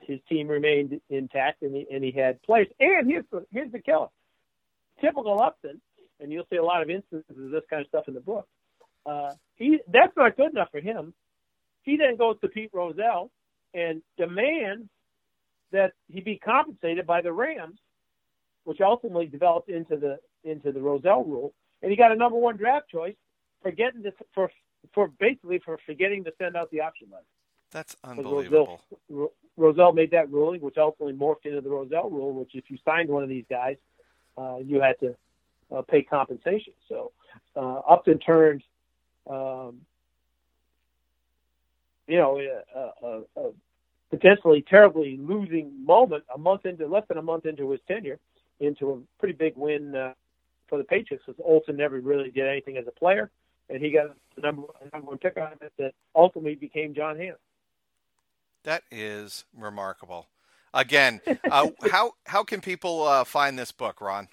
his 0.02 0.20
team 0.30 0.48
remained 0.48 1.00
intact, 1.10 1.62
and 1.62 1.76
he 1.76 1.88
and 1.92 2.04
he 2.04 2.12
had 2.12 2.42
players. 2.44 2.68
And 2.80 3.10
here's 3.10 3.26
the 3.32 3.46
here's 3.52 3.72
the 3.72 3.80
killer. 3.80 4.08
Typical 5.02 5.42
Upton, 5.42 5.82
and 6.20 6.32
you'll 6.32 6.48
see 6.50 6.58
a 6.58 6.64
lot 6.64 6.82
of 6.82 6.90
instances 6.90 7.38
of 7.38 7.52
this 7.52 7.64
kind 7.70 7.82
of 7.82 7.88
stuff 7.88 8.08
in 8.08 8.14
the 8.14 8.20
book. 8.20 8.48
Uh, 9.06 9.32
he 9.60 9.80
that's 9.92 10.16
not 10.18 10.36
good 10.38 10.52
enough 10.52 10.70
for 10.72 10.80
him. 10.80 11.14
He 11.84 11.98
then 11.98 12.16
goes 12.18 12.40
to 12.42 12.48
Pete 12.48 12.72
Rozelle 12.74 13.30
and 13.74 14.02
demands 14.18 14.90
that 15.72 15.92
he 16.08 16.22
be 16.22 16.40
compensated 16.44 17.06
by 17.06 17.22
the 17.22 17.32
Rams, 17.32 17.80
which 18.64 18.82
ultimately 18.82 19.28
developed 19.28 19.70
into 19.70 19.98
the 19.98 20.18
into 20.44 20.72
the 20.72 20.82
Rozelle 20.82 21.24
rule, 21.24 21.54
and 21.82 21.92
he 21.92 21.98
got 21.98 22.12
a 22.12 22.16
number 22.16 22.38
one 22.38 22.58
draft 22.58 22.90
choice 22.90 23.16
for 23.62 23.72
getting 23.72 24.02
to, 24.04 24.14
for 24.34 24.50
for 24.94 25.10
basically 25.20 25.60
for 25.64 25.78
forgetting 25.86 26.24
to 26.24 26.32
send 26.40 26.56
out 26.56 26.72
the 26.72 26.82
option 26.82 27.10
letter. 27.12 27.26
That's 27.72 27.96
unbelievable. 28.04 28.82
Rozelle, 29.10 29.32
Rozelle 29.58 29.94
made 29.94 30.12
that 30.12 30.32
ruling, 30.32 30.62
which 30.62 30.78
ultimately 30.78 31.14
morphed 31.14 31.46
into 31.46 31.62
the 31.62 31.70
Rozelle 31.70 32.10
rule, 32.10 32.34
which 32.34 32.52
if 32.56 32.64
you 32.70 32.78
signed 32.84 33.10
one 33.10 33.22
of 33.22 33.30
these 33.30 33.46
guys, 33.50 33.76
uh, 34.38 34.58
you 34.58 34.82
had 34.82 34.98
to 35.02 35.16
uh, 35.76 35.82
pay 35.84 36.02
compensation. 36.02 36.74
So 36.88 37.12
uh, 37.56 37.82
Upton 37.88 38.18
turned 38.20 38.64
um, 39.30 39.82
you 42.08 42.18
know, 42.18 42.40
a, 42.40 43.06
a, 43.06 43.22
a 43.38 43.52
potentially 44.10 44.66
terribly 44.68 45.18
losing 45.18 45.86
moment 45.86 46.24
a 46.34 46.38
month 46.38 46.66
into 46.66 46.88
less 46.88 47.04
than 47.08 47.18
a 47.18 47.22
month 47.22 47.46
into 47.46 47.70
his 47.72 47.80
tenure 47.88 48.20
into 48.60 48.92
a 48.92 49.20
pretty 49.20 49.34
big 49.34 49.54
win 49.56 49.96
uh, 49.96 50.14
for 50.68 50.78
the 50.78 50.84
Patriots 50.84 51.24
because 51.26 51.42
Olsen 51.44 51.78
never 51.78 52.00
really 52.00 52.32
did 52.32 52.48
anything 52.48 52.78
as 52.78 52.86
a 52.88 52.92
player, 52.92 53.30
and 53.70 53.82
he 53.82 53.92
got 53.92 54.16
the 54.36 54.42
number, 54.42 54.64
number 54.92 55.08
one 55.08 55.18
pick 55.18 55.38
on 55.38 55.54
it 55.62 55.74
that 55.78 55.94
ultimately 56.16 56.56
became 56.56 56.94
John 56.94 57.18
Hannah. 57.18 57.38
That 58.64 58.84
is 58.92 59.46
remarkable. 59.56 60.28
Again, 60.74 61.22
uh, 61.50 61.70
how 61.90 62.14
how 62.26 62.44
can 62.44 62.62
people 62.62 63.04
uh, 63.04 63.24
find 63.24 63.58
this 63.58 63.72
book, 63.72 64.02
Ron? 64.02 64.28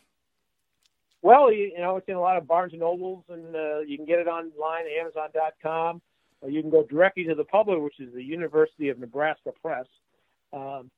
Well, 1.26 1.52
you, 1.52 1.72
you 1.74 1.80
know, 1.80 1.96
it's 1.96 2.06
in 2.06 2.14
a 2.14 2.20
lot 2.20 2.36
of 2.36 2.46
Barnes 2.46 2.72
and 2.72 2.78
Nobles, 2.78 3.24
and 3.28 3.56
uh, 3.56 3.80
you 3.80 3.96
can 3.96 4.06
get 4.06 4.20
it 4.20 4.28
online, 4.28 4.84
Amazon.com. 5.00 6.00
Or 6.40 6.50
you 6.50 6.62
can 6.62 6.70
go 6.70 6.84
directly 6.84 7.24
to 7.24 7.34
the 7.34 7.42
publisher, 7.42 7.80
which 7.80 7.98
is 7.98 8.14
the 8.14 8.22
University 8.22 8.90
of 8.90 9.00
Nebraska 9.00 9.50
Press, 9.60 9.86
um, 10.52 10.88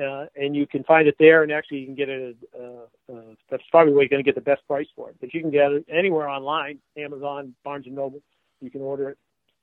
uh, 0.00 0.26
and 0.36 0.54
you 0.54 0.64
can 0.64 0.84
find 0.84 1.08
it 1.08 1.16
there. 1.18 1.42
And 1.42 1.50
actually, 1.50 1.78
you 1.78 1.86
can 1.86 1.96
get 1.96 2.08
it. 2.08 2.36
Uh, 2.56 3.12
uh, 3.12 3.34
that's 3.50 3.64
probably 3.72 3.94
where 3.94 4.02
you're 4.02 4.10
going 4.10 4.22
to 4.22 4.28
get 4.28 4.36
the 4.36 4.40
best 4.40 4.64
price 4.68 4.86
for 4.94 5.10
it. 5.10 5.16
But 5.20 5.34
you 5.34 5.40
can 5.40 5.50
get 5.50 5.72
it 5.72 5.84
anywhere 5.92 6.28
online, 6.28 6.78
Amazon, 6.96 7.52
Barnes 7.64 7.86
and 7.86 7.96
Noble. 7.96 8.22
You 8.60 8.70
can 8.70 8.80
order 8.80 9.08
it, 9.08 9.18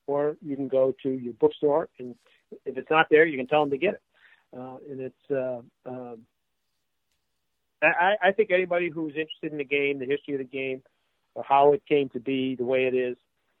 or 0.06 0.36
you 0.42 0.56
can 0.56 0.68
go 0.68 0.94
to 1.04 1.08
your 1.08 1.32
bookstore, 1.40 1.88
and 1.98 2.14
if 2.66 2.76
it's 2.76 2.90
not 2.90 3.06
there, 3.10 3.24
you 3.24 3.38
can 3.38 3.46
tell 3.46 3.62
them 3.62 3.70
to 3.70 3.78
get 3.78 3.94
it. 3.94 4.02
Uh, 4.54 4.76
and 4.90 5.00
it's 5.00 5.30
uh, 5.30 5.62
um, 5.86 6.18
I, 7.82 8.14
I 8.22 8.32
think 8.32 8.50
anybody 8.50 8.90
who's 8.90 9.14
interested 9.14 9.52
in 9.52 9.58
the 9.58 9.64
game, 9.64 9.98
the 9.98 10.06
history 10.06 10.34
of 10.34 10.38
the 10.38 10.44
game, 10.44 10.82
or 11.34 11.44
how 11.46 11.72
it 11.72 11.82
came 11.86 12.08
to 12.10 12.20
be 12.20 12.54
the 12.54 12.64
way 12.64 12.86
it 12.86 12.94
is, 12.94 13.16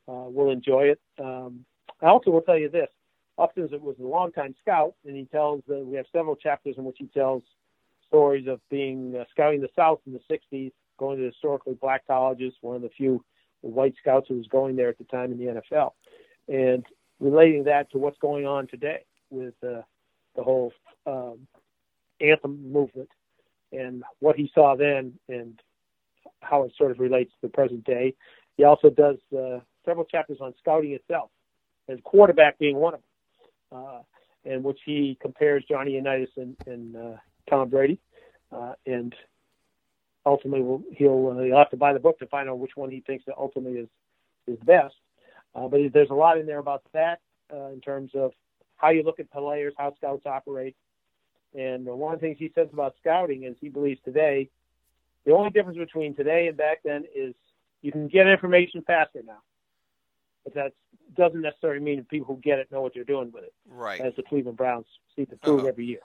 uh, 0.08 0.12
will 0.12 0.50
enjoy 0.50 0.84
it. 0.84 1.00
Um, 1.22 1.64
I 2.02 2.06
also 2.06 2.30
will 2.30 2.40
tell 2.40 2.58
you 2.58 2.70
this: 2.70 2.88
Upton 3.38 3.68
was 3.82 3.96
a 4.00 4.06
longtime 4.06 4.54
scout, 4.60 4.94
and 5.04 5.16
he 5.16 5.24
tells 5.26 5.62
uh, 5.70 5.78
we 5.80 5.96
have 5.96 6.06
several 6.12 6.36
chapters 6.36 6.76
in 6.78 6.84
which 6.84 6.96
he 6.98 7.06
tells 7.06 7.42
stories 8.08 8.46
of 8.46 8.60
being 8.70 9.14
uh, 9.18 9.24
scouting 9.30 9.60
the 9.60 9.68
South 9.76 10.00
in 10.06 10.12
the 10.12 10.20
'60s, 10.30 10.72
going 10.98 11.18
to 11.18 11.24
historically 11.24 11.74
black 11.74 12.06
colleges, 12.06 12.54
one 12.60 12.76
of 12.76 12.82
the 12.82 12.90
few 12.96 13.22
white 13.60 13.94
scouts 14.00 14.28
who 14.28 14.36
was 14.36 14.46
going 14.46 14.76
there 14.76 14.88
at 14.88 14.98
the 14.98 15.04
time 15.04 15.32
in 15.32 15.38
the 15.38 15.60
NFL, 15.60 15.92
and 16.48 16.86
relating 17.20 17.64
that 17.64 17.90
to 17.90 17.98
what's 17.98 18.18
going 18.18 18.46
on 18.46 18.66
today 18.68 19.04
with 19.30 19.54
uh, 19.62 19.82
the 20.36 20.42
whole 20.42 20.72
um, 21.06 21.46
anthem 22.20 22.72
movement 22.72 23.08
and 23.72 24.02
what 24.20 24.36
he 24.36 24.50
saw 24.54 24.76
then 24.76 25.14
and 25.28 25.60
how 26.40 26.62
it 26.64 26.72
sort 26.76 26.90
of 26.90 26.98
relates 26.98 27.30
to 27.32 27.38
the 27.42 27.48
present 27.48 27.84
day. 27.84 28.14
He 28.56 28.64
also 28.64 28.90
does 28.90 29.16
uh, 29.36 29.60
several 29.84 30.04
chapters 30.04 30.38
on 30.40 30.54
scouting 30.58 30.92
itself, 30.92 31.30
and 31.88 32.02
quarterback 32.02 32.58
being 32.58 32.76
one 32.76 32.94
of 32.94 33.00
them, 33.00 33.82
uh, 33.84 34.50
in 34.50 34.62
which 34.62 34.78
he 34.84 35.18
compares 35.20 35.64
Johnny 35.68 35.92
Unitas 35.92 36.30
and, 36.36 36.56
and 36.66 36.96
uh, 36.96 37.16
Tom 37.48 37.68
Brady, 37.68 37.98
uh, 38.52 38.74
and 38.86 39.14
ultimately 40.24 40.62
will, 40.62 40.82
he'll 40.92 41.36
uh, 41.36 41.42
he'll 41.42 41.58
have 41.58 41.70
to 41.70 41.76
buy 41.76 41.92
the 41.92 42.00
book 42.00 42.18
to 42.18 42.26
find 42.26 42.48
out 42.48 42.58
which 42.58 42.76
one 42.76 42.90
he 42.90 43.00
thinks 43.00 43.24
that 43.26 43.36
ultimately 43.36 43.80
is 43.80 43.88
is 44.46 44.58
best. 44.64 44.94
Uh, 45.54 45.68
but 45.68 45.80
there's 45.92 46.10
a 46.10 46.14
lot 46.14 46.38
in 46.38 46.46
there 46.46 46.58
about 46.58 46.82
that 46.92 47.20
uh, 47.52 47.68
in 47.68 47.80
terms 47.80 48.10
of 48.14 48.32
how 48.76 48.90
you 48.90 49.02
look 49.02 49.18
at 49.20 49.30
players, 49.30 49.72
how 49.78 49.94
scouts 49.96 50.26
operate, 50.26 50.76
and 51.54 51.86
one 51.86 52.14
of 52.14 52.20
the 52.20 52.26
things 52.26 52.38
he 52.38 52.50
says 52.54 52.68
about 52.72 52.94
scouting 53.00 53.44
is 53.44 53.56
he 53.60 53.68
believes 53.68 54.00
today 54.04 54.50
the 55.26 55.32
only 55.32 55.50
difference 55.50 55.76
between 55.76 56.14
today 56.14 56.46
and 56.46 56.56
back 56.56 56.78
then 56.84 57.04
is 57.14 57.34
you 57.82 57.92
can 57.92 58.08
get 58.08 58.26
information 58.28 58.82
faster 58.86 59.22
now. 59.26 59.38
But 60.44 60.54
that 60.54 60.72
doesn't 61.16 61.42
necessarily 61.42 61.80
mean 61.80 61.96
that 61.96 62.08
people 62.08 62.34
who 62.34 62.40
get 62.40 62.60
it 62.60 62.70
know 62.70 62.80
what 62.80 62.94
they're 62.94 63.04
doing 63.04 63.32
with 63.32 63.42
it. 63.42 63.52
Right. 63.68 64.00
As 64.00 64.14
the 64.16 64.22
Cleveland 64.22 64.56
Browns 64.56 64.86
seem 65.16 65.26
to 65.26 65.36
prove 65.36 65.60
uh-huh. 65.60 65.68
every 65.68 65.86
year. 65.86 66.00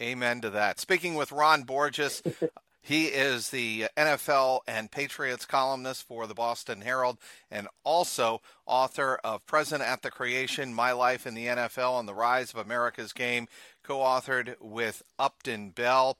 Amen 0.00 0.40
to 0.40 0.50
that. 0.50 0.80
Speaking 0.80 1.14
with 1.14 1.30
Ron 1.30 1.64
Borges, 1.64 2.22
he 2.80 3.06
is 3.06 3.50
the 3.50 3.86
NFL 3.96 4.60
and 4.66 4.90
Patriots 4.90 5.44
columnist 5.44 6.06
for 6.06 6.26
the 6.26 6.34
Boston 6.34 6.80
Herald 6.80 7.18
and 7.50 7.68
also 7.84 8.40
author 8.64 9.18
of 9.22 9.44
Present 9.44 9.82
at 9.82 10.00
the 10.02 10.10
Creation 10.10 10.72
My 10.72 10.92
Life 10.92 11.26
in 11.26 11.34
the 11.34 11.46
NFL 11.46 11.98
and 11.98 12.08
the 12.08 12.14
Rise 12.14 12.54
of 12.54 12.64
America's 12.64 13.12
Game 13.12 13.48
co 13.88 14.00
authored 14.00 14.54
with 14.60 15.02
Upton 15.18 15.70
Bell. 15.70 16.18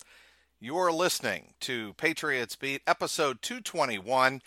You're 0.58 0.90
listening 0.90 1.52
to 1.60 1.92
Patriots 1.98 2.56
Beat, 2.56 2.80
episode 2.86 3.42
221. 3.42 4.40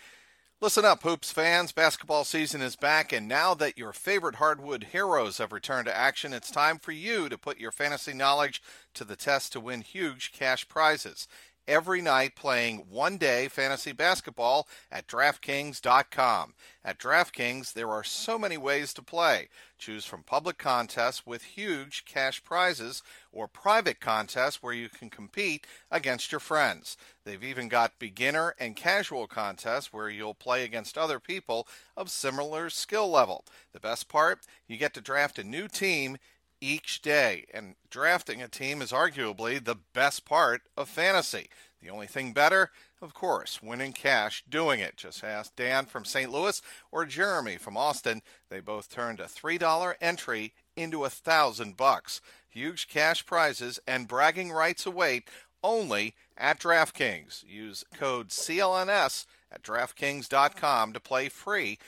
Listen 0.60 0.84
up, 0.84 1.04
Hoops 1.04 1.30
fans. 1.30 1.70
Basketball 1.70 2.24
season 2.24 2.62
is 2.62 2.74
back, 2.74 3.12
and 3.12 3.28
now 3.28 3.54
that 3.54 3.78
your 3.78 3.92
favorite 3.92 4.34
hardwood 4.36 4.88
heroes 4.90 5.38
have 5.38 5.52
returned 5.52 5.86
to 5.86 5.96
action, 5.96 6.32
it's 6.32 6.50
time 6.50 6.80
for 6.80 6.90
you 6.90 7.28
to 7.28 7.38
put 7.38 7.60
your 7.60 7.70
fantasy 7.70 8.12
knowledge 8.12 8.60
to 8.94 9.04
the 9.04 9.14
test 9.14 9.52
to 9.52 9.60
win 9.60 9.82
huge 9.82 10.32
cash 10.32 10.66
prizes 10.66 11.28
every 11.66 12.00
night 12.00 12.34
playing 12.36 12.84
one 12.90 13.18
day 13.18 13.48
fantasy 13.48 13.92
basketball 13.92 14.68
at 14.90 15.06
DraftKings.com. 15.06 16.54
At 16.84 16.98
DraftKings, 16.98 17.72
there 17.72 17.90
are 17.90 18.02
so 18.02 18.38
many 18.38 18.56
ways 18.56 18.92
to 18.94 19.02
play. 19.02 19.48
Choose 19.78 20.04
from 20.04 20.22
public 20.22 20.58
contests 20.58 21.26
with 21.26 21.42
huge 21.42 22.04
cash 22.04 22.42
prizes 22.42 23.02
or 23.32 23.46
private 23.48 24.00
contests 24.00 24.62
where 24.62 24.74
you 24.74 24.88
can 24.88 25.10
compete 25.10 25.66
against 25.90 26.32
your 26.32 26.40
friends. 26.40 26.96
They've 27.24 27.42
even 27.42 27.68
got 27.68 27.98
beginner 27.98 28.54
and 28.58 28.76
casual 28.76 29.26
contests 29.26 29.92
where 29.92 30.08
you'll 30.08 30.34
play 30.34 30.64
against 30.64 30.98
other 30.98 31.20
people 31.20 31.68
of 31.96 32.10
similar 32.10 32.70
skill 32.70 33.10
level. 33.10 33.44
The 33.72 33.80
best 33.80 34.08
part, 34.08 34.40
you 34.66 34.76
get 34.76 34.94
to 34.94 35.00
draft 35.00 35.38
a 35.38 35.44
new 35.44 35.68
team 35.68 36.18
each 36.62 37.02
day, 37.02 37.44
and 37.52 37.74
drafting 37.90 38.40
a 38.40 38.48
team 38.48 38.80
is 38.80 38.92
arguably 38.92 39.62
the 39.62 39.76
best 39.92 40.24
part 40.24 40.62
of 40.76 40.88
fantasy. 40.88 41.48
The 41.82 41.90
only 41.90 42.06
thing 42.06 42.32
better, 42.32 42.70
of 43.02 43.12
course, 43.12 43.60
winning 43.60 43.92
cash 43.92 44.44
doing 44.48 44.78
it. 44.78 44.96
Just 44.96 45.24
ask 45.24 45.54
Dan 45.56 45.86
from 45.86 46.04
St. 46.04 46.30
Louis 46.30 46.62
or 46.92 47.04
Jeremy 47.04 47.56
from 47.56 47.76
Austin. 47.76 48.22
They 48.48 48.60
both 48.60 48.88
turned 48.88 49.18
a 49.18 49.24
$3 49.24 49.94
entry 50.00 50.54
into 50.76 51.04
a 51.04 51.10
thousand 51.10 51.76
bucks. 51.76 52.20
Huge 52.48 52.86
cash 52.86 53.26
prizes 53.26 53.80
and 53.86 54.06
bragging 54.06 54.52
rights 54.52 54.86
await 54.86 55.28
only 55.64 56.14
at 56.38 56.60
DraftKings. 56.60 57.44
Use 57.44 57.84
code 57.92 58.28
CLNS 58.28 59.26
at 59.50 59.62
DraftKings.com 59.62 60.92
to 60.92 61.00
play 61.00 61.28
free 61.28 61.78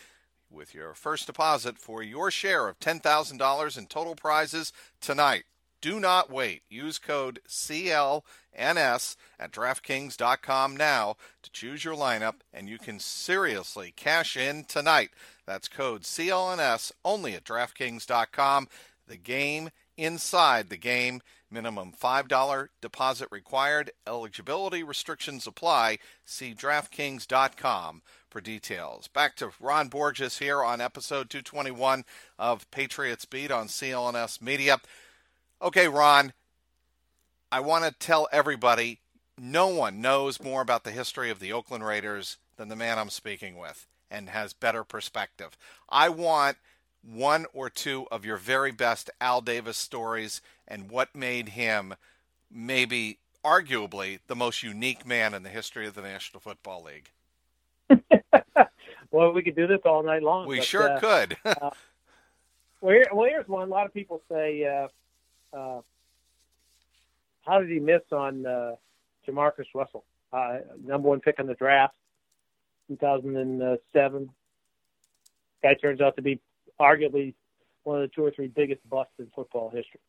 with 0.55 0.75
your 0.75 0.95
first 0.95 1.27
deposit 1.27 1.79
for 1.79 2.03
your 2.03 2.31
share 2.31 2.69
of 2.69 2.79
$10,000 2.79 3.79
in 3.79 3.87
total 3.87 4.15
prizes 4.15 4.73
tonight. 5.01 5.45
Do 5.81 6.01
not 6.01 6.31
wait. 6.31 6.63
Use 6.71 6.99
code 6.99 7.41
CLNS 7.47 9.17
at 9.39 9.53
DraftKings.com 9.53 10.77
now 10.77 11.17
to 11.43 11.51
choose 11.51 11.85
your 11.85 11.95
lineup, 11.95 12.37
and 12.55 12.69
you 12.71 12.79
can 12.79 12.99
seriously 12.99 13.93
cash 13.95 14.35
in 14.35 14.65
tonight. 14.65 15.11
That's 15.47 15.69
code 15.69 16.05
CLNS 16.05 16.93
only 17.05 17.35
at 17.35 17.45
DraftKings.com. 17.45 18.69
The 19.07 19.17
game 19.19 19.69
inside 19.97 20.71
the 20.71 20.79
game. 20.79 21.21
Minimum 21.51 21.93
$5 21.93 22.69
deposit 22.81 23.29
required. 23.31 23.91
Eligibility 24.07 24.83
restrictions 24.83 25.47
apply. 25.47 25.99
See 26.25 26.55
DraftKings.com 26.55 28.03
for 28.35 28.41
details. 28.41 29.07
Back 29.07 29.37
to 29.37 29.53
Ron 29.61 29.87
Borges 29.87 30.39
here 30.39 30.61
on 30.61 30.81
episode 30.81 31.31
221 31.31 32.05
of 32.37 32.69
Patriots 32.73 33.25
Beat 33.25 33.53
on 33.53 33.69
CLNS 33.69 34.43
Media. 34.43 34.79
Okay, 35.63 35.87
Ron, 35.87 36.33
I 37.53 37.61
want 37.61 37.85
to 37.85 37.93
tell 37.93 38.27
everybody 38.33 38.99
no 39.39 39.69
one 39.69 40.01
knows 40.01 40.43
more 40.43 40.63
about 40.63 40.83
the 40.83 40.91
history 40.91 41.31
of 41.31 41.39
the 41.39 41.53
Oakland 41.53 41.87
Raiders 41.87 42.39
than 42.57 42.67
the 42.67 42.75
man 42.75 42.99
I'm 42.99 43.09
speaking 43.09 43.57
with 43.57 43.87
and 44.11 44.31
has 44.31 44.53
better 44.53 44.83
perspective. 44.83 45.57
I 45.89 46.09
want 46.09 46.57
one 47.05 47.47
or 47.53 47.71
two 47.71 48.09
of 48.11 48.25
your 48.25 48.37
very 48.37 48.73
best 48.73 49.11
Al 49.21 49.43
Davis 49.43 49.79
stories 49.79 50.41
and 50.67 50.91
what 50.91 51.15
made 51.15 51.51
him 51.51 51.95
maybe 52.51 53.19
arguably 53.45 54.19
the 54.27 54.35
most 54.35 54.65
unique 54.65 55.07
man 55.07 55.35
in 55.35 55.45
the 55.45 55.51
history 55.51 55.87
of 55.87 55.95
the 55.95 56.03
National 56.03 56.41
Football 56.41 56.83
League. 56.83 57.11
well, 59.15 59.33
we 59.33 59.45
could 59.45 59.55
do 59.55 59.69
this 59.69 59.79
all 59.85 60.03
night 60.03 60.25
long. 60.25 60.49
We 60.49 60.59
but, 60.59 60.67
sure 60.67 60.91
uh, 60.91 60.99
could. 60.99 61.37
uh, 61.45 61.55
well, 62.81 62.95
here, 62.95 63.07
well, 63.13 63.29
here's 63.29 63.47
one. 63.47 63.69
A 63.69 63.71
lot 63.71 63.87
of 63.87 63.95
people 63.95 64.21
say, 64.29 64.65
uh, 64.65 65.57
uh, 65.57 65.81
"How 67.47 67.61
did 67.61 67.71
he 67.71 67.79
miss 67.79 68.03
on 68.11 68.45
uh, 68.45 68.75
Jamarcus 69.27 69.67
Russell, 69.73 70.05
uh, 70.33 70.59
number 70.85 71.09
one 71.09 71.21
pick 71.21 71.37
in 71.39 71.47
the 71.47 71.55
draft, 71.55 71.95
2007?" 72.89 74.31
Guy 75.63 75.75
turns 75.75 76.01
out 76.01 76.17
to 76.17 76.23
be 76.23 76.41
arguably 76.81 77.35
one 77.85 78.03
of 78.03 78.11
the 78.11 78.15
two 78.15 78.25
or 78.25 78.33
three 78.33 78.49
biggest 78.49 78.81
busts 78.91 79.15
in 79.21 79.29
football 79.33 79.71
history. 79.71 80.01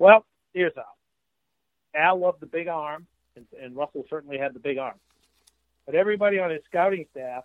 Well, 0.00 0.26
here's 0.52 0.72
how. 0.74 0.82
Al 1.94 2.18
loved 2.18 2.40
the 2.40 2.46
big 2.46 2.66
arm, 2.66 3.06
and, 3.36 3.46
and 3.62 3.76
Russell 3.76 4.04
certainly 4.10 4.38
had 4.38 4.54
the 4.54 4.58
big 4.58 4.78
arm. 4.78 4.96
But 5.86 5.94
everybody 5.94 6.40
on 6.40 6.50
his 6.50 6.62
scouting 6.68 7.06
staff 7.12 7.44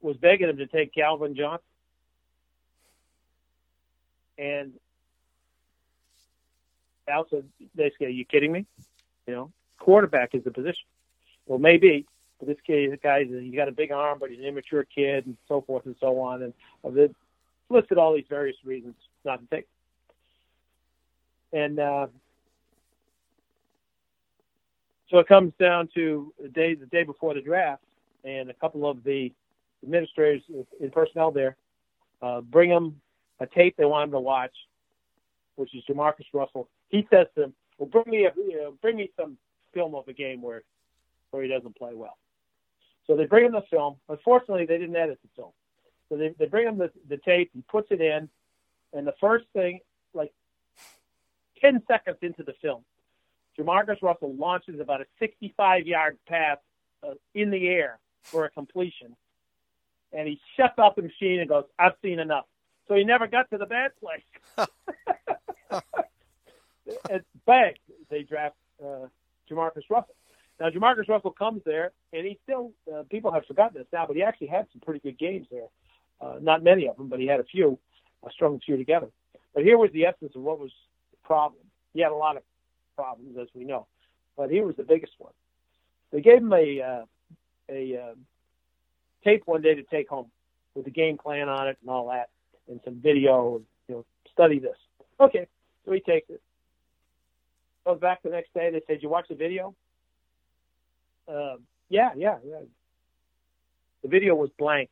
was 0.00 0.16
begging 0.16 0.48
him 0.48 0.58
to 0.58 0.66
take 0.66 0.94
Calvin 0.94 1.34
Johnson. 1.34 1.64
And 4.38 4.72
Al 7.08 7.26
said, 7.28 7.44
basically, 7.74 8.06
are 8.06 8.10
you 8.10 8.24
kidding 8.24 8.52
me? 8.52 8.66
You 9.26 9.34
know, 9.34 9.52
quarterback 9.78 10.34
is 10.34 10.44
the 10.44 10.50
position. 10.50 10.84
Well, 11.46 11.58
maybe, 11.58 12.06
but 12.38 12.48
this 12.48 12.58
kid, 12.66 12.92
this 12.92 13.00
guy, 13.02 13.24
he 13.24 13.50
got 13.50 13.68
a 13.68 13.72
big 13.72 13.90
arm, 13.90 14.18
but 14.20 14.30
he's 14.30 14.38
an 14.38 14.44
immature 14.44 14.84
kid, 14.84 15.26
and 15.26 15.36
so 15.48 15.62
forth 15.62 15.86
and 15.86 15.96
so 15.98 16.20
on. 16.20 16.42
And 16.42 16.52
they 16.94 17.08
listed 17.68 17.98
all 17.98 18.14
these 18.14 18.26
various 18.28 18.56
reasons 18.64 18.94
not 19.24 19.40
to 19.40 19.56
take. 19.56 19.66
And 21.52 21.80
uh, 21.80 22.06
so 25.10 25.18
it 25.18 25.26
comes 25.26 25.52
down 25.58 25.88
to 25.94 26.32
the 26.40 26.48
day 26.48 26.74
the 26.74 26.86
day 26.86 27.02
before 27.02 27.34
the 27.34 27.40
draft, 27.40 27.82
and 28.24 28.50
a 28.50 28.54
couple 28.54 28.88
of 28.88 29.02
the 29.02 29.32
administrators 29.84 30.42
in 30.80 30.90
personnel 30.90 31.30
there 31.30 31.56
uh, 32.22 32.40
bring 32.40 32.70
him 32.70 33.00
a 33.40 33.46
tape 33.46 33.76
they 33.76 33.84
want 33.84 34.04
him 34.04 34.12
to 34.12 34.20
watch, 34.20 34.54
which 35.56 35.74
is 35.74 35.82
Jamarcus 35.88 36.26
Russell. 36.32 36.68
He 36.88 37.06
says 37.10 37.26
to 37.34 37.42
them, 37.42 37.54
"Well, 37.78 37.88
bring 37.88 38.04
me 38.08 38.26
a, 38.26 38.32
you 38.36 38.56
know, 38.56 38.74
bring 38.82 38.96
me 38.96 39.10
some 39.18 39.38
film 39.72 39.94
of 39.94 40.08
a 40.08 40.12
game 40.12 40.42
where 40.42 40.62
where 41.30 41.42
he 41.42 41.48
doesn't 41.48 41.76
play 41.76 41.94
well." 41.94 42.18
So 43.06 43.16
they 43.16 43.26
bring 43.26 43.46
him 43.46 43.52
the 43.52 43.62
film. 43.70 43.96
Unfortunately, 44.08 44.66
they 44.66 44.78
didn't 44.78 44.96
edit 44.96 45.18
the 45.22 45.28
film, 45.36 45.52
so 46.08 46.16
they 46.16 46.34
they 46.38 46.46
bring 46.46 46.66
him 46.66 46.78
the 46.78 46.90
the 47.08 47.18
tape. 47.18 47.50
He 47.54 47.62
puts 47.62 47.88
it 47.90 48.00
in, 48.00 48.28
and 48.92 49.06
the 49.06 49.14
first 49.20 49.46
thing, 49.52 49.80
like 50.14 50.32
ten 51.60 51.82
seconds 51.86 52.18
into 52.22 52.42
the 52.42 52.54
film, 52.60 52.84
Jamarcus 53.58 54.02
Russell 54.02 54.34
launches 54.34 54.80
about 54.80 55.00
a 55.00 55.06
65 55.18 55.86
yard 55.86 56.18
pass 56.26 56.58
uh, 57.02 57.14
in 57.34 57.50
the 57.50 57.68
air 57.68 57.98
for 58.22 58.44
a 58.44 58.50
completion. 58.50 59.16
And 60.12 60.26
he 60.26 60.40
shuts 60.56 60.78
off 60.78 60.96
the 60.96 61.02
machine 61.02 61.40
and 61.40 61.48
goes, 61.48 61.64
I've 61.78 61.92
seen 62.02 62.18
enough. 62.18 62.46
So 62.86 62.94
he 62.94 63.04
never 63.04 63.26
got 63.26 63.50
to 63.50 63.58
the 63.58 63.66
bad 63.66 63.90
place. 64.00 64.22
and 67.10 67.22
bang, 67.46 67.74
they 68.08 68.22
draft 68.22 68.56
uh, 68.82 69.06
Jamarcus 69.50 69.82
Russell. 69.90 70.14
Now, 70.58 70.70
Jamarcus 70.70 71.08
Russell 71.08 71.30
comes 71.30 71.62
there, 71.64 71.92
and 72.12 72.26
he 72.26 72.38
still, 72.42 72.72
uh, 72.92 73.02
people 73.10 73.32
have 73.32 73.44
forgotten 73.46 73.78
this 73.78 73.86
now, 73.92 74.06
but 74.06 74.16
he 74.16 74.22
actually 74.22 74.48
had 74.48 74.66
some 74.72 74.80
pretty 74.80 75.00
good 75.00 75.18
games 75.18 75.46
there. 75.50 75.68
Uh, 76.20 76.38
not 76.40 76.64
many 76.64 76.88
of 76.88 76.96
them, 76.96 77.08
but 77.08 77.20
he 77.20 77.26
had 77.26 77.38
a 77.38 77.44
few, 77.44 77.78
a 78.26 78.30
strung 78.32 78.56
a 78.56 78.58
few 78.58 78.76
together. 78.76 79.08
But 79.54 79.62
here 79.62 79.78
was 79.78 79.90
the 79.92 80.06
essence 80.06 80.34
of 80.34 80.42
what 80.42 80.58
was 80.58 80.72
the 81.12 81.16
problem. 81.22 81.62
He 81.94 82.00
had 82.00 82.10
a 82.10 82.16
lot 82.16 82.36
of 82.36 82.42
problems, 82.96 83.36
as 83.40 83.48
we 83.54 83.64
know, 83.64 83.86
but 84.36 84.50
he 84.50 84.60
was 84.60 84.74
the 84.76 84.82
biggest 84.82 85.12
one. 85.18 85.32
They 86.10 86.20
gave 86.20 86.38
him 86.38 86.52
a 86.52 86.80
uh, 86.80 87.04
a 87.68 87.96
uh, 87.96 88.14
tape 89.24 89.42
one 89.46 89.62
day 89.62 89.74
to 89.74 89.82
take 89.82 90.08
home 90.08 90.30
with 90.74 90.84
the 90.84 90.90
game 90.90 91.18
plan 91.18 91.48
on 91.48 91.68
it 91.68 91.78
and 91.80 91.90
all 91.90 92.08
that, 92.08 92.30
and 92.68 92.80
some 92.84 92.96
video. 92.96 93.60
You 93.88 93.94
know, 93.94 94.04
study 94.32 94.58
this. 94.58 94.76
Okay, 95.20 95.46
so 95.84 95.92
he 95.92 96.00
takes 96.00 96.28
it. 96.30 96.40
Goes 97.84 98.00
back 98.00 98.22
the 98.22 98.30
next 98.30 98.52
day. 98.54 98.70
They 98.70 98.82
said, 98.86 99.02
you 99.02 99.08
watch 99.08 99.26
the 99.28 99.34
video?" 99.34 99.74
Uh, 101.26 101.56
yeah, 101.88 102.10
yeah, 102.16 102.36
yeah. 102.46 102.60
The 104.02 104.08
video 104.08 104.34
was 104.34 104.50
blank. 104.58 104.90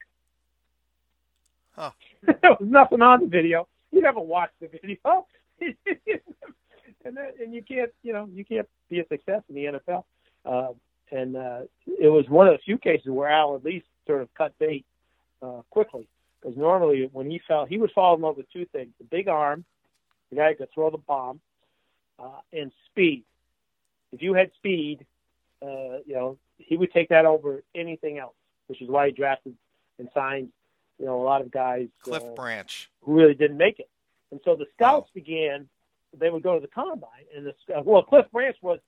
Huh. 1.72 1.91
there 2.22 2.37
was 2.43 2.59
nothing 2.61 3.03
on 3.03 3.20
the 3.20 3.27
video. 3.27 3.68
You 3.93 4.01
never 4.01 4.20
watched 4.20 4.59
the 4.61 4.68
video. 4.68 5.27
and 5.61 7.16
that, 7.16 7.35
and 7.41 7.55
you 7.55 7.62
can't 7.62 7.91
you 8.03 8.12
know 8.12 8.29
you 8.33 8.45
can't 8.45 8.68
be 8.89 9.01
a 9.01 9.07
success 9.07 9.43
in 9.49 9.55
the 9.55 9.64
NFL. 9.64 10.05
Uh, 10.45 10.72
and 11.12 11.37
uh, 11.37 11.61
it 11.87 12.09
was 12.09 12.29
one 12.29 12.49
of 12.49 12.55
the 12.55 12.59
few 12.64 12.79
cases 12.79 13.07
where 13.07 13.29
Al 13.29 13.55
at 13.55 13.64
least 13.64 13.87
sort 14.07 14.22
of 14.22 14.32
cut 14.34 14.59
bait 14.59 14.84
uh, 15.42 15.62
quickly 15.70 16.09
because 16.40 16.57
normally 16.57 17.09
when 17.12 17.30
he 17.30 17.40
fell, 17.46 17.64
he 17.64 17.78
would 17.78 17.90
fall 17.92 18.14
in 18.14 18.20
love 18.20 18.36
with 18.36 18.50
two 18.52 18.66
things: 18.66 18.90
the 18.98 19.04
big 19.04 19.28
arm, 19.28 19.64
the 20.30 20.36
guy 20.36 20.50
who 20.50 20.57
could 20.57 20.72
throw 20.72 20.90
the 20.90 20.98
bomb, 20.98 21.40
uh, 22.18 22.40
and 22.52 22.72
speed. 22.90 23.24
If 24.12 24.22
you 24.22 24.34
had 24.34 24.50
speed, 24.57 25.04
uh, 25.62 25.98
you 26.07 26.14
know 26.14 26.38
he 26.59 26.76
would 26.76 26.92
take 26.92 27.11
that 27.11 27.26
over 27.26 27.62
anything 27.74 28.18
else, 28.18 28.34
which 28.66 28.80
is 28.80 28.88
why 28.88 29.07
he 29.07 29.12
drafted 29.12 29.54
and 29.98 30.09
signed, 30.14 30.48
you 30.98 31.07
know, 31.07 31.20
a 31.20 31.24
lot 31.24 31.40
of 31.40 31.50
guys. 31.50 31.88
Cliff 32.02 32.22
uh, 32.22 32.34
Branch. 32.34 32.90
Who 33.02 33.14
really 33.14 33.34
didn't 33.34 33.59
make 33.59 33.78
it. 33.78 33.88
And 34.30 34.40
so 34.44 34.57
the 34.57 34.66
scouts 34.74 35.11
began 35.14 35.68
they 36.18 36.30
would 36.30 36.42
go 36.42 36.54
to 36.54 36.61
the 36.61 36.68
combine, 36.68 37.26
and 37.34 37.46
the 37.46 37.82
well, 37.82 38.02
Cliff 38.02 38.26
Branch 38.32 38.57
was 38.62 38.78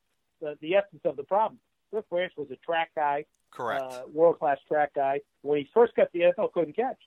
the, 0.40 0.56
the 0.60 0.76
essence 0.76 1.02
of 1.04 1.16
the 1.16 1.22
problem. 1.22 1.58
Cliff 1.90 2.04
Branch 2.10 2.32
was 2.36 2.50
a 2.50 2.56
track 2.56 2.90
guy, 2.94 3.24
correct, 3.50 3.82
uh, 3.82 4.02
world 4.12 4.38
class 4.38 4.58
track 4.68 4.94
guy. 4.94 5.20
When 5.42 5.58
he 5.58 5.68
first 5.74 5.94
got 5.94 6.12
the 6.12 6.20
NFL, 6.20 6.52
couldn't 6.52 6.76
catch, 6.76 6.98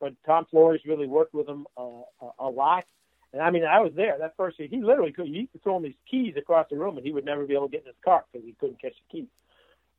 but 0.00 0.14
Tom 0.26 0.46
Flores 0.50 0.80
really 0.86 1.06
worked 1.06 1.34
with 1.34 1.48
him 1.48 1.66
uh, 1.76 2.02
a, 2.20 2.30
a 2.40 2.48
lot. 2.48 2.84
And 3.32 3.42
I 3.42 3.50
mean, 3.50 3.64
I 3.64 3.80
was 3.80 3.92
there 3.96 4.16
that 4.18 4.36
first 4.36 4.58
year. 4.58 4.68
He 4.68 4.82
literally 4.82 5.12
could. 5.12 5.26
He 5.26 5.48
could 5.50 5.62
throw 5.62 5.76
him 5.76 5.82
these 5.82 5.94
keys 6.08 6.34
across 6.36 6.68
the 6.70 6.76
room, 6.76 6.96
and 6.96 7.04
he 7.04 7.12
would 7.12 7.24
never 7.24 7.46
be 7.46 7.54
able 7.54 7.68
to 7.68 7.72
get 7.72 7.82
in 7.82 7.88
his 7.88 7.96
car 8.04 8.24
because 8.32 8.46
he 8.46 8.54
couldn't 8.60 8.80
catch 8.80 8.92
the 8.92 9.18
keys. 9.18 9.28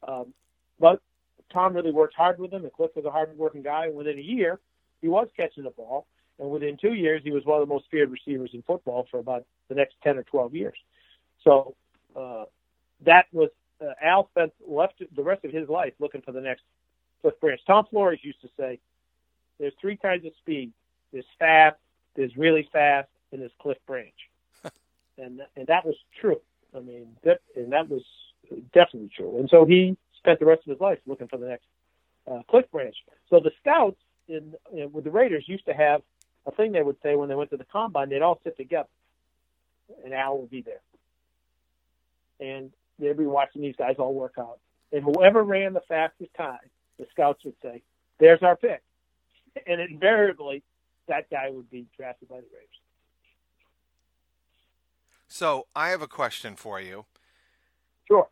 Um, 0.08 0.34
but 0.80 1.02
Tom 1.52 1.74
really 1.74 1.92
worked 1.92 2.16
hard 2.16 2.40
with 2.40 2.52
him, 2.52 2.64
and 2.64 2.74
Cliff 2.74 2.92
was 2.96 3.06
a 3.06 3.12
hard-working 3.12 3.64
guy. 3.64 3.86
And 3.86 3.96
within 3.96 4.18
a 4.18 4.22
year, 4.22 4.60
he 5.02 5.08
was 5.08 5.28
catching 5.36 5.64
the 5.64 5.70
ball. 5.70 6.08
And 6.40 6.50
within 6.50 6.78
two 6.78 6.94
years, 6.94 7.22
he 7.24 7.32
was 7.32 7.46
one 7.46 7.62
of 7.62 7.68
the 7.68 7.74
most 7.74 7.86
feared 7.90 8.12
receivers 8.12 8.52
in 8.54 8.62
football 8.62 9.08
for 9.10 9.20
about 9.20 9.46
the 9.70 9.76
next 9.76 9.96
10 10.04 10.18
or 10.18 10.24
12 10.24 10.56
years. 10.56 10.78
So 11.44 11.76
uh, 12.16 12.46
that 13.06 13.26
was, 13.32 13.50
uh, 13.82 13.94
Al 14.02 14.30
spent 14.30 14.54
left 14.68 15.02
the 15.16 15.24
rest 15.24 15.46
of 15.46 15.52
his 15.52 15.70
life 15.70 15.94
looking 16.00 16.22
for 16.22 16.32
the 16.32 16.42
next 16.42 16.64
Cliff 17.22 17.40
Branch. 17.40 17.60
Tom 17.66 17.86
Flores 17.90 18.20
used 18.22 18.42
to 18.42 18.50
say, 18.58 18.80
there's 19.60 19.74
three 19.80 19.98
kinds 19.98 20.26
of 20.26 20.34
speed. 20.38 20.72
There's 21.12 21.26
fast, 21.40 21.78
There's 22.16 22.36
really 22.36 22.68
fast 22.72 23.08
and 23.36 23.42
there's 23.42 23.52
Cliff 23.60 23.78
Branch, 23.86 24.14
and 25.18 25.42
and 25.56 25.68
that 25.68 25.86
was 25.86 25.96
true. 26.20 26.42
I 26.76 26.80
mean, 26.80 27.08
that 27.24 27.42
and 27.56 27.72
that 27.74 27.90
was 27.90 28.04
definitely 28.74 29.12
true. 29.16 29.40
And 29.40 29.50
so 29.50 29.66
he 29.66 29.98
spent 30.18 30.40
the 30.40 30.46
rest 30.46 30.62
of 30.66 30.72
his 30.72 30.80
life 30.80 31.00
looking 31.06 31.28
for 31.28 31.38
the 31.38 31.48
next 31.48 31.66
uh, 32.32 32.42
Cliff 32.50 32.66
Branch. 32.72 32.96
So 33.30 33.40
the 33.40 33.52
scouts 33.62 34.00
in 34.28 34.56
know, 34.72 34.88
with 34.88 35.04
the 35.04 35.12
Raiders 35.12 35.44
used 35.48 35.66
to 35.66 35.74
have 35.74 36.02
a 36.48 36.52
thing 36.52 36.72
they 36.72 36.82
would 36.82 36.98
say 37.04 37.16
when 37.16 37.30
they 37.30 37.36
went 37.36 37.50
to 37.52 37.58
the 37.58 37.66
combine. 37.66 38.10
They'd 38.10 38.22
all 38.22 38.40
sit 38.44 38.58
together, 38.58 38.90
and 40.04 40.14
Al 40.14 40.40
would 40.40 40.50
be 40.50 40.62
there, 40.62 40.82
and 42.40 42.72
they'd 43.00 43.18
be 43.18 43.26
watching 43.26 43.62
these 43.62 43.76
guys 43.76 43.96
all 44.00 44.14
work 44.14 44.36
out. 44.40 44.60
And 44.92 45.04
whoever 45.04 45.44
ran 45.44 45.74
the 45.74 45.82
fastest 45.88 46.34
time, 46.36 46.60
the 46.98 47.06
scouts 47.12 47.44
would 47.44 47.56
say, 47.62 47.82
"There's 48.20 48.42
our 48.44 48.56
pick," 48.56 48.82
and 49.68 49.82
invariably 49.82 50.64
that 51.08 51.30
guy 51.30 51.50
would 51.50 51.70
be 51.70 51.86
drafted 51.98 52.30
by 52.30 52.38
the 52.38 52.48
Raiders. 52.54 52.70
So 55.28 55.68
I 55.76 55.90
have 55.90 56.02
a 56.02 56.08
question 56.08 56.56
for 56.56 56.80
you. 56.80 57.06
Sure. 58.08 58.30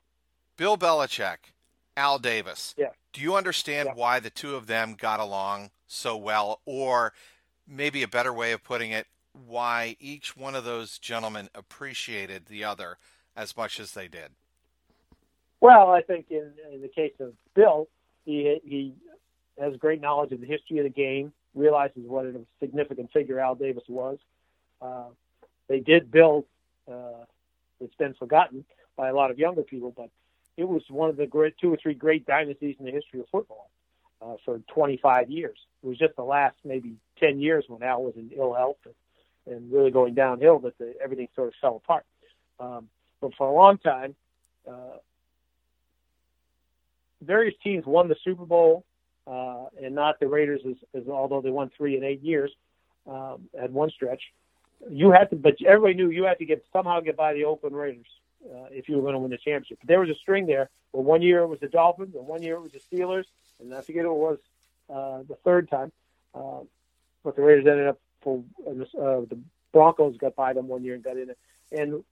Bill 0.55 0.77
Belichick, 0.77 1.51
Al 1.97 2.19
Davis. 2.19 2.73
Yeah. 2.77 2.89
Do 3.11 3.21
you 3.21 3.35
understand 3.35 3.89
yeah. 3.89 3.95
why 3.95 4.19
the 4.19 4.29
two 4.29 4.55
of 4.55 4.67
them 4.67 4.95
got 4.95 5.19
along 5.19 5.71
so 5.87 6.15
well, 6.15 6.61
or 6.65 7.13
maybe 7.67 8.03
a 8.03 8.07
better 8.07 8.33
way 8.33 8.51
of 8.51 8.63
putting 8.63 8.91
it, 8.91 9.07
why 9.33 9.97
each 9.99 10.37
one 10.37 10.55
of 10.55 10.63
those 10.63 10.99
gentlemen 10.99 11.49
appreciated 11.53 12.45
the 12.45 12.63
other 12.63 12.97
as 13.35 13.57
much 13.57 13.79
as 13.79 13.93
they 13.93 14.07
did? 14.07 14.31
Well, 15.63 15.91
I 15.91 16.01
think 16.01 16.25
in, 16.29 16.51
in 16.73 16.81
the 16.81 16.89
case 16.89 17.13
of 17.21 17.31
Bill, 17.55 17.87
he 18.25 18.59
he 18.65 18.95
has 19.57 19.73
great 19.77 20.01
knowledge 20.01 20.33
of 20.33 20.41
the 20.41 20.45
history 20.45 20.79
of 20.79 20.83
the 20.83 20.89
game, 20.89 21.31
realizes 21.55 22.03
what 22.05 22.25
a 22.25 22.33
significant 22.59 23.13
figure 23.13 23.39
Al 23.39 23.55
Davis 23.55 23.85
was. 23.87 24.17
Uh, 24.81 25.05
they 25.69 25.79
did 25.79 26.11
build. 26.11 26.43
Uh, 26.85 27.23
it's 27.79 27.95
been 27.95 28.13
forgotten 28.15 28.65
by 28.97 29.07
a 29.07 29.15
lot 29.15 29.31
of 29.31 29.39
younger 29.39 29.61
people, 29.61 29.93
but 29.95 30.09
it 30.57 30.67
was 30.67 30.83
one 30.89 31.09
of 31.09 31.15
the 31.15 31.25
great 31.25 31.57
two 31.61 31.73
or 31.73 31.77
three 31.77 31.93
great 31.93 32.25
dynasties 32.25 32.75
in 32.77 32.85
the 32.85 32.91
history 32.91 33.21
of 33.21 33.27
football 33.31 33.69
uh, 34.21 34.35
for 34.43 34.59
25 34.73 35.31
years. 35.31 35.57
It 35.81 35.87
was 35.87 35.97
just 35.97 36.17
the 36.17 36.23
last 36.23 36.57
maybe 36.65 36.97
10 37.21 37.39
years 37.39 37.63
when 37.69 37.83
Al 37.83 38.03
was 38.03 38.15
in 38.17 38.31
ill 38.35 38.53
health 38.53 38.79
and, 38.83 39.55
and 39.55 39.71
really 39.71 39.91
going 39.91 40.13
downhill 40.13 40.59
that 40.59 40.77
the, 40.77 40.93
everything 41.01 41.29
sort 41.37 41.47
of 41.47 41.53
fell 41.61 41.77
apart. 41.77 42.03
Um, 42.59 42.89
but 43.21 43.33
for 43.35 43.47
a 43.47 43.53
long 43.53 43.77
time, 43.77 44.13
uh, 44.69 44.97
various 47.25 47.55
teams 47.63 47.85
won 47.85 48.07
the 48.07 48.15
Super 48.23 48.45
Bowl, 48.45 48.85
uh, 49.27 49.65
and 49.81 49.95
not 49.95 50.19
the 50.19 50.27
Raiders, 50.27 50.61
as, 50.67 50.75
as 50.93 51.07
although 51.07 51.41
they 51.41 51.49
won 51.49 51.71
three 51.75 51.97
in 51.97 52.03
eight 52.03 52.21
years 52.21 52.51
um, 53.07 53.49
at 53.59 53.71
one 53.71 53.89
stretch. 53.89 54.21
You 54.89 55.11
had 55.11 55.29
to, 55.29 55.35
but 55.35 55.55
everybody 55.65 55.93
knew 55.93 56.09
you 56.09 56.25
had 56.25 56.39
to 56.39 56.45
get 56.45 56.65
somehow 56.73 56.99
get 56.99 57.15
by 57.15 57.33
the 57.33 57.45
Oakland 57.45 57.75
Raiders 57.75 58.07
uh, 58.45 58.65
if 58.71 58.89
you 58.89 58.97
were 58.97 59.01
going 59.01 59.13
to 59.13 59.19
win 59.19 59.31
the 59.31 59.37
championship. 59.37 59.79
But 59.79 59.87
there 59.87 59.99
was 59.99 60.09
a 60.09 60.15
string 60.15 60.45
there 60.45 60.69
where 60.91 61.03
one 61.03 61.21
year 61.21 61.39
it 61.39 61.47
was 61.47 61.59
the 61.59 61.69
Dolphins 61.69 62.15
and 62.15 62.27
one 62.27 62.41
year 62.41 62.55
it 62.55 62.61
was 62.61 62.73
the 62.73 62.79
Steelers, 62.79 63.25
and 63.59 63.73
I 63.73 63.81
forget 63.81 64.03
who 64.03 64.11
it 64.11 64.13
was 64.13 64.37
uh, 64.89 65.23
the 65.27 65.35
third 65.43 65.69
time. 65.69 65.91
Uh, 66.35 66.61
but 67.23 67.35
the 67.35 67.41
Raiders 67.41 67.65
ended 67.67 67.87
up 67.87 67.99
for 68.21 68.43
uh, 68.67 68.73
the 68.73 69.39
Broncos 69.71 70.17
got 70.17 70.35
by 70.35 70.53
them 70.53 70.67
one 70.67 70.83
year 70.83 70.95
and 70.95 71.03
got 71.03 71.17
in 71.17 71.29
it, 71.29 71.37
and 71.71 72.03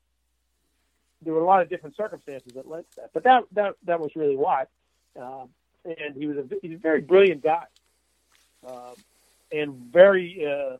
there 1.21 1.33
were 1.33 1.41
a 1.41 1.45
lot 1.45 1.61
of 1.61 1.69
different 1.69 1.95
circumstances 1.95 2.53
that 2.53 2.67
led 2.67 2.89
to 2.91 2.95
that. 2.97 3.09
But 3.13 3.23
that 3.23 3.43
that 3.51 3.75
that 3.85 3.99
was 3.99 4.11
really 4.15 4.35
why. 4.35 4.65
Um, 5.19 5.49
and 5.85 6.15
he 6.15 6.27
was 6.27 6.37
a 6.37 6.45
he's 6.61 6.75
a 6.75 6.77
very 6.77 7.01
brilliant 7.01 7.43
guy, 7.43 7.65
um, 8.67 8.93
and 9.51 9.73
very 9.91 10.45
uh, 10.45 10.77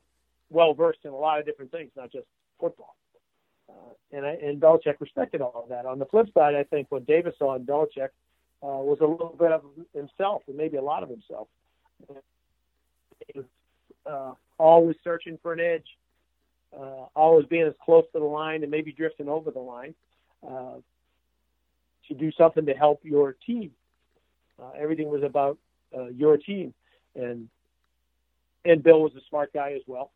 well 0.49 0.73
versed 0.73 0.99
in 1.03 1.11
a 1.11 1.15
lot 1.15 1.39
of 1.39 1.45
different 1.45 1.71
things, 1.71 1.91
not 1.95 2.11
just 2.11 2.25
football. 2.59 2.95
Uh, 3.69 3.93
and 4.11 4.25
I, 4.25 4.31
and 4.31 4.61
Belichick 4.61 4.99
respected 4.99 5.41
all 5.41 5.61
of 5.63 5.69
that. 5.69 5.85
On 5.85 5.97
the 5.97 6.05
flip 6.05 6.27
side, 6.33 6.55
I 6.55 6.63
think 6.63 6.87
what 6.89 7.05
Davis 7.05 7.35
saw 7.39 7.55
in 7.55 7.65
Belichick 7.65 8.09
uh, 8.63 8.67
was 8.67 8.99
a 9.01 9.05
little 9.05 9.35
bit 9.37 9.51
of 9.51 9.63
himself, 9.93 10.43
and 10.47 10.57
maybe 10.57 10.77
a 10.77 10.81
lot 10.81 11.03
of 11.03 11.09
himself. 11.09 11.47
He 12.07 13.39
was 13.39 13.45
uh, 14.05 14.33
always 14.57 14.95
searching 15.03 15.39
for 15.41 15.53
an 15.53 15.59
edge, 15.59 15.85
uh, 16.77 17.05
always 17.15 17.45
being 17.47 17.63
as 17.63 17.73
close 17.83 18.05
to 18.13 18.19
the 18.19 18.25
line, 18.25 18.61
and 18.63 18.71
maybe 18.71 18.91
drifting 18.91 19.29
over 19.29 19.51
the 19.51 19.59
line 19.59 19.95
uh, 20.47 20.75
to 22.07 22.13
do 22.13 22.31
something 22.33 22.65
to 22.65 22.73
help 22.73 23.01
your 23.03 23.35
team. 23.45 23.71
Uh, 24.61 24.71
everything 24.79 25.09
was 25.09 25.23
about 25.23 25.57
uh, 25.97 26.07
your 26.07 26.37
team, 26.37 26.73
and 27.15 27.49
and 28.63 28.83
Bill 28.83 29.01
was 29.01 29.13
a 29.15 29.21
smart 29.29 29.53
guy 29.53 29.73
as 29.73 29.81
well, 29.87 30.11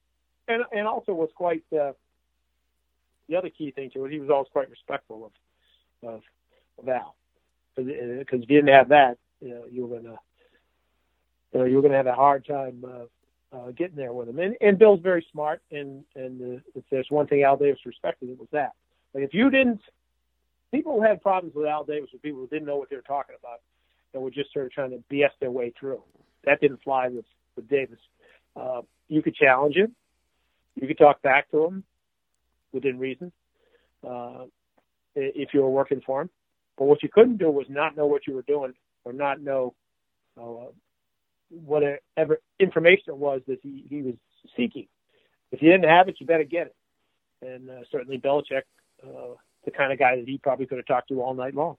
and 0.47 0.63
and 0.71 0.87
also 0.87 1.13
was 1.13 1.29
quite 1.35 1.63
uh, 1.73 1.93
the 3.27 3.35
other 3.35 3.49
key 3.49 3.71
thing 3.71 3.89
to 3.91 4.05
it, 4.05 4.11
he 4.11 4.19
was 4.19 4.29
always 4.29 4.47
quite 4.51 4.69
respectful 4.69 5.25
of 5.25 5.31
of, 6.07 6.21
of 6.79 6.89
Al, 6.89 7.15
because 7.75 7.89
if 7.89 8.31
you 8.31 8.45
didn't 8.45 8.67
have 8.67 8.89
that, 8.89 9.17
you 9.41 9.49
know, 9.49 9.63
you 9.71 9.85
were 9.85 9.97
gonna 9.97 10.17
you 11.53 11.59
know 11.59 11.65
you 11.65 11.75
were 11.75 11.81
gonna 11.81 11.95
have 11.95 12.07
a 12.07 12.13
hard 12.13 12.45
time 12.45 12.83
uh, 12.85 13.55
uh, 13.55 13.71
getting 13.71 13.95
there 13.95 14.13
with 14.13 14.29
him. 14.29 14.39
And, 14.39 14.55
and 14.61 14.77
Bill's 14.77 15.01
very 15.01 15.25
smart, 15.31 15.61
and 15.71 16.03
and 16.15 16.57
uh, 16.57 16.61
if 16.75 16.83
there's 16.91 17.07
one 17.09 17.27
thing 17.27 17.43
Al 17.43 17.57
Davis 17.57 17.79
respected, 17.85 18.29
it 18.29 18.39
was 18.39 18.49
that. 18.51 18.73
Like 19.13 19.23
if 19.23 19.33
you 19.33 19.49
didn't, 19.49 19.81
people 20.71 21.01
had 21.01 21.21
problems 21.21 21.55
with 21.55 21.65
Al 21.65 21.85
Davis 21.85 22.09
with 22.13 22.21
people 22.21 22.41
who 22.41 22.47
didn't 22.47 22.67
know 22.67 22.77
what 22.77 22.89
they 22.89 22.95
were 22.95 23.01
talking 23.01 23.35
about, 23.39 23.61
and 24.15 24.23
were 24.23 24.31
just 24.31 24.51
sort 24.51 24.65
of 24.65 24.71
trying 24.71 24.89
to 24.89 25.03
BS 25.13 25.29
their 25.39 25.51
way 25.51 25.71
through. 25.79 26.01
That 26.45 26.59
didn't 26.59 26.81
fly 26.83 27.09
with 27.09 27.25
with 27.55 27.69
Davis. 27.69 27.99
Uh, 28.55 28.81
you 29.07 29.21
could 29.21 29.35
challenge 29.35 29.75
him, 29.75 29.93
you 30.75 30.87
could 30.87 30.97
talk 30.97 31.21
back 31.21 31.51
to 31.51 31.65
him, 31.65 31.83
within 32.75 32.99
reason 32.99 33.31
uh, 34.07 34.43
if 35.15 35.53
you 35.53 35.61
were 35.61 35.69
working 35.69 36.01
for 36.05 36.21
him. 36.21 36.29
But 36.77 36.85
what 36.85 37.01
you 37.01 37.09
couldn't 37.11 37.37
do 37.37 37.49
was 37.49 37.65
not 37.69 37.97
know 37.97 38.05
what 38.05 38.27
you 38.27 38.35
were 38.35 38.43
doing 38.43 38.73
or 39.05 39.13
not 39.13 39.41
know 39.41 39.73
uh, 40.39 40.69
whatever 41.49 42.41
information 42.59 43.05
it 43.07 43.17
was 43.17 43.41
that 43.47 43.59
he, 43.63 43.85
he 43.89 44.01
was 44.01 44.15
seeking. 44.57 44.87
If 45.51 45.61
you 45.61 45.71
didn't 45.71 45.89
have 45.89 46.09
it, 46.09 46.17
you 46.19 46.27
better 46.27 46.43
get 46.43 46.67
it. 46.67 46.75
And 47.41 47.69
uh, 47.69 47.83
certainly 47.91 48.17
Belichick, 48.17 48.63
uh, 49.03 49.35
the 49.63 49.71
kind 49.71 49.93
of 49.93 49.99
guy 49.99 50.17
that 50.17 50.27
he 50.27 50.37
probably 50.37 50.65
could 50.65 50.77
have 50.77 50.85
talked 50.85 51.09
to 51.09 51.21
all 51.21 51.33
night 51.33 51.55
long. 51.55 51.77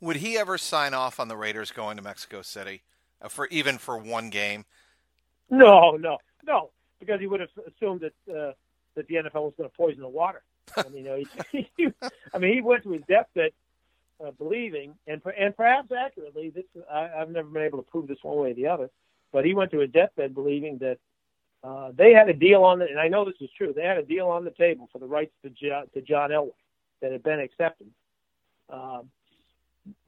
Would 0.00 0.16
he 0.16 0.36
ever 0.36 0.58
sign 0.58 0.94
off 0.94 1.18
on 1.18 1.28
the 1.28 1.36
Raiders 1.36 1.70
going 1.70 1.96
to 1.96 2.02
Mexico 2.02 2.42
City 2.42 2.82
uh, 3.22 3.28
for 3.28 3.46
even 3.48 3.78
for 3.78 3.96
one 3.96 4.30
game? 4.30 4.64
No, 5.48 5.92
no, 5.92 6.18
no, 6.44 6.70
because 7.00 7.20
he 7.20 7.26
would 7.26 7.40
have 7.40 7.50
assumed 7.66 8.00
that 8.00 8.14
uh, 8.30 8.52
that 8.94 9.06
the 9.08 9.14
NFL 9.14 9.44
was 9.44 9.54
going 9.56 9.68
to 9.70 9.76
poison 9.76 10.00
the 10.00 10.08
water. 10.08 10.42
I 10.76 10.88
mean, 10.88 11.04
you 11.04 11.10
know, 11.10 11.22
he, 11.52 11.70
he, 11.76 11.88
I 12.34 12.38
mean, 12.38 12.54
he 12.54 12.60
went 12.60 12.82
to 12.82 12.90
his 12.90 13.02
deathbed 13.08 13.52
uh, 14.24 14.32
believing, 14.32 14.94
and 15.06 15.22
and 15.38 15.56
perhaps 15.56 15.90
accurately, 15.92 16.50
this 16.50 16.64
I, 16.90 17.10
I've 17.18 17.30
never 17.30 17.48
been 17.48 17.62
able 17.62 17.78
to 17.78 17.90
prove 17.90 18.08
this 18.08 18.18
one 18.22 18.38
way 18.38 18.50
or 18.50 18.54
the 18.54 18.66
other, 18.66 18.90
but 19.32 19.44
he 19.44 19.54
went 19.54 19.70
to 19.70 19.78
his 19.78 19.90
deathbed 19.90 20.34
believing 20.34 20.78
that 20.78 20.98
uh, 21.62 21.90
they 21.94 22.12
had 22.12 22.28
a 22.28 22.34
deal 22.34 22.64
on 22.64 22.78
the, 22.78 22.86
and 22.86 22.98
I 22.98 23.08
know 23.08 23.24
this 23.24 23.34
is 23.40 23.50
true. 23.56 23.72
They 23.74 23.82
had 23.82 23.98
a 23.98 24.04
deal 24.04 24.28
on 24.28 24.44
the 24.44 24.50
table 24.50 24.88
for 24.92 24.98
the 24.98 25.06
rights 25.06 25.32
to 25.42 25.50
John, 25.50 25.86
to 25.94 26.00
John 26.00 26.30
Elway 26.30 26.52
that 27.00 27.12
had 27.12 27.22
been 27.22 27.40
accepted 27.40 27.88
um, 28.70 29.10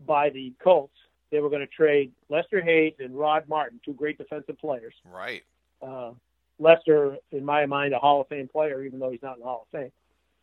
by 0.07 0.31
the 0.31 0.53
Colts. 0.63 0.95
They 1.31 1.41
were 1.41 1.51
going 1.51 1.61
to 1.61 1.67
trade 1.67 2.13
Lester 2.29 2.61
Hayes 2.63 2.95
and 2.99 3.15
Rod 3.15 3.49
Martin, 3.49 3.81
two 3.85 3.93
great 3.93 4.17
defensive 4.17 4.59
players. 4.59 4.95
Right. 5.05 5.43
Uh, 5.83 6.13
Lester, 6.59 7.17
in 7.31 7.45
my 7.45 7.67
mind, 7.67 7.93
a 7.93 7.99
Hall 7.99 8.21
of 8.21 8.29
Fame 8.29 8.49
player, 8.49 8.83
even 8.83 8.99
though 8.99 9.11
he's 9.11 9.23
not 9.23 9.35
in 9.35 9.41
the 9.41 9.47
Hall 9.47 9.67
of 9.73 9.79
Fame, 9.79 9.93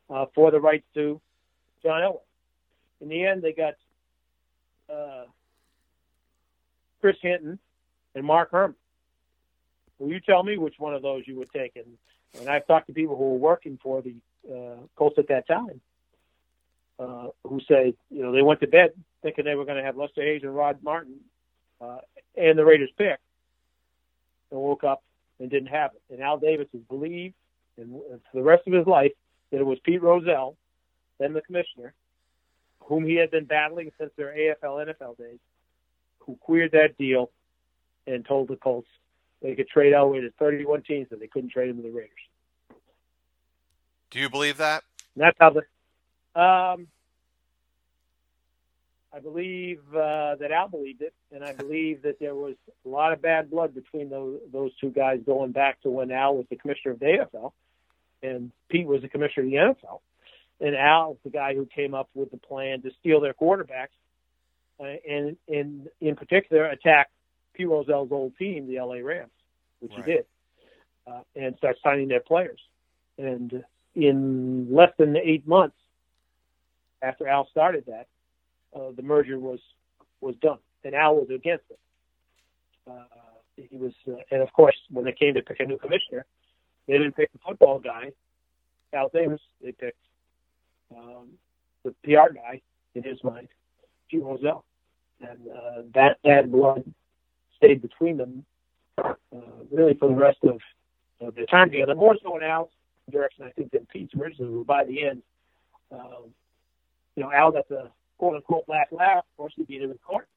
uh, 0.10 0.26
for 0.34 0.52
the 0.52 0.60
rights 0.60 0.86
to 0.94 1.20
John 1.84 2.02
Elway. 2.02 2.20
In 3.02 3.10
the 3.10 3.26
end, 3.26 3.42
they 3.42 3.52
got 3.52 3.74
uh, 4.90 5.26
Chris 7.02 7.18
Hinton 7.22 7.60
and 8.14 8.26
Mark 8.26 8.52
Herrmann. 8.52 8.76
Will 10.00 10.10
you 10.10 10.20
tell 10.20 10.44
me 10.44 10.58
which 10.58 10.76
one 10.78 10.94
of 10.94 11.02
those 11.02 11.24
you 11.26 11.36
would 11.38 11.52
take? 11.52 11.76
And, 11.76 11.86
and 12.40 12.50
I've 12.50 12.68
talked 12.68 12.88
to 12.88 12.94
people 12.94 13.18
who 13.18 13.32
were 13.32 13.38
working 13.38 13.80
for 13.82 14.02
the 14.02 14.16
uh, 14.50 14.78
Colts 14.96 15.18
at 15.18 15.28
that 15.30 15.48
time 15.48 15.82
uh, 17.00 17.28
who 17.44 17.60
say, 17.68 17.94
you 18.10 18.22
know, 18.22 18.32
they 18.32 18.42
went 18.42 18.60
to 18.62 18.68
bed 18.68 18.92
thinking 19.26 19.44
they 19.44 19.56
were 19.56 19.66
going 19.66 19.78
to 19.78 19.84
have 19.84 19.98
Lester 19.98 20.22
Hayes 20.22 20.44
and 20.44 20.56
Rod 20.56 20.78
Martin 20.84 21.16
uh, 21.82 21.98
and 22.38 22.56
the 22.56 22.64
Raiders 22.64 22.92
pick, 22.96 23.20
and 24.52 24.60
woke 24.60 24.84
up 24.84 25.02
and 25.40 25.50
didn't 25.50 25.70
have 25.70 25.92
it. 25.96 26.14
And 26.14 26.22
Al 26.22 26.38
Davis 26.38 26.68
has 26.74 26.82
believed, 26.84 27.34
and 27.76 28.00
for 28.32 28.38
the 28.38 28.44
rest 28.44 28.68
of 28.68 28.74
his 28.74 28.86
life, 28.86 29.14
that 29.50 29.60
it 29.60 29.66
was 29.66 29.80
Pete 29.84 30.04
Rozelle, 30.04 30.56
then 31.18 31.34
the 31.34 31.42
commissioner, 31.42 31.96
whom 32.82 33.04
he 33.04 33.16
had 33.16 33.32
been 33.32 33.46
battling 33.46 33.92
since 33.98 34.12
their 34.16 34.32
AFL 34.32 34.86
NFL 34.86 35.18
days, 35.18 35.40
who 36.20 36.36
queered 36.36 36.74
that 36.74 36.96
deal 37.00 37.32
and 38.06 38.24
told 38.26 38.48
the 38.48 38.58
Colts 38.58 38.88
they 39.42 39.56
could 39.56 39.68
trade 39.68 39.94
Elway 39.94 40.22
to 40.22 40.32
31 40.38 40.84
teams 40.84 41.08
and 41.10 41.20
they 41.20 41.28
couldn't 41.28 41.50
trade 41.50 41.70
him 41.70 41.78
to 41.78 41.82
the 41.82 41.90
Raiders. 41.90 42.12
Do 44.12 44.20
you 44.20 44.30
believe 44.30 44.58
that? 44.58 44.84
And 45.16 45.24
that's 45.24 45.38
how 45.40 45.50
the. 45.50 46.40
Um, 46.40 46.88
I 49.16 49.20
believe 49.20 49.80
uh, 49.94 50.36
that 50.36 50.52
Al 50.52 50.68
believed 50.68 51.02
it, 51.02 51.14
and 51.32 51.44
I 51.44 51.54
believe 51.54 52.02
that 52.02 52.20
there 52.20 52.36
was 52.36 52.56
a 52.86 52.90
lot 52.90 53.14
of 53.14 53.22
bad 53.22 53.50
blood 53.50 53.74
between 53.74 54.10
those 54.10 54.40
those 54.52 54.72
two 54.82 54.90
guys 54.90 55.22
going 55.26 55.52
back 55.52 55.82
to 55.84 55.90
when 55.90 56.12
Al 56.12 56.36
was 56.36 56.46
the 56.50 56.58
commissioner 56.58 56.94
of 56.94 57.00
the 57.00 57.06
AFL 57.06 57.54
and 58.26 58.52
Pete 58.70 58.88
was 58.88 59.02
the 59.02 59.10
commissioner 59.10 59.46
of 59.46 59.52
the 59.52 59.58
NFL. 59.58 60.00
And 60.60 60.76
Al 60.76 61.02
Al's 61.02 61.18
the 61.24 61.30
guy 61.30 61.54
who 61.54 61.66
came 61.66 61.94
up 61.94 62.10
with 62.14 62.32
the 62.32 62.38
plan 62.38 62.82
to 62.82 62.92
steal 63.00 63.20
their 63.20 63.34
quarterbacks, 63.34 63.96
uh, 64.80 64.96
and 65.08 65.38
in 65.48 65.88
in 66.00 66.16
particular 66.16 66.66
attack 66.66 67.10
Pete 67.54 67.68
Rozelle's 67.68 68.12
old 68.12 68.38
team, 68.38 68.68
the 68.68 68.80
LA 68.80 68.96
Rams, 68.96 69.32
which 69.80 69.92
right. 69.92 70.06
he 70.06 70.12
did, 70.14 70.26
uh, 71.08 71.22
and 71.36 71.58
start 71.58 71.78
signing 71.84 72.08
their 72.08 72.22
players. 72.22 72.60
And 73.18 73.64
in 73.96 74.74
less 74.74 74.92
than 74.98 75.18
eight 75.18 75.48
months 75.48 75.78
after 77.02 77.28
Al 77.28 77.48
started 77.50 77.86
that, 77.88 78.08
uh, 78.76 78.92
the 78.96 79.02
merger 79.02 79.40
was 79.40 79.60
was 80.22 80.36
done, 80.42 80.60
and 80.84 80.96
Al 80.96 81.16
was 81.16 81.30
against 81.30 81.66
it. 81.70 81.80
Uh, 82.90 83.04
he 83.56 83.78
was, 83.78 83.94
uh, 84.08 84.16
and 84.32 84.42
of 84.42 84.52
course, 84.54 84.76
when 84.92 85.06
they 85.06 85.12
came 85.12 85.34
to 85.34 85.42
pick 85.42 85.60
a 85.60 85.66
new 85.66 85.78
commissioner, 85.78 86.26
they 86.88 86.94
didn't 86.94 87.16
pick 87.16 87.32
the 87.32 87.40
football 87.40 87.80
guy, 87.80 88.12
Al 88.94 89.10
Davis. 89.10 89.42
They 89.62 89.72
picked 89.72 89.98
um, 90.96 91.30
the 91.84 91.92
PR 92.04 92.34
guy 92.34 92.62
in 92.96 93.04
his 93.04 93.24
mind, 93.24 93.48
Pete 94.10 94.24
Rozelle, 94.24 94.66
and 95.22 95.40
uh, 95.48 95.82
that 95.94 96.22
bad 96.24 96.52
blood 96.52 96.84
stayed 97.58 97.82
between 97.82 98.18
them 98.18 98.46
uh, 98.98 99.14
really 99.72 99.94
for 99.96 100.10
the 100.10 100.16
rest 100.16 100.40
of, 100.44 100.60
of 101.22 101.36
their 101.36 101.46
time 101.46 101.70
together. 101.70 101.96
More 101.96 102.16
so 102.22 102.42
Al's 102.42 102.70
direction, 103.10 103.46
I 103.46 103.52
think, 103.52 103.72
than 103.72 103.86
Pete's 103.92 104.14
originally. 104.16 104.64
By 104.64 104.86
the 104.86 105.06
end, 105.06 105.22
um, 105.92 106.32
you 107.16 107.24
know, 107.24 107.32
Al 107.32 107.52
got 107.52 107.68
the 107.70 107.90
quote 108.18 108.36
unquote 108.36 108.66
black 108.66 108.88
lab, 108.92 109.20
Of 109.20 109.38
course, 109.38 109.54
he 109.56 109.64
beat 109.64 109.82
him 109.82 109.92
in 109.92 109.98
court. 109.98 110.28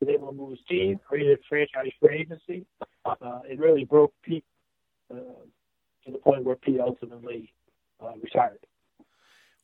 He 0.00 0.06
Was 0.06 0.14
able 0.14 0.28
to 0.28 0.34
move 0.34 0.50
his 0.50 0.60
team, 0.68 1.00
created 1.06 1.38
a 1.38 1.42
franchise 1.48 1.92
free 2.00 2.20
agency. 2.20 2.66
Uh, 3.04 3.40
it 3.48 3.58
really 3.58 3.84
broke 3.84 4.12
Pete 4.22 4.44
uh, 5.10 5.16
to 6.04 6.12
the 6.12 6.18
point 6.18 6.44
where 6.44 6.56
Pete 6.56 6.80
ultimately 6.80 7.52
uh, 8.02 8.12
retired. 8.22 8.58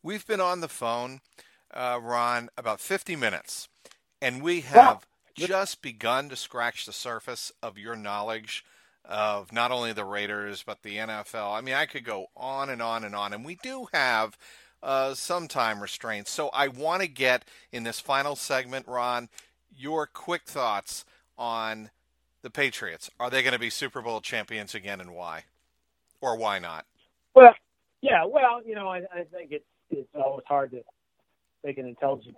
We've 0.03 0.27
been 0.27 0.41
on 0.41 0.61
the 0.61 0.69
phone, 0.69 1.21
uh, 1.73 2.01
Ron, 2.03 2.49
about 2.57 2.81
50 2.81 3.15
minutes, 3.15 3.69
and 4.21 4.43
we 4.43 4.63
have 4.63 5.07
just 5.35 5.83
begun 5.83 6.29
to 6.29 6.37
scratch 6.37 6.87
the 6.87 6.93
surface 6.93 7.53
of 7.63 7.79
your 7.79 7.97
knowledge 7.97 8.65
of 9.05 9.53
not 9.53 9.73
only 9.73 9.93
the 9.93 10.05
Raiders 10.05 10.63
but 10.65 10.83
the 10.83 10.97
NFL. 10.97 11.57
I 11.57 11.61
mean, 11.61 11.75
I 11.75 11.87
could 11.87 12.05
go 12.05 12.27
on 12.37 12.71
and 12.71 12.83
on 12.83 13.05
and 13.05 13.15
on, 13.15 13.33
and 13.33 13.45
we 13.45 13.57
do 13.57 13.87
have 13.93 14.37
uh, 14.83 15.15
some 15.15 15.49
time 15.49 15.81
restraints. 15.83 16.31
So 16.31 16.49
I 16.51 16.69
want 16.69 17.03
to 17.03 17.09
get 17.09 17.45
in 17.73 17.85
this 17.85 18.01
final 18.01 18.37
segment, 18.37 18.89
Ron, 18.89 19.29
your 19.77 20.07
quick 20.07 20.43
thoughts 20.45 21.05
on 21.39 21.91
the 22.43 22.51
Patriots. 22.51 23.11
Are 23.21 23.31
they 23.31 23.43
going 23.43 23.55
to 23.55 23.59
be 23.59 23.71
Super 23.71 24.03
Bowl 24.03 24.21
champions 24.21 24.75
again, 24.75 25.01
and 25.01 25.15
why? 25.15 25.45
or 26.23 26.37
why 26.37 26.59
not? 26.59 26.87
Well, 27.35 27.55
yeah, 28.01 28.25
well, 28.27 28.63
you 28.65 28.75
know, 28.75 28.89
I, 28.89 28.99
I 29.13 29.25
think 29.33 29.53
it's 29.53 29.65
it's 29.91 30.09
always 30.15 30.45
hard 30.49 30.71
to 30.71 30.81
make 31.65 31.79
an 31.79 31.87
intelligent 31.87 32.37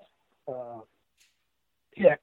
uh, 0.49 0.81
pick, 1.95 2.21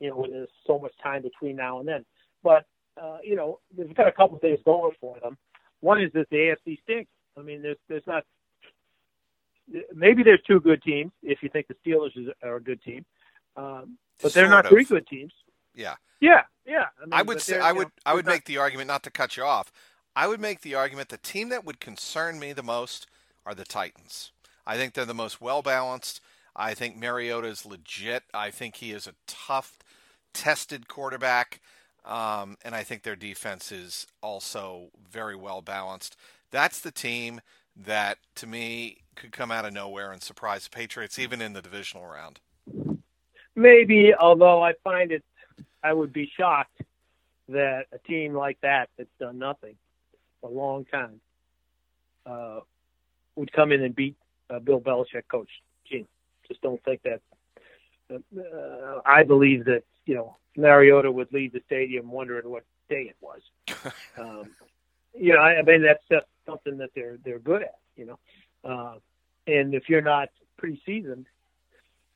you 0.00 0.10
know, 0.10 0.26
there's 0.30 0.48
so 0.66 0.78
much 0.78 0.92
time 1.02 1.22
between 1.22 1.56
now 1.56 1.80
and 1.80 1.88
then. 1.88 2.04
But 2.42 2.66
uh, 3.00 3.18
you 3.24 3.36
know, 3.36 3.60
they've 3.76 3.94
got 3.94 4.08
a 4.08 4.12
couple 4.12 4.38
things 4.38 4.58
going 4.64 4.92
for 5.00 5.18
them. 5.22 5.38
One 5.80 6.02
is 6.02 6.12
that 6.14 6.28
the 6.30 6.36
AFC 6.36 6.78
stinks. 6.82 7.10
I 7.38 7.42
mean, 7.42 7.62
there's 7.62 7.78
there's 7.88 8.06
not 8.06 8.24
maybe 9.94 10.22
there's 10.22 10.42
two 10.46 10.60
good 10.60 10.82
teams 10.82 11.12
if 11.22 11.42
you 11.42 11.48
think 11.48 11.66
the 11.68 11.74
Steelers 11.74 12.12
are 12.42 12.56
a 12.56 12.62
good 12.62 12.82
team, 12.82 13.04
um, 13.56 13.98
but 14.22 14.32
they're 14.32 14.48
not 14.48 14.66
of. 14.66 14.70
three 14.70 14.84
good 14.84 15.06
teams. 15.06 15.32
Yeah, 15.74 15.94
yeah, 16.20 16.42
yeah. 16.66 16.86
I, 17.00 17.04
mean, 17.04 17.12
I 17.12 17.22
would 17.22 17.40
say 17.40 17.58
I 17.58 17.72
would 17.72 17.88
know, 17.88 17.92
I 18.06 18.14
would 18.14 18.26
make 18.26 18.44
the 18.44 18.58
argument 18.58 18.88
not 18.88 19.02
to 19.04 19.10
cut 19.10 19.36
you 19.36 19.44
off. 19.44 19.72
I 20.16 20.26
would 20.26 20.40
make 20.40 20.62
the 20.62 20.74
argument 20.74 21.08
the 21.08 21.18
team 21.18 21.48
that 21.50 21.64
would 21.64 21.80
concern 21.80 22.38
me 22.38 22.52
the 22.52 22.62
most 22.62 23.06
are 23.46 23.54
the 23.54 23.64
Titans. 23.64 24.32
I 24.66 24.76
think 24.76 24.94
they're 24.94 25.04
the 25.04 25.14
most 25.14 25.40
well 25.40 25.62
balanced. 25.62 26.20
I 26.54 26.74
think 26.74 26.96
Mariota 26.96 27.48
is 27.48 27.64
legit. 27.64 28.24
I 28.34 28.50
think 28.50 28.76
he 28.76 28.90
is 28.92 29.06
a 29.06 29.14
tough, 29.26 29.78
tested 30.34 30.88
quarterback. 30.88 31.60
Um, 32.04 32.56
and 32.64 32.74
I 32.74 32.82
think 32.82 33.02
their 33.02 33.16
defense 33.16 33.70
is 33.70 34.06
also 34.22 34.88
very 35.10 35.36
well 35.36 35.62
balanced. 35.62 36.16
That's 36.50 36.80
the 36.80 36.90
team 36.90 37.40
that, 37.76 38.18
to 38.36 38.46
me, 38.46 38.98
could 39.14 39.32
come 39.32 39.50
out 39.50 39.64
of 39.64 39.72
nowhere 39.72 40.12
and 40.12 40.22
surprise 40.22 40.64
the 40.64 40.70
Patriots, 40.70 41.18
even 41.18 41.40
in 41.40 41.52
the 41.52 41.62
divisional 41.62 42.06
round. 42.06 42.40
Maybe, 43.54 44.14
although 44.18 44.62
I 44.62 44.74
find 44.84 45.12
it, 45.12 45.24
I 45.82 45.92
would 45.92 46.12
be 46.12 46.30
shocked 46.36 46.82
that 47.48 47.86
a 47.92 47.98
team 47.98 48.34
like 48.34 48.58
that 48.62 48.88
that's 48.96 49.10
done 49.18 49.38
nothing 49.38 49.76
a 50.42 50.48
long 50.48 50.84
time, 50.86 51.20
uh, 52.26 52.60
would 53.36 53.52
come 53.52 53.72
in 53.72 53.82
and 53.82 53.94
beat 53.94 54.16
uh, 54.48 54.58
Bill 54.58 54.80
Belichick 54.80 55.28
coach 55.30 55.48
team. 55.88 56.06
Just 56.48 56.60
don't 56.62 56.82
think 56.84 57.02
that. 57.02 57.20
Uh, 58.12 59.00
I 59.06 59.22
believe 59.22 59.66
that 59.66 59.84
you 60.04 60.14
know 60.14 60.36
Mariota 60.56 61.10
would 61.10 61.32
leave 61.32 61.52
the 61.52 61.62
stadium 61.66 62.10
wondering 62.10 62.48
what 62.48 62.64
day 62.88 63.10
it 63.10 63.16
was. 63.20 63.40
um, 64.18 64.50
you 65.14 65.32
know, 65.32 65.40
I, 65.40 65.58
I 65.58 65.62
mean 65.62 65.82
that's 65.82 66.04
just 66.10 66.26
something 66.46 66.78
that 66.78 66.90
they're 66.94 67.18
they're 67.24 67.38
good 67.38 67.62
at. 67.62 67.78
You 67.96 68.06
know, 68.06 68.18
uh, 68.64 68.94
and 69.46 69.74
if 69.74 69.88
you're 69.88 70.02
not 70.02 70.28
pretty 70.56 70.80
seasoned, 70.86 71.26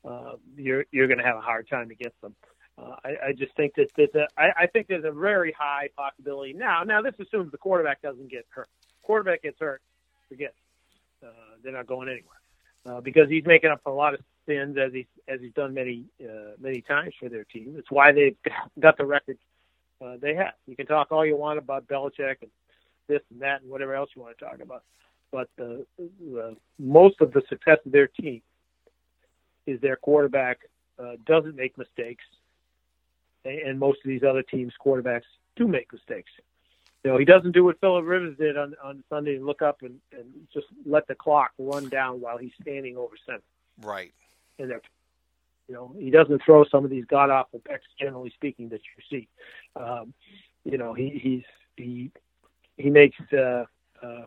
uh, 0.03 0.33
you're 0.55 0.85
you're 0.91 1.07
going 1.07 1.19
to 1.19 1.25
have 1.25 1.37
a 1.37 1.41
hard 1.41 1.67
time 1.69 1.91
against 1.91 2.19
them. 2.21 2.35
Uh, 2.77 2.95
I, 3.05 3.27
I 3.27 3.31
just 3.31 3.55
think 3.55 3.75
that, 3.75 3.87
that 3.95 4.11
the, 4.11 4.27
I, 4.37 4.63
I 4.63 4.67
think 4.67 4.87
there's 4.87 5.05
a 5.05 5.11
very 5.11 5.55
high 5.57 5.89
possibility 5.95 6.53
now. 6.53 6.83
Now 6.83 7.01
this 7.01 7.13
assumes 7.19 7.51
the 7.51 7.57
quarterback 7.57 8.01
doesn't 8.01 8.29
get 8.29 8.45
hurt. 8.49 8.67
Quarterback 9.01 9.43
gets 9.43 9.57
hurt, 9.59 9.81
forget. 10.27 10.53
Uh, 11.23 11.29
they're 11.63 11.71
not 11.71 11.87
going 11.87 12.09
anywhere 12.09 12.35
uh, 12.85 13.01
because 13.01 13.29
he's 13.29 13.45
making 13.45 13.69
up 13.69 13.81
a 13.85 13.91
lot 13.91 14.13
of 14.13 14.19
sins 14.45 14.77
as 14.77 14.91
he's 14.93 15.05
as 15.27 15.39
he's 15.41 15.53
done 15.53 15.73
many 15.73 16.05
uh, 16.21 16.51
many 16.59 16.81
times 16.81 17.13
for 17.19 17.29
their 17.29 17.45
team. 17.45 17.75
It's 17.77 17.89
why 17.89 18.11
they've 18.11 18.35
got 18.79 18.97
the 18.97 19.05
record 19.05 19.37
uh, 20.03 20.17
they 20.21 20.35
have. 20.35 20.53
You 20.67 20.75
can 20.75 20.85
talk 20.85 21.11
all 21.11 21.25
you 21.25 21.37
want 21.37 21.59
about 21.59 21.87
Belichick 21.87 22.37
and 22.41 22.51
this 23.07 23.21
and 23.31 23.41
that 23.41 23.61
and 23.61 23.69
whatever 23.69 23.95
else 23.95 24.09
you 24.15 24.21
want 24.21 24.37
to 24.37 24.45
talk 24.45 24.59
about, 24.61 24.83
but 25.31 25.49
the, 25.57 25.85
the 25.97 26.55
most 26.79 27.21
of 27.21 27.31
the 27.33 27.41
success 27.49 27.77
of 27.85 27.91
their 27.91 28.07
team 28.07 28.41
is 29.65 29.79
their 29.81 29.95
quarterback 29.95 30.59
uh, 30.99 31.13
doesn't 31.25 31.55
make 31.55 31.77
mistakes 31.77 32.23
and 33.45 33.79
most 33.79 33.99
of 34.03 34.09
these 34.09 34.23
other 34.23 34.41
teams' 34.41 34.73
quarterbacks 34.83 35.23
do 35.55 35.67
make 35.67 35.91
mistakes. 35.93 36.31
You 37.03 37.11
know, 37.11 37.17
he 37.17 37.25
doesn't 37.25 37.51
do 37.51 37.63
what 37.63 37.79
Philip 37.79 38.05
Rivers 38.05 38.37
did 38.37 38.57
on 38.57 38.75
on 38.83 39.03
Sunday 39.09 39.35
and 39.35 39.45
look 39.45 39.61
up 39.61 39.83
and, 39.83 39.99
and 40.11 40.25
just 40.51 40.67
let 40.85 41.07
the 41.07 41.15
clock 41.15 41.51
run 41.59 41.87
down 41.89 42.19
while 42.19 42.37
he's 42.37 42.53
standing 42.61 42.97
over 42.97 43.15
center. 43.25 43.43
Right. 43.81 44.11
And 44.57 44.71
they're, 44.71 44.81
you 45.67 45.75
know, 45.75 45.93
he 45.99 46.09
doesn't 46.09 46.41
throw 46.43 46.65
some 46.65 46.83
of 46.83 46.89
these 46.89 47.05
god 47.05 47.29
awful 47.29 47.59
picks, 47.59 47.85
generally 47.99 48.31
speaking, 48.31 48.69
that 48.69 48.81
you 48.81 49.03
see. 49.09 49.27
Um, 49.75 50.13
you 50.63 50.79
know, 50.79 50.93
he 50.93 51.09
he's 51.21 51.43
he 51.77 52.11
he 52.77 52.89
makes 52.89 53.17
uh, 53.33 53.65
uh, 54.01 54.25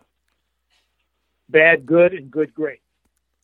bad 1.48 1.86
good 1.86 2.12
and 2.12 2.30
good 2.30 2.54
great, 2.54 2.80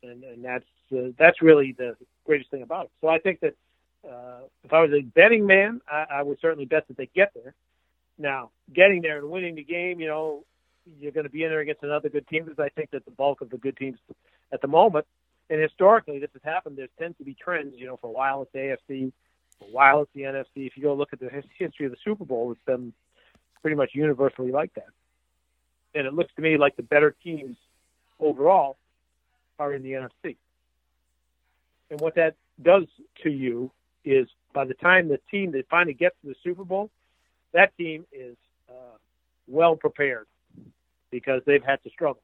and 0.03 0.25
and 0.25 0.45
that's 0.45 0.65
uh, 0.93 1.11
that's 1.19 1.43
really 1.43 1.73
the 1.77 1.97
greatest 2.25 2.51
thing 2.51 2.63
about 2.63 2.87
it. 2.87 2.91
So 3.01 3.09
I 3.09 3.19
think 3.19 3.41
that 3.41 3.55
uh, 4.09 4.41
if 4.63 4.73
I 4.73 4.81
was 4.81 4.93
a 4.93 5.03
betting 5.03 5.47
man, 5.47 5.81
I, 5.91 6.07
I 6.11 6.23
would 6.23 6.39
certainly 6.41 6.67
bet 6.67 6.89
that 6.89 6.97
they 6.97 7.09
get 7.15 7.33
there. 7.35 7.55
Now, 8.19 8.51
getting 8.73 9.03
there 9.03 9.19
and 9.19 9.29
winning 9.29 9.57
the 9.57 9.65
game, 9.65 10.01
you 10.01 10.07
know, 10.07 10.45
you're 11.01 11.13
going 11.13 11.25
to 11.25 11.31
be 11.31 11.43
in 11.45 11.51
there 11.51 11.61
against 11.61 11.83
another 11.83 12.09
good 12.09 12.29
team 12.29 12.45
because 12.45 12.59
I 12.59 12.69
think 12.69 12.91
that 12.91 13.05
the 13.05 13.11
bulk 13.11 13.41
of 13.41 13.51
the 13.51 13.57
good 13.57 13.77
teams 13.77 13.99
at 14.53 14.61
the 14.61 14.69
moment, 14.69 15.07
and 15.51 15.61
historically 15.61 16.19
this 16.19 16.31
has 16.33 16.43
happened, 16.45 16.77
there 16.77 16.89
tends 16.99 17.19
to 17.19 17.25
be 17.25 17.35
trends. 17.35 17.75
You 17.77 17.87
know, 17.87 17.97
for 17.97 18.09
a 18.09 18.13
while 18.13 18.43
it's 18.43 18.53
the 18.53 18.77
AFC, 18.95 19.13
for 19.59 19.65
a 19.65 19.73
while 19.73 20.03
it's 20.03 20.11
the 20.15 20.23
NFC. 20.23 20.67
If 20.67 20.77
you 20.77 20.83
go 20.83 20.95
look 20.95 21.13
at 21.13 21.21
the 21.21 21.31
history 21.59 21.87
of 21.87 21.93
the 21.93 21.99
Super 22.05 22.25
Bowl, 22.25 22.53
it's 22.53 22.61
been 22.67 22.93
pretty 23.65 23.77
much 23.77 23.93
universally 23.95 24.53
like 24.53 24.75
that. 24.75 24.91
And 25.95 26.07
it 26.07 26.13
looks 26.13 26.31
to 26.37 26.43
me 26.43 26.59
like 26.59 26.77
the 26.77 26.83
better 26.83 27.17
teams 27.25 27.57
overall 28.21 28.77
are 29.59 29.73
in 29.73 29.83
the 29.83 29.93
NFC. 29.93 30.37
And 31.91 31.99
what 31.99 32.15
that 32.17 32.35
does 32.63 32.85
to 33.23 33.31
you 33.31 33.71
is 34.05 34.29
by 34.53 34.67
the 34.67 34.75
time 34.75 35.09
the 35.09 35.19
team 35.31 35.51
that 35.53 35.67
finally 35.71 35.95
gets 35.95 36.15
to 36.21 36.29
the 36.29 36.35
Super 36.45 36.63
Bowl, 36.63 36.91
that 37.55 37.75
team 37.79 38.05
is 38.13 38.37
uh, 38.69 38.99
well 39.49 39.77
prepared 39.77 40.27
because 41.11 41.41
they've 41.47 41.65
had 41.65 41.83
to 41.85 41.91
struggle. 41.91 42.21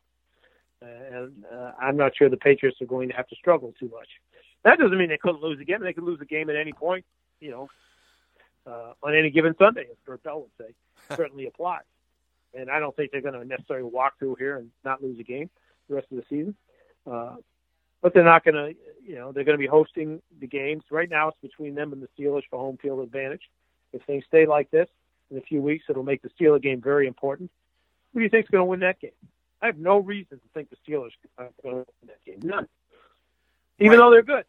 Uh, 0.83 1.17
and 1.17 1.45
uh, 1.51 1.73
I'm 1.81 1.97
not 1.97 2.13
sure 2.19 2.29
the 2.29 2.37
Patriots 2.37 2.83
are 2.83 2.87
going 2.87 3.09
to 3.09 3.15
have 3.15 3.29
to 3.29 3.37
struggle 3.37 3.73
too 3.81 3.89
much. 3.89 4.09
That 4.63 4.79
doesn't 4.79 4.99
mean 4.99 5.09
they 5.09 5.17
couldn't 5.17 5.41
lose 5.41 5.59
again. 5.59 5.81
They 5.81 5.95
could 5.95 6.05
lose 6.05 6.21
a 6.21 6.27
game 6.27 6.51
at 6.51 6.57
any 6.57 6.75
point, 6.75 7.07
you 7.41 7.51
know, 7.51 7.71
uh, 8.67 8.93
on 9.03 9.15
any 9.15 9.31
given 9.31 9.55
Sunday, 9.59 9.87
as 9.91 9.97
Bert 10.07 10.23
Bell 10.23 10.41
would 10.41 10.67
say. 10.67 10.75
certainly 11.17 11.47
applies. 11.47 11.83
And 12.55 12.71
I 12.71 12.79
don't 12.81 12.95
think 12.97 13.11
they're 13.13 13.21
going 13.21 13.35
to 13.35 13.45
necessarily 13.45 13.89
walk 13.89 14.19
through 14.19 14.37
here 14.37 14.57
and 14.57 14.71
not 14.85 15.03
lose 15.03 15.19
a 15.19 15.23
game 15.23 15.51
the 15.89 15.95
rest 15.95 16.09
of 16.11 16.17
the 16.19 16.25
season. 16.29 16.55
Uh, 17.11 17.37
but 18.03 18.13
they're 18.15 18.25
not 18.25 18.45
going 18.45 18.55
to. 18.55 18.75
You 19.07 19.17
know, 19.17 19.33
they're 19.33 19.45
going 19.45 19.57
to 19.57 19.61
be 19.63 19.67
hosting 19.67 20.21
the 20.41 20.47
games. 20.47 20.85
Right 20.91 21.09
now, 21.11 21.29
it's 21.29 21.39
between 21.43 21.75
them 21.75 21.93
and 21.93 22.01
the 22.03 22.09
Steelers 22.19 22.43
for 22.51 22.59
home 22.59 22.77
field 22.81 23.01
advantage. 23.01 23.43
If 23.93 24.03
things 24.03 24.25
stay 24.29 24.47
like 24.47 24.71
this 24.71 24.89
in 25.31 25.39
a 25.39 25.41
few 25.41 25.61
weeks, 25.61 25.85
it'll 25.89 26.03
make 26.05 26.23
the 26.23 26.31
Steeler 26.31 26.63
game 26.63 26.81
very 26.81 27.07
important. 27.09 27.51
Who 28.13 28.21
do 28.21 28.25
you 28.25 28.31
think 28.31 28.47
is 28.47 28.51
going 28.51 28.61
to 28.63 28.67
win 28.67 28.81
that 28.81 29.01
game? 29.01 29.11
I 29.63 29.67
have 29.67 29.79
no 29.79 29.99
reason 29.99 30.39
to 30.39 30.45
think 30.55 30.71
the 30.71 30.77
Steelers 30.77 31.11
are 31.39 31.49
going 31.63 31.75
to 31.77 31.87
win 32.03 32.07
that 32.09 32.25
game. 32.25 32.41
None. 32.43 32.69
Even 33.79 33.93
Right. 33.93 33.97
though 34.05 34.11
they're 34.11 34.23
good. 34.23 34.45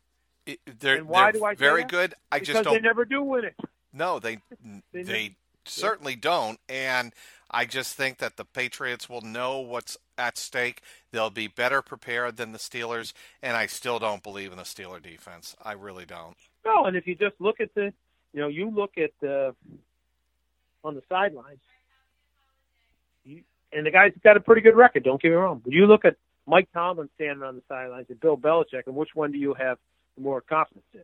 It- 0.45 0.80
they're 0.80 0.95
And 0.97 1.07
why 1.07 1.32
they're 1.32 1.39
do 1.41 1.45
I 1.45 1.55
very 1.55 1.84
good. 1.84 2.14
I 2.32 2.39
because 2.39 2.53
just 2.53 2.64
don't. 2.66 2.74
They 2.76 2.80
never 2.82 3.05
do 3.05 3.22
win 3.24 3.45
it. 3.45 3.55
No, 3.93 4.19
they 4.19 4.39
They 4.93 5.03
they, 5.03 5.35
certainly 5.65 6.15
don't. 6.15 6.59
And 6.69 7.13
I 7.49 7.65
just 7.65 7.95
think 7.95 8.17
that 8.19 8.37
the 8.37 8.45
Patriots 8.45 9.09
will 9.09 9.21
know 9.21 9.59
what's 9.59 9.97
at 10.17 10.37
stake. 10.37 10.81
They'll 11.11 11.29
be 11.29 11.47
better 11.47 11.81
prepared 11.81 12.37
than 12.37 12.51
the 12.51 12.57
Steelers, 12.57 13.13
and 13.41 13.57
I 13.57 13.65
still 13.65 13.99
don't 13.99 14.23
believe 14.23 14.51
in 14.51 14.57
the 14.57 14.63
Steeler 14.63 15.01
defense. 15.01 15.55
I 15.61 15.73
really 15.73 16.05
don't. 16.05 16.37
No, 16.65 16.85
and 16.85 16.95
if 16.95 17.07
you 17.07 17.15
just 17.15 17.35
look 17.39 17.59
at 17.59 17.73
the, 17.73 17.93
you 18.33 18.39
know, 18.39 18.47
you 18.47 18.69
look 18.69 18.97
at 18.97 19.11
the 19.19 19.55
on 20.83 20.95
the 20.95 21.03
sidelines, 21.09 21.59
you, 23.23 23.41
and 23.71 23.85
the 23.85 23.91
guy's 23.91 24.13
got 24.23 24.37
a 24.37 24.39
pretty 24.39 24.61
good 24.61 24.75
record. 24.75 25.03
Don't 25.03 25.21
get 25.21 25.29
me 25.29 25.35
wrong, 25.35 25.61
but 25.63 25.73
you 25.73 25.85
look 25.85 26.05
at 26.05 26.15
Mike 26.47 26.69
Tomlin 26.73 27.09
standing 27.15 27.43
on 27.43 27.55
the 27.55 27.61
sidelines 27.67 28.07
and 28.09 28.19
Bill 28.19 28.37
Belichick, 28.37 28.87
and 28.87 28.95
which 28.95 29.09
one 29.13 29.31
do 29.31 29.37
you 29.37 29.53
have 29.53 29.77
more 30.19 30.41
confidence 30.41 30.85
in? 30.93 31.01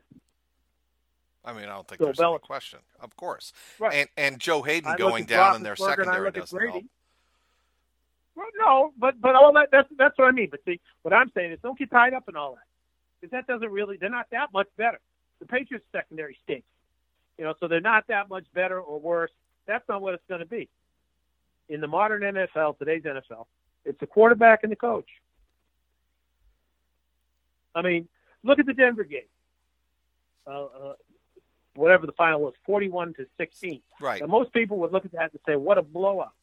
I 1.45 1.53
mean, 1.53 1.63
I 1.63 1.75
don't 1.75 1.87
think 1.87 1.99
Bill 1.99 2.07
there's 2.07 2.19
any 2.19 2.39
question. 2.39 2.79
Of 2.99 3.15
course. 3.15 3.53
Right. 3.79 3.93
And 3.93 4.09
and 4.17 4.39
Joe 4.39 4.61
Haden 4.61 4.95
going 4.97 5.25
down 5.25 5.55
in 5.55 5.63
their 5.63 5.75
Roethlisberger 5.75 6.01
and 6.01 6.09
I 6.09 6.13
secondary 6.13 6.31
doesn't 6.31 6.67
help. 6.67 6.83
Well, 8.35 8.47
no, 8.59 8.93
but 8.97 9.19
but 9.19 9.35
all 9.35 9.51
that 9.53 9.69
that's 9.71 9.89
that's 9.97 10.17
what 10.17 10.27
I 10.27 10.31
mean. 10.31 10.49
But 10.51 10.59
see, 10.65 10.79
what 11.01 11.13
I'm 11.13 11.31
saying 11.35 11.53
is 11.53 11.59
don't 11.63 11.77
get 11.77 11.89
tied 11.89 12.13
up 12.13 12.29
in 12.29 12.35
all 12.35 12.53
that 12.53 12.67
because 13.19 13.31
that 13.31 13.47
doesn't 13.47 13.71
really. 13.71 13.97
They're 13.97 14.09
not 14.09 14.27
that 14.31 14.53
much 14.53 14.67
better. 14.77 14.99
The 15.39 15.45
Patriots 15.45 15.85
secondary 15.91 16.37
stinks, 16.43 16.67
you 17.37 17.45
know, 17.45 17.53
so 17.59 17.67
they're 17.67 17.81
not 17.81 18.05
that 18.07 18.29
much 18.29 18.45
better 18.53 18.79
or 18.79 18.99
worse. 18.99 19.31
That's 19.65 19.87
not 19.87 20.01
what 20.01 20.13
it's 20.13 20.23
going 20.27 20.39
to 20.39 20.45
be. 20.45 20.69
In 21.69 21.81
the 21.81 21.87
modern 21.87 22.21
NFL, 22.21 22.77
today's 22.77 23.03
NFL, 23.03 23.45
it's 23.85 23.99
the 23.99 24.07
quarterback 24.07 24.61
and 24.63 24.71
the 24.71 24.75
coach. 24.75 25.09
I 27.75 27.81
mean, 27.81 28.07
look 28.43 28.59
at 28.59 28.65
the 28.65 28.73
Denver 28.73 29.03
game. 29.03 29.21
Uh, 30.47 30.65
uh, 30.65 30.93
whatever 31.77 32.05
the 32.05 32.11
final 32.13 32.41
was, 32.41 32.53
forty-one 32.65 33.13
to 33.15 33.25
sixteen. 33.37 33.81
Right. 33.99 34.21
And 34.21 34.29
most 34.29 34.51
people 34.53 34.77
would 34.79 34.91
look 34.91 35.05
at 35.05 35.11
that 35.13 35.31
and 35.31 35.39
say, 35.45 35.55
"What 35.55 35.77
a 35.77 35.81
blowout!" 35.81 36.33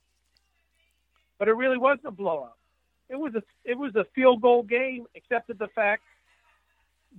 But 1.39 1.49
it 1.49 1.55
really 1.55 1.78
wasn't 1.78 2.07
a 2.07 2.11
blowout. 2.12 2.57
It 3.09 3.16
was 3.16 3.35
a 3.35 3.43
it 3.64 3.76
was 3.76 3.95
a 3.97 4.05
field 4.14 4.41
goal 4.41 4.62
game, 4.62 5.07
except 5.14 5.49
for 5.49 5.55
the 5.55 5.68
fact 5.68 6.03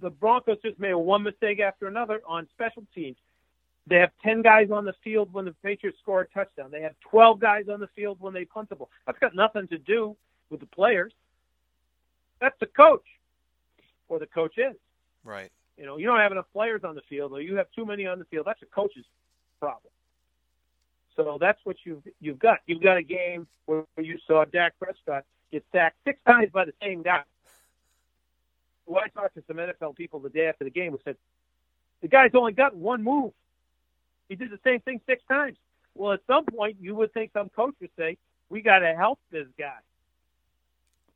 the 0.01 0.09
Broncos 0.09 0.57
just 0.63 0.79
made 0.79 0.93
one 0.93 1.23
mistake 1.23 1.59
after 1.59 1.87
another 1.87 2.21
on 2.27 2.47
special 2.53 2.83
teams. 2.93 3.17
They 3.87 3.97
have 3.97 4.11
ten 4.23 4.41
guys 4.41 4.71
on 4.71 4.85
the 4.85 4.95
field 5.03 5.31
when 5.31 5.45
the 5.45 5.55
Patriots 5.63 5.99
score 6.01 6.21
a 6.21 6.27
touchdown. 6.27 6.71
They 6.71 6.81
have 6.81 6.95
twelve 7.01 7.39
guys 7.39 7.69
on 7.69 7.79
the 7.79 7.87
field 7.95 8.17
when 8.19 8.33
they 8.33 8.45
punt 8.45 8.69
the 8.69 8.75
ball. 8.75 8.89
That's 9.05 9.19
got 9.19 9.35
nothing 9.35 9.67
to 9.67 9.77
do 9.77 10.15
with 10.49 10.59
the 10.59 10.65
players. 10.65 11.13
That's 12.41 12.57
the 12.59 12.65
coach, 12.65 13.05
or 14.09 14.19
the 14.19 14.25
coach 14.25 14.57
is. 14.57 14.75
Right. 15.23 15.51
You 15.77 15.85
know, 15.85 15.97
you 15.97 16.05
don't 16.05 16.19
have 16.19 16.31
enough 16.31 16.45
players 16.53 16.81
on 16.83 16.95
the 16.95 17.01
field, 17.09 17.33
or 17.33 17.41
you 17.41 17.55
have 17.57 17.67
too 17.75 17.85
many 17.85 18.05
on 18.05 18.19
the 18.19 18.25
field. 18.25 18.45
That's 18.47 18.61
a 18.61 18.65
coach's 18.65 19.05
problem. 19.59 19.91
So 21.15 21.37
that's 21.39 21.59
what 21.63 21.77
you've 21.83 22.03
you've 22.19 22.39
got. 22.39 22.59
You've 22.65 22.81
got 22.81 22.97
a 22.97 23.03
game 23.03 23.47
where 23.65 23.85
you 23.97 24.17
saw 24.27 24.45
Dak 24.45 24.73
Prescott 24.79 25.23
get 25.51 25.65
sacked 25.71 25.97
six 26.05 26.19
times 26.25 26.49
by 26.53 26.65
the 26.65 26.73
same 26.81 27.03
guy. 27.03 27.23
Well, 28.85 29.01
I 29.03 29.07
talked 29.09 29.35
to 29.35 29.43
some 29.47 29.57
NFL 29.57 29.95
people 29.95 30.19
the 30.19 30.29
day 30.29 30.47
after 30.47 30.63
the 30.63 30.69
game 30.69 30.91
who 30.91 30.99
said 31.03 31.17
the 32.01 32.07
guy's 32.07 32.31
only 32.33 32.53
got 32.53 32.75
one 32.75 33.03
move. 33.03 33.31
He 34.29 34.35
did 34.35 34.51
the 34.51 34.59
same 34.63 34.79
thing 34.81 35.01
six 35.05 35.23
times. 35.27 35.57
Well, 35.95 36.13
at 36.13 36.21
some 36.27 36.45
point, 36.45 36.77
you 36.79 36.95
would 36.95 37.13
think 37.13 37.31
some 37.33 37.49
coach 37.49 37.75
would 37.79 37.91
say, 37.97 38.17
"We 38.49 38.61
got 38.61 38.79
to 38.79 38.93
help 38.93 39.19
this 39.31 39.47
guy." 39.57 39.79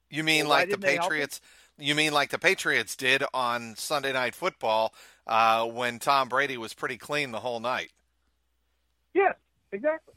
You 0.09 0.23
mean 0.23 0.45
Well, 0.45 0.57
like 0.57 0.69
the 0.69 0.77
didn't 0.77 0.81
they 0.81 0.93
help 0.95 1.05
him? 1.05 1.09
Patriots? 1.09 1.41
You 1.79 1.95
mean 1.95 2.11
like 2.13 2.29
the 2.29 2.39
Patriots 2.39 2.95
did 2.95 3.23
on 3.33 3.75
Sunday 3.77 4.11
Night 4.11 4.35
Football 4.35 4.93
uh, 5.25 5.65
when 5.65 5.99
Tom 5.99 6.27
Brady 6.27 6.57
was 6.57 6.73
pretty 6.73 6.97
clean 6.97 7.31
the 7.31 7.39
whole 7.39 7.59
night? 7.59 7.91
Yes, 9.13 9.35
exactly. 9.71 10.13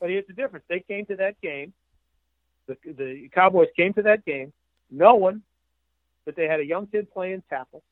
But 0.00 0.10
here's 0.10 0.26
the 0.26 0.32
difference: 0.32 0.64
they 0.68 0.80
came 0.80 1.06
to 1.06 1.16
that 1.16 1.40
game. 1.40 1.72
The 2.66 2.76
the 2.84 3.28
Cowboys 3.32 3.68
came 3.76 3.92
to 3.94 4.02
that 4.02 4.24
game 4.24 4.52
knowing 4.90 5.42
that 6.24 6.36
they 6.36 6.46
had 6.46 6.60
a 6.60 6.64
young 6.64 6.86
kid 6.86 7.12
playing 7.12 7.42
tackle, 7.50 7.82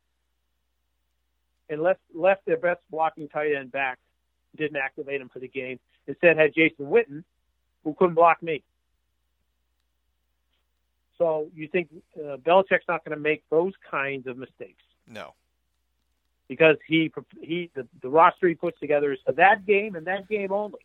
and 1.69 1.83
left 1.83 2.01
left 2.15 2.47
their 2.47 2.57
best 2.57 2.81
blocking 2.91 3.29
tight 3.29 3.53
end 3.55 3.71
back. 3.71 3.99
Didn't 4.57 4.77
activate 4.77 5.21
him 5.21 5.29
for 5.29 5.39
the 5.39 5.49
game. 5.49 5.79
Instead, 6.07 6.37
had 6.37 6.55
Jason 6.55 6.87
Witten, 6.87 7.23
who 7.85 7.95
couldn't 7.95 8.15
block 8.15 8.43
me. 8.43 8.63
So 11.21 11.49
you 11.55 11.69
think 11.69 11.89
uh, 12.17 12.39
Belichick's 12.39 12.89
not 12.89 13.05
going 13.05 13.17
to 13.17 13.23
make 13.23 13.45
those 13.51 13.75
kinds 13.91 14.27
of 14.27 14.39
mistakes? 14.39 14.83
No. 15.07 15.35
because 16.51 16.77
he 16.85 17.13
he 17.41 17.71
the, 17.75 17.87
the 18.03 18.09
roster 18.09 18.49
he 18.49 18.57
puts 18.57 18.79
together 18.81 19.13
is 19.13 19.21
for 19.25 19.31
that 19.33 19.65
game 19.65 19.95
and 19.95 20.07
that 20.09 20.29
game 20.29 20.51
only. 20.51 20.81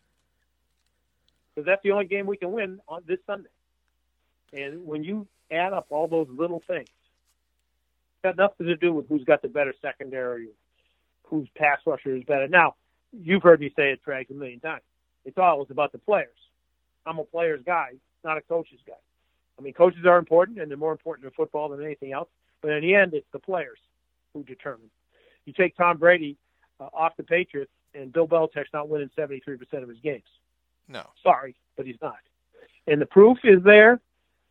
Because 1.55 1.65
that's 1.65 1.81
the 1.83 1.91
only 1.91 2.05
game 2.05 2.27
we 2.27 2.37
can 2.37 2.51
win 2.51 2.79
on 2.87 3.01
this 3.07 3.17
Sunday. 3.25 3.49
And 4.53 4.85
when 4.85 5.03
you 5.03 5.27
add 5.49 5.73
up 5.73 5.87
all 5.89 6.07
those 6.07 6.27
little 6.29 6.61
things, 6.67 6.87
it's 6.87 8.23
got 8.23 8.37
nothing 8.37 8.67
to 8.67 8.75
do 8.75 8.93
with 8.93 9.07
who's 9.09 9.23
got 9.23 9.41
the 9.41 9.47
better 9.47 9.73
secondary, 9.81 10.49
whose 11.23 11.47
pass 11.55 11.79
rusher 11.87 12.15
is 12.15 12.23
better. 12.25 12.47
Now, 12.47 12.75
you've 13.11 13.41
heard 13.41 13.59
me 13.59 13.73
say 13.75 13.91
it, 13.91 14.01
Trag, 14.05 14.29
a 14.29 14.33
million 14.33 14.59
times. 14.59 14.83
It's 15.25 15.39
always 15.39 15.71
about 15.71 15.93
the 15.93 15.97
players. 15.97 16.37
I'm 17.07 17.17
a 17.17 17.23
player's 17.23 17.61
guy, 17.65 17.93
not 18.23 18.37
a 18.37 18.41
coach's 18.41 18.81
guy. 18.85 18.93
I 19.57 19.61
mean, 19.61 19.73
coaches 19.73 20.05
are 20.05 20.17
important, 20.17 20.59
and 20.59 20.69
they're 20.69 20.77
more 20.77 20.91
important 20.91 21.25
in 21.25 21.31
football 21.31 21.69
than 21.69 21.83
anything 21.83 22.11
else. 22.11 22.29
But 22.61 22.71
in 22.71 22.81
the 22.81 22.95
end, 22.95 23.13
it's 23.13 23.27
the 23.31 23.39
players 23.39 23.79
who 24.33 24.43
determine. 24.43 24.89
You 25.45 25.53
take 25.53 25.77
Tom 25.77 25.97
Brady 25.97 26.37
uh, 26.79 26.89
off 26.93 27.15
the 27.17 27.23
Patriots, 27.23 27.71
and 27.93 28.11
Bill 28.11 28.27
Belichick's 28.27 28.73
not 28.73 28.89
winning 28.89 29.09
73% 29.17 29.59
of 29.81 29.89
his 29.89 29.99
games. 29.99 30.23
No. 30.87 31.07
Sorry, 31.23 31.55
but 31.77 31.85
he's 31.85 31.97
not. 32.01 32.17
And 32.87 33.01
the 33.01 33.05
proof 33.05 33.37
is 33.43 33.63
there. 33.63 33.99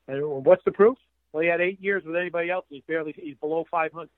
And 0.09 0.45
what's 0.45 0.65
the 0.65 0.73
proof? 0.73 0.99
Well, 1.33 1.43
he 1.43 1.49
had 1.49 1.61
eight 1.61 1.81
years 1.81 2.05
with 2.05 2.17
anybody 2.17 2.51
else. 2.51 2.65
And 2.71 2.77
he's 2.77 2.85
barely 2.87 3.15
he's 3.17 3.37
below 3.37 3.65
500. 3.71 4.09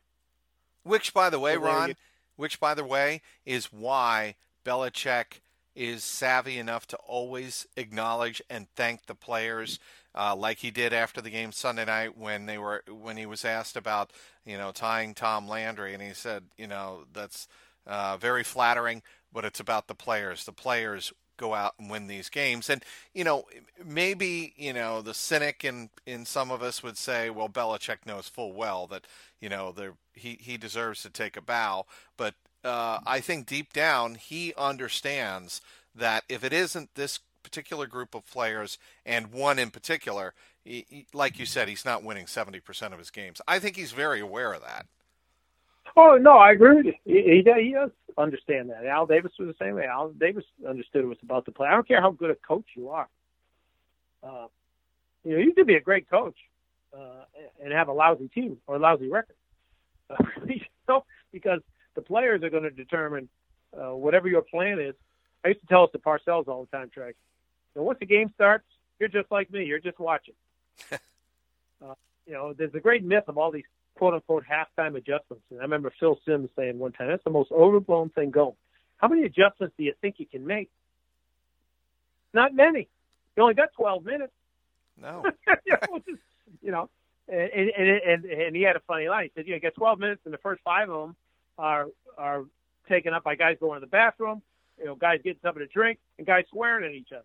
Which, 0.84 1.12
by 1.12 1.30
the 1.30 1.38
way, 1.38 1.54
So 1.54 1.60
Ron, 1.60 1.94
which, 2.36 2.60
by 2.60 2.74
the 2.74 2.84
way, 2.84 3.22
is 3.44 3.72
why 3.72 4.36
Belichick 4.64 5.40
is 5.76 6.02
savvy 6.02 6.58
enough 6.58 6.86
to 6.88 6.96
always 6.96 7.66
acknowledge 7.76 8.42
and 8.50 8.66
thank 8.74 9.06
the 9.06 9.14
players, 9.14 9.78
uh, 10.14 10.34
like 10.34 10.58
he 10.58 10.70
did 10.70 10.92
after 10.92 11.20
the 11.20 11.30
game 11.30 11.52
Sunday 11.52 11.84
night 11.84 12.16
when 12.18 12.46
they 12.46 12.58
were 12.58 12.82
when 12.88 13.16
he 13.16 13.26
was 13.26 13.44
asked 13.44 13.76
about 13.76 14.10
you 14.44 14.56
know 14.56 14.72
tying 14.72 15.14
Tom 15.14 15.46
Landry, 15.46 15.92
and 15.92 16.02
he 16.02 16.14
said, 16.14 16.44
you 16.56 16.66
know, 16.66 17.04
that's 17.12 17.46
uh, 17.86 18.16
very 18.16 18.42
flattering, 18.42 19.02
but 19.32 19.44
it's 19.44 19.60
about 19.60 19.86
the 19.86 19.94
players. 19.94 20.44
The 20.44 20.52
players 20.52 21.12
go 21.36 21.54
out 21.54 21.74
and 21.78 21.90
win 21.90 22.06
these 22.06 22.28
games. 22.28 22.70
And, 22.70 22.82
you 23.14 23.24
know, 23.24 23.44
maybe, 23.84 24.54
you 24.56 24.72
know, 24.72 25.02
the 25.02 25.14
cynic 25.14 25.64
in, 25.64 25.90
in 26.06 26.24
some 26.24 26.50
of 26.50 26.62
us 26.62 26.82
would 26.82 26.96
say, 26.96 27.30
well, 27.30 27.48
Belichick 27.48 28.06
knows 28.06 28.28
full 28.28 28.52
well 28.52 28.86
that, 28.88 29.06
you 29.40 29.48
know, 29.48 29.74
he, 30.14 30.38
he 30.40 30.56
deserves 30.56 31.02
to 31.02 31.10
take 31.10 31.36
a 31.36 31.42
bow. 31.42 31.86
But 32.16 32.34
uh, 32.66 33.00
I 33.06 33.20
think 33.20 33.46
deep 33.46 33.72
down, 33.72 34.16
he 34.16 34.52
understands 34.56 35.60
that 35.94 36.24
if 36.28 36.44
it 36.44 36.52
isn't 36.52 36.94
this 36.94 37.20
particular 37.42 37.86
group 37.86 38.14
of 38.14 38.26
players 38.26 38.76
and 39.04 39.32
one 39.32 39.58
in 39.58 39.70
particular, 39.70 40.34
he, 40.64 40.84
he- 40.88 41.06
like 41.12 41.38
you 41.38 41.46
said, 41.46 41.68
he's 41.68 41.84
not 41.84 42.02
winning 42.02 42.26
70% 42.26 42.92
of 42.92 42.98
his 42.98 43.10
games. 43.10 43.40
I 43.46 43.58
think 43.58 43.76
he's 43.76 43.92
very 43.92 44.20
aware 44.20 44.52
of 44.52 44.62
that. 44.62 44.86
Oh 45.96 46.18
no, 46.20 46.32
I 46.32 46.50
agree 46.52 46.76
with 46.76 46.86
you. 46.86 46.94
He, 47.04 47.22
he, 47.22 47.62
he 47.64 47.72
does 47.72 47.90
understand 48.18 48.70
that. 48.70 48.84
Al 48.84 49.06
Davis 49.06 49.32
was 49.38 49.48
the 49.48 49.64
same 49.64 49.76
way. 49.76 49.86
Al 49.86 50.10
Davis 50.10 50.44
understood 50.68 51.06
was 51.06 51.16
about 51.22 51.44
to 51.46 51.52
play. 51.52 51.68
I 51.68 51.72
don't 51.72 51.88
care 51.88 52.00
how 52.00 52.10
good 52.10 52.30
a 52.30 52.34
coach 52.34 52.66
you 52.74 52.90
are. 52.90 53.08
Uh, 54.22 54.48
you 55.24 55.32
know, 55.32 55.38
you 55.38 55.52
could 55.52 55.66
be 55.66 55.76
a 55.76 55.80
great 55.80 56.10
coach 56.10 56.36
uh, 56.96 57.24
and 57.62 57.72
have 57.72 57.88
a 57.88 57.92
lousy 57.92 58.28
team 58.28 58.58
or 58.66 58.76
a 58.76 58.78
lousy 58.78 59.08
record. 59.08 59.36
Uh, 60.10 60.16
you 60.46 60.60
know, 60.88 61.04
because 61.32 61.60
players 62.06 62.42
are 62.42 62.50
going 62.50 62.62
to 62.62 62.70
determine 62.70 63.28
uh, 63.76 63.94
whatever 63.94 64.28
your 64.28 64.42
plan 64.42 64.78
is. 64.80 64.94
I 65.44 65.48
used 65.48 65.60
to 65.60 65.66
tell 65.66 65.84
us 65.84 65.90
to 65.92 65.98
Parcells 65.98 66.48
all 66.48 66.66
the 66.70 66.76
time, 66.76 66.90
Trey. 66.92 67.12
So 67.74 67.82
once 67.82 67.98
the 68.00 68.06
game 68.06 68.30
starts, 68.34 68.64
you're 68.98 69.08
just 69.08 69.30
like 69.30 69.50
me. 69.50 69.64
You're 69.64 69.78
just 69.78 69.98
watching. 69.98 70.34
uh, 70.92 71.94
you 72.26 72.32
know, 72.32 72.52
there's 72.52 72.74
a 72.74 72.80
great 72.80 73.04
myth 73.04 73.24
of 73.28 73.38
all 73.38 73.50
these 73.50 73.64
quote 73.96 74.14
unquote 74.14 74.44
halftime 74.44 74.96
adjustments. 74.96 75.44
And 75.50 75.60
I 75.60 75.62
remember 75.62 75.92
Phil 76.00 76.18
Simms 76.26 76.48
saying 76.56 76.78
one 76.78 76.92
time, 76.92 77.08
that's 77.08 77.24
the 77.24 77.30
most 77.30 77.52
overblown 77.52 78.10
thing 78.10 78.30
going. 78.30 78.56
How 78.96 79.08
many 79.08 79.24
adjustments 79.24 79.74
do 79.76 79.84
you 79.84 79.92
think 80.00 80.16
you 80.18 80.26
can 80.26 80.46
make? 80.46 80.70
Not 82.32 82.54
many. 82.54 82.88
You 83.36 83.42
only 83.42 83.54
got 83.54 83.72
12 83.74 84.04
minutes. 84.04 84.32
No. 85.00 85.22
you, 85.66 85.72
know, 85.72 85.98
just, 86.08 86.22
you 86.62 86.70
know, 86.70 86.88
and, 87.28 87.70
and 87.70 87.88
and 87.88 88.24
and 88.24 88.56
he 88.56 88.62
had 88.62 88.76
a 88.76 88.80
funny 88.80 89.08
line. 89.08 89.24
He 89.24 89.30
said, 89.34 89.46
"You 89.46 89.52
know, 89.52 89.56
you 89.56 89.60
got 89.60 89.74
12 89.74 89.98
minutes, 89.98 90.22
and 90.24 90.32
the 90.32 90.38
first 90.38 90.62
five 90.64 90.88
of 90.88 91.00
them 91.00 91.16
are 91.58 91.86
are 92.16 92.44
taken 92.88 93.12
up 93.14 93.24
by 93.24 93.34
guys 93.34 93.56
going 93.60 93.80
to 93.80 93.86
the 93.86 93.90
bathroom, 93.90 94.42
you 94.78 94.84
know, 94.84 94.94
guys 94.94 95.20
getting 95.24 95.40
something 95.42 95.60
to 95.60 95.66
drink, 95.66 95.98
and 96.18 96.26
guys 96.26 96.44
swearing 96.50 96.84
at 96.84 96.92
each 96.92 97.12
other." 97.12 97.24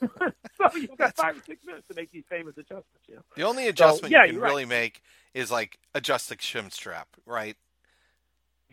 so 0.56 0.76
you've 0.76 0.96
got 0.96 1.14
five 1.14 1.36
or 1.36 1.42
six 1.44 1.64
minutes 1.64 1.86
to 1.88 1.94
make 1.94 2.10
these 2.10 2.24
famous 2.28 2.56
adjustments. 2.56 2.86
You 3.06 3.16
know? 3.16 3.22
The 3.36 3.42
only 3.42 3.68
adjustment 3.68 4.10
so, 4.12 4.18
yeah, 4.18 4.24
you 4.24 4.32
can 4.32 4.40
really 4.40 4.64
right. 4.64 4.68
make 4.68 5.02
is 5.34 5.50
like 5.50 5.78
adjust 5.94 6.28
the 6.28 6.36
shim 6.36 6.72
strap, 6.72 7.08
right? 7.26 7.56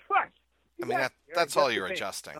Right. 0.09 0.31
I 0.81 0.85
mean, 0.85 0.97
that, 0.97 1.11
that's 1.33 1.57
all 1.57 1.71
you're 1.71 1.87
adjusting. 1.87 2.35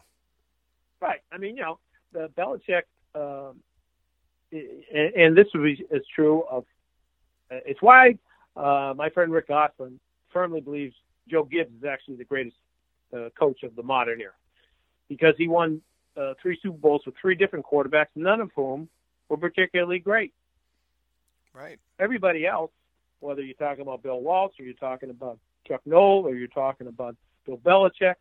Right. 1.02 1.20
I 1.32 1.38
mean, 1.38 1.58
you 1.58 1.64
know, 1.64 1.80
the 2.14 2.30
Belichick, 2.38 2.84
um, 3.16 3.58
and, 4.52 5.14
and 5.16 5.38
this 5.38 5.48
is, 5.54 6.02
true 6.16 6.44
of. 6.50 6.66
It's 7.50 7.82
why 7.82 8.18
uh, 8.56 8.94
my 8.96 9.10
friend 9.10 9.32
Rick 9.32 9.48
Gosselin 9.48 10.00
firmly 10.32 10.62
believes 10.62 10.96
Joe 11.30 11.44
Gibbs 11.44 11.72
is 11.78 11.86
actually 11.86 12.16
the 12.16 12.26
greatest 12.26 12.58
uh, 13.16 13.30
coach 13.38 13.64
of 13.64 13.76
the 13.76 13.84
modern 13.84 14.22
era, 14.22 14.34
because 15.10 15.36
he 15.38 15.48
won 15.48 15.82
uh, 16.16 16.34
three 16.42 16.58
Super 16.62 16.78
Bowls 16.78 17.02
with 17.06 17.16
three 17.22 17.36
different 17.36 17.66
quarterbacks, 17.66 18.08
none 18.16 18.42
of 18.42 18.52
whom 18.56 18.90
were 19.30 19.38
particularly 19.38 20.00
great. 20.00 20.34
Right. 21.54 21.80
Everybody 22.00 22.46
else, 22.46 22.72
whether 23.20 23.42
you're 23.42 23.56
talking 23.56 23.82
about 23.82 24.04
Bill 24.04 24.22
Walsh 24.22 24.54
or 24.60 24.64
you're 24.64 24.74
talking 24.76 25.10
about 25.10 25.40
Chuck 25.68 25.82
Noll 25.86 26.26
or 26.26 26.36
you're 26.36 26.48
talking 26.48 26.88
about 26.88 27.16
Bill 27.46 27.58
Belichick, 27.58 28.16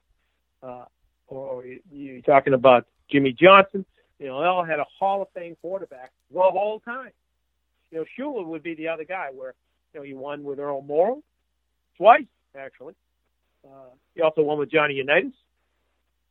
uh, 0.62 0.84
or, 1.28 1.46
or 1.48 1.66
you- 1.66 1.80
you're 1.90 2.22
talking 2.22 2.54
about 2.54 2.86
Jimmy 3.11 3.32
Johnson, 3.32 3.84
you 4.18 4.26
know, 4.26 4.40
they 4.40 4.46
all 4.46 4.64
had 4.64 4.80
a 4.80 4.86
Hall 4.98 5.22
of 5.22 5.28
Fame 5.34 5.57
quarterback 5.61 6.12
the 6.32 6.40
whole 6.40 6.80
time. 6.80 7.11
You 7.90 7.98
know, 7.98 8.04
Shula 8.18 8.44
would 8.46 8.62
be 8.62 8.74
the 8.74 8.88
other 8.88 9.04
guy 9.04 9.28
where, 9.32 9.54
you 9.92 10.00
know, 10.00 10.04
he 10.04 10.14
won 10.14 10.42
with 10.42 10.59
Earl 10.59 10.82
Morrall 10.82 11.22
twice, 11.96 12.24
actually. 12.57 12.94
Uh, 13.64 13.90
he 14.14 14.22
also 14.22 14.42
won 14.42 14.59
with 14.59 14.70
Johnny 14.70 14.94
Unitas, 14.94 15.32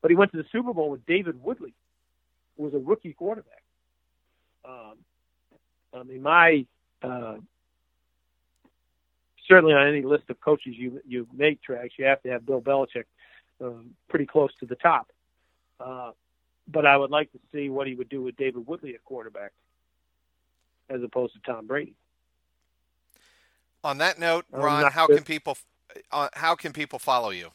but 0.01 0.11
he 0.11 0.15
went 0.15 0.31
to 0.31 0.37
the 0.37 0.45
Super 0.51 0.73
Bowl 0.73 0.89
with 0.89 1.05
David 1.05 1.41
Woodley, 1.43 1.73
who 2.57 2.63
was 2.63 2.73
a 2.73 2.79
rookie 2.79 3.13
quarterback. 3.13 3.63
Um, 4.63 4.93
I 5.93 6.03
mean, 6.03 6.21
my 6.21 6.65
uh, 7.01 7.35
certainly 9.47 9.73
on 9.73 9.87
any 9.87 10.01
list 10.01 10.23
of 10.29 10.39
coaches 10.39 10.73
you 10.75 11.01
you 11.07 11.27
make 11.33 11.59
Trags, 11.67 11.91
you 11.97 12.05
have 12.05 12.21
to 12.23 12.29
have 12.29 12.45
Bill 12.45 12.61
Belichick 12.61 13.05
um, 13.61 13.91
pretty 14.09 14.25
close 14.25 14.51
to 14.59 14.65
the 14.65 14.75
top. 14.75 15.11
Uh, 15.79 16.11
but 16.67 16.85
I 16.85 16.97
would 16.97 17.11
like 17.11 17.31
to 17.33 17.39
see 17.53 17.69
what 17.69 17.87
he 17.87 17.95
would 17.95 18.09
do 18.09 18.21
with 18.21 18.35
David 18.37 18.65
Woodley 18.65 18.95
at 18.95 19.03
quarterback, 19.03 19.51
as 20.89 21.03
opposed 21.03 21.33
to 21.33 21.39
Tom 21.45 21.67
Brady. 21.67 21.93
On 23.83 23.99
that 23.99 24.17
note, 24.17 24.45
Ron, 24.51 24.91
how 24.91 25.05
can 25.05 25.23
people 25.23 25.57
uh, 26.11 26.29
how 26.33 26.55
can 26.55 26.73
people 26.73 26.99
follow 26.99 27.29
you 27.29 27.49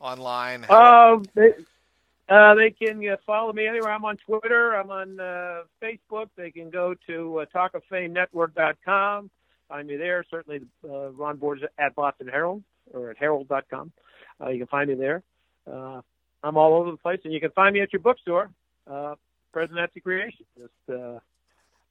online? 0.00 0.64
Um, 0.70 1.24
they, 1.34 1.52
uh, 2.28 2.54
they 2.54 2.70
can 2.70 3.06
uh, 3.08 3.16
follow 3.26 3.52
me 3.52 3.66
anywhere. 3.66 3.92
I'm 3.92 4.04
on 4.04 4.16
Twitter. 4.16 4.74
I'm 4.76 4.90
on 4.90 5.18
uh, 5.18 5.62
Facebook. 5.82 6.28
They 6.36 6.52
can 6.52 6.70
go 6.70 6.94
to 7.08 7.40
uh, 7.40 7.46
talkoffamenetwork.com. 7.52 9.30
Find 9.68 9.88
me 9.88 9.96
there. 9.96 10.24
Certainly, 10.30 10.60
uh, 10.88 11.10
Ron 11.10 11.36
Borges 11.36 11.68
at 11.78 11.94
Boston 11.94 12.28
Herald 12.28 12.62
or 12.92 13.10
at 13.10 13.18
herald.com. 13.18 13.92
You 14.48 14.58
can 14.58 14.66
find 14.68 14.88
me 14.88 14.94
there. 14.94 15.22
I'm 16.42 16.56
all 16.56 16.74
over 16.74 16.90
the 16.90 16.96
place, 16.96 17.20
and 17.24 17.34
you 17.34 17.40
can 17.40 17.50
find 17.50 17.74
me 17.74 17.82
at 17.82 17.92
your 17.92 18.00
bookstore, 18.00 18.48
uh, 18.90 19.14
Nancy 19.54 20.00
Creation. 20.00 20.46
Just, 20.56 20.98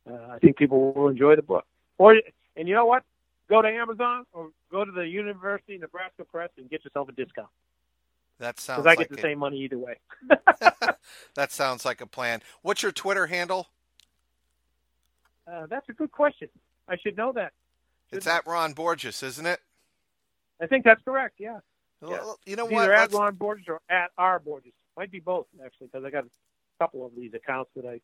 I 0.07 0.39
think 0.39 0.57
people 0.57 0.91
will 0.93 1.09
enjoy 1.09 1.35
the 1.35 1.43
book. 1.43 1.65
Or, 1.99 2.15
and 2.55 2.67
you 2.67 2.73
know 2.73 2.85
what? 2.85 3.03
Go 3.49 3.61
to 3.61 3.67
Amazon 3.67 4.25
or 4.33 4.49
go 4.71 4.85
to 4.85 4.91
the 4.91 5.07
University 5.07 5.75
of 5.75 5.81
Nebraska 5.81 6.23
Press 6.25 6.49
and 6.57 6.69
get 6.69 6.83
yourself 6.85 7.09
a 7.09 7.13
discount 7.13 7.49
that 8.39 8.59
sounds 8.59 8.83
because 8.83 8.87
I 8.87 8.95
like 8.95 8.99
get 8.99 9.09
the 9.09 9.17
it. 9.17 9.21
same 9.21 9.39
money 9.39 9.57
either 9.59 9.77
way. 9.77 9.95
that 11.35 11.51
sounds 11.51 11.85
like 11.85 12.01
a 12.01 12.07
plan. 12.07 12.41
What's 12.61 12.81
your 12.83 12.91
Twitter 12.91 13.27
handle? 13.27 13.67
Uh, 15.51 15.65
that's 15.69 15.87
a 15.89 15.93
good 15.93 16.11
question. 16.11 16.49
I 16.87 16.97
should 16.97 17.17
know 17.17 17.31
that. 17.33 17.53
It's 18.11 18.27
at 18.27 18.47
Ron 18.47 18.73
Borges, 18.73 19.21
isn't 19.23 19.45
it? 19.45 19.59
I 20.61 20.67
think 20.67 20.83
that's 20.83 21.01
correct. 21.03 21.35
Yeah. 21.37 21.59
Yeah. 22.01 22.33
You 22.45 22.55
know 22.55 22.65
It's 22.65 22.73
what? 22.73 22.83
either 22.83 22.93
at 22.93 23.11
Ron 23.13 23.35
Borges 23.35 23.65
or 23.67 23.81
at 23.89 24.11
R 24.17 24.39
Borges. 24.39 24.73
Might 24.97 25.11
be 25.11 25.19
both 25.19 25.47
actually, 25.63 25.87
because 25.87 26.05
I 26.05 26.09
got 26.09 26.25
a 26.25 26.29
couple 26.79 27.05
of 27.05 27.11
these 27.15 27.33
accounts 27.33 27.71
that 27.75 27.85
I 27.85 27.99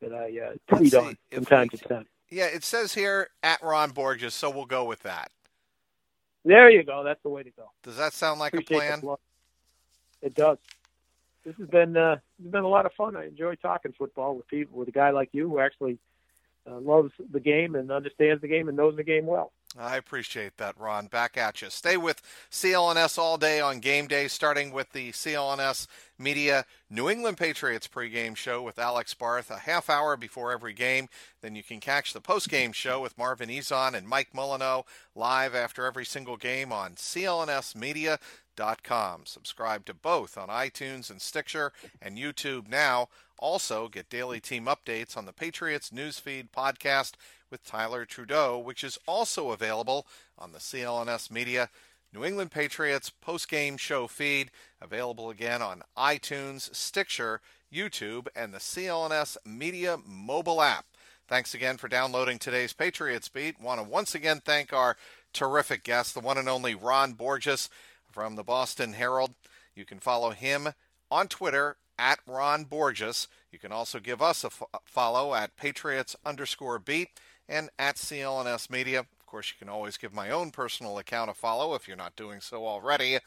that 0.00 0.12
I 0.12 0.38
uh, 0.40 0.76
tweet 0.76 0.94
on 0.94 1.16
from 1.32 1.44
time 1.46 1.68
we 1.72 1.78
to 1.78 1.88
time. 1.88 2.06
Yeah, 2.34 2.46
it 2.46 2.64
says 2.64 2.92
here 2.94 3.28
at 3.42 3.62
Ron 3.62 3.90
Borges, 3.90 4.34
so 4.34 4.50
we'll 4.50 4.64
go 4.64 4.84
with 4.84 5.02
that. 5.04 5.30
There 6.44 6.68
you 6.68 6.82
go. 6.82 7.04
That's 7.04 7.22
the 7.22 7.28
way 7.28 7.42
to 7.44 7.50
go. 7.50 7.70
Does 7.84 7.96
that 7.96 8.12
sound 8.12 8.40
like 8.40 8.54
a 8.54 8.60
plan? 8.60 9.02
It 10.20 10.34
does. 10.34 10.58
This 11.44 11.54
has 11.56 11.68
been 11.68 11.96
uh, 11.96 12.16
this 12.38 12.46
has 12.46 12.52
been 12.52 12.64
a 12.64 12.68
lot 12.68 12.86
of 12.86 12.92
fun. 12.94 13.16
I 13.16 13.26
enjoy 13.26 13.54
talking 13.56 13.94
football 13.96 14.34
with 14.34 14.48
people 14.48 14.78
with 14.78 14.88
a 14.88 14.92
guy 14.92 15.10
like 15.10 15.28
you 15.32 15.48
who 15.48 15.60
actually 15.60 15.98
uh, 16.68 16.80
loves 16.80 17.12
the 17.30 17.40
game 17.40 17.74
and 17.76 17.90
understands 17.90 18.42
the 18.42 18.48
game 18.48 18.68
and 18.68 18.76
knows 18.76 18.96
the 18.96 19.04
game 19.04 19.26
well. 19.26 19.52
I 19.78 19.96
appreciate 19.96 20.56
that, 20.58 20.78
Ron. 20.78 21.08
Back 21.08 21.36
at 21.36 21.60
you. 21.60 21.68
Stay 21.68 21.96
with 21.96 22.22
CLNS 22.50 23.18
all 23.18 23.36
day 23.36 23.60
on 23.60 23.80
game 23.80 24.06
day, 24.06 24.28
starting 24.28 24.72
with 24.72 24.92
the 24.92 25.10
CLNS 25.10 25.88
Media 26.16 26.64
New 26.88 27.10
England 27.10 27.38
Patriots 27.38 27.88
pregame 27.88 28.36
show 28.36 28.62
with 28.62 28.78
Alex 28.78 29.14
Barth 29.14 29.50
a 29.50 29.58
half 29.58 29.90
hour 29.90 30.16
before 30.16 30.52
every 30.52 30.74
game. 30.74 31.08
Then 31.40 31.56
you 31.56 31.64
can 31.64 31.80
catch 31.80 32.12
the 32.12 32.20
postgame 32.20 32.72
show 32.72 33.00
with 33.00 33.18
Marvin 33.18 33.48
Ezon 33.48 33.94
and 33.94 34.06
Mike 34.06 34.28
Molyneux 34.32 34.82
live 35.16 35.56
after 35.56 35.86
every 35.86 36.04
single 36.04 36.36
game 36.36 36.72
on 36.72 36.94
CLNSmedia.com. 36.94 39.26
Subscribe 39.26 39.84
to 39.86 39.94
both 39.94 40.38
on 40.38 40.50
iTunes 40.50 41.10
and 41.10 41.20
Stitcher 41.20 41.72
and 42.00 42.16
YouTube 42.16 42.68
now. 42.68 43.08
Also, 43.38 43.88
get 43.88 44.08
daily 44.08 44.40
team 44.40 44.66
updates 44.66 45.16
on 45.16 45.26
the 45.26 45.32
Patriots 45.32 45.90
Newsfeed 45.90 46.50
podcast 46.50 47.12
with 47.50 47.64
Tyler 47.64 48.04
Trudeau, 48.04 48.58
which 48.58 48.82
is 48.82 48.98
also 49.06 49.50
available 49.50 50.06
on 50.38 50.52
the 50.52 50.58
CLNS 50.58 51.30
Media 51.30 51.68
New 52.12 52.24
England 52.24 52.52
Patriots 52.52 53.10
post-game 53.10 53.76
show 53.76 54.06
feed, 54.06 54.52
available 54.80 55.30
again 55.30 55.60
on 55.60 55.82
iTunes, 55.98 56.72
Stitcher, 56.72 57.40
YouTube, 57.72 58.28
and 58.36 58.54
the 58.54 58.58
CLNS 58.58 59.36
Media 59.44 59.98
mobile 60.06 60.62
app. 60.62 60.86
Thanks 61.26 61.54
again 61.54 61.76
for 61.76 61.88
downloading 61.88 62.38
today's 62.38 62.72
Patriots 62.72 63.28
Beat. 63.28 63.60
Want 63.60 63.80
to 63.80 63.84
once 63.84 64.14
again 64.14 64.40
thank 64.44 64.72
our 64.72 64.96
terrific 65.32 65.82
guest, 65.82 66.14
the 66.14 66.20
one 66.20 66.38
and 66.38 66.48
only 66.48 66.76
Ron 66.76 67.14
Borges 67.14 67.68
from 68.12 68.36
the 68.36 68.44
Boston 68.44 68.92
Herald. 68.92 69.34
You 69.74 69.84
can 69.84 69.98
follow 69.98 70.30
him 70.30 70.68
on 71.10 71.26
Twitter 71.26 71.78
at 71.98 72.20
Ron 72.26 72.64
Borges. 72.64 73.28
You 73.50 73.58
can 73.58 73.72
also 73.72 73.98
give 74.00 74.20
us 74.20 74.44
a 74.44 74.50
follow 74.84 75.34
at 75.34 75.56
Patriots 75.56 76.16
underscore 76.24 76.78
beat 76.78 77.10
and 77.48 77.70
at 77.78 77.96
CLNS 77.96 78.70
Media. 78.70 79.00
Of 79.00 79.26
course, 79.26 79.48
you 79.48 79.58
can 79.58 79.72
always 79.72 79.96
give 79.96 80.12
my 80.12 80.30
own 80.30 80.50
personal 80.50 80.98
account 80.98 81.30
a 81.30 81.34
follow 81.34 81.74
if 81.74 81.86
you're 81.86 81.96
not 81.96 82.16
doing 82.16 82.40
so 82.40 82.66
already 82.66 83.18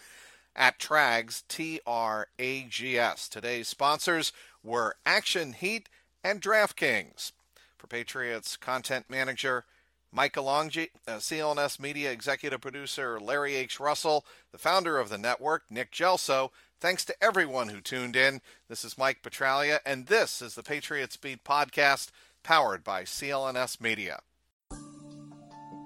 at 0.57 0.80
Trags, 0.80 1.43
T 1.47 1.80
R 1.86 2.28
A 2.39 2.63
G 2.63 2.97
S. 2.97 3.30
Today's 3.30 3.68
sponsors 3.68 4.34
were 4.63 4.95
Action 5.05 5.53
Heat 5.53 5.88
and 6.24 6.41
DraftKings. 6.41 7.32
For 7.78 7.88
Patriots 7.88 8.57
content 8.57 9.05
manager 9.07 9.65
Mike 10.11 10.34
Alongi, 10.34 10.89
uh, 11.07 11.18
CLNS 11.18 11.80
media 11.80 12.11
executive 12.11 12.59
producer 12.59 13.20
Larry 13.20 13.55
H. 13.55 13.80
Russell, 13.80 14.26
the 14.51 14.57
founder 14.57 14.97
of 14.97 15.09
the 15.09 15.18
network, 15.18 15.63
Nick 15.70 15.91
Gelso. 15.91 16.49
Thanks 16.80 17.05
to 17.05 17.23
everyone 17.23 17.69
who 17.69 17.82
tuned 17.82 18.15
in. 18.15 18.39
This 18.69 18.86
is 18.86 18.99
Mike 18.99 19.23
Petraglia, 19.23 19.80
and 19.84 20.05
this 20.05 20.43
is 20.43 20.53
the 20.53 20.61
Patriots 20.61 21.17
Beat 21.17 21.43
podcast 21.43 22.11
powered 22.43 22.84
by 22.84 23.01
CLNS 23.01 23.82
Media. 23.82 24.19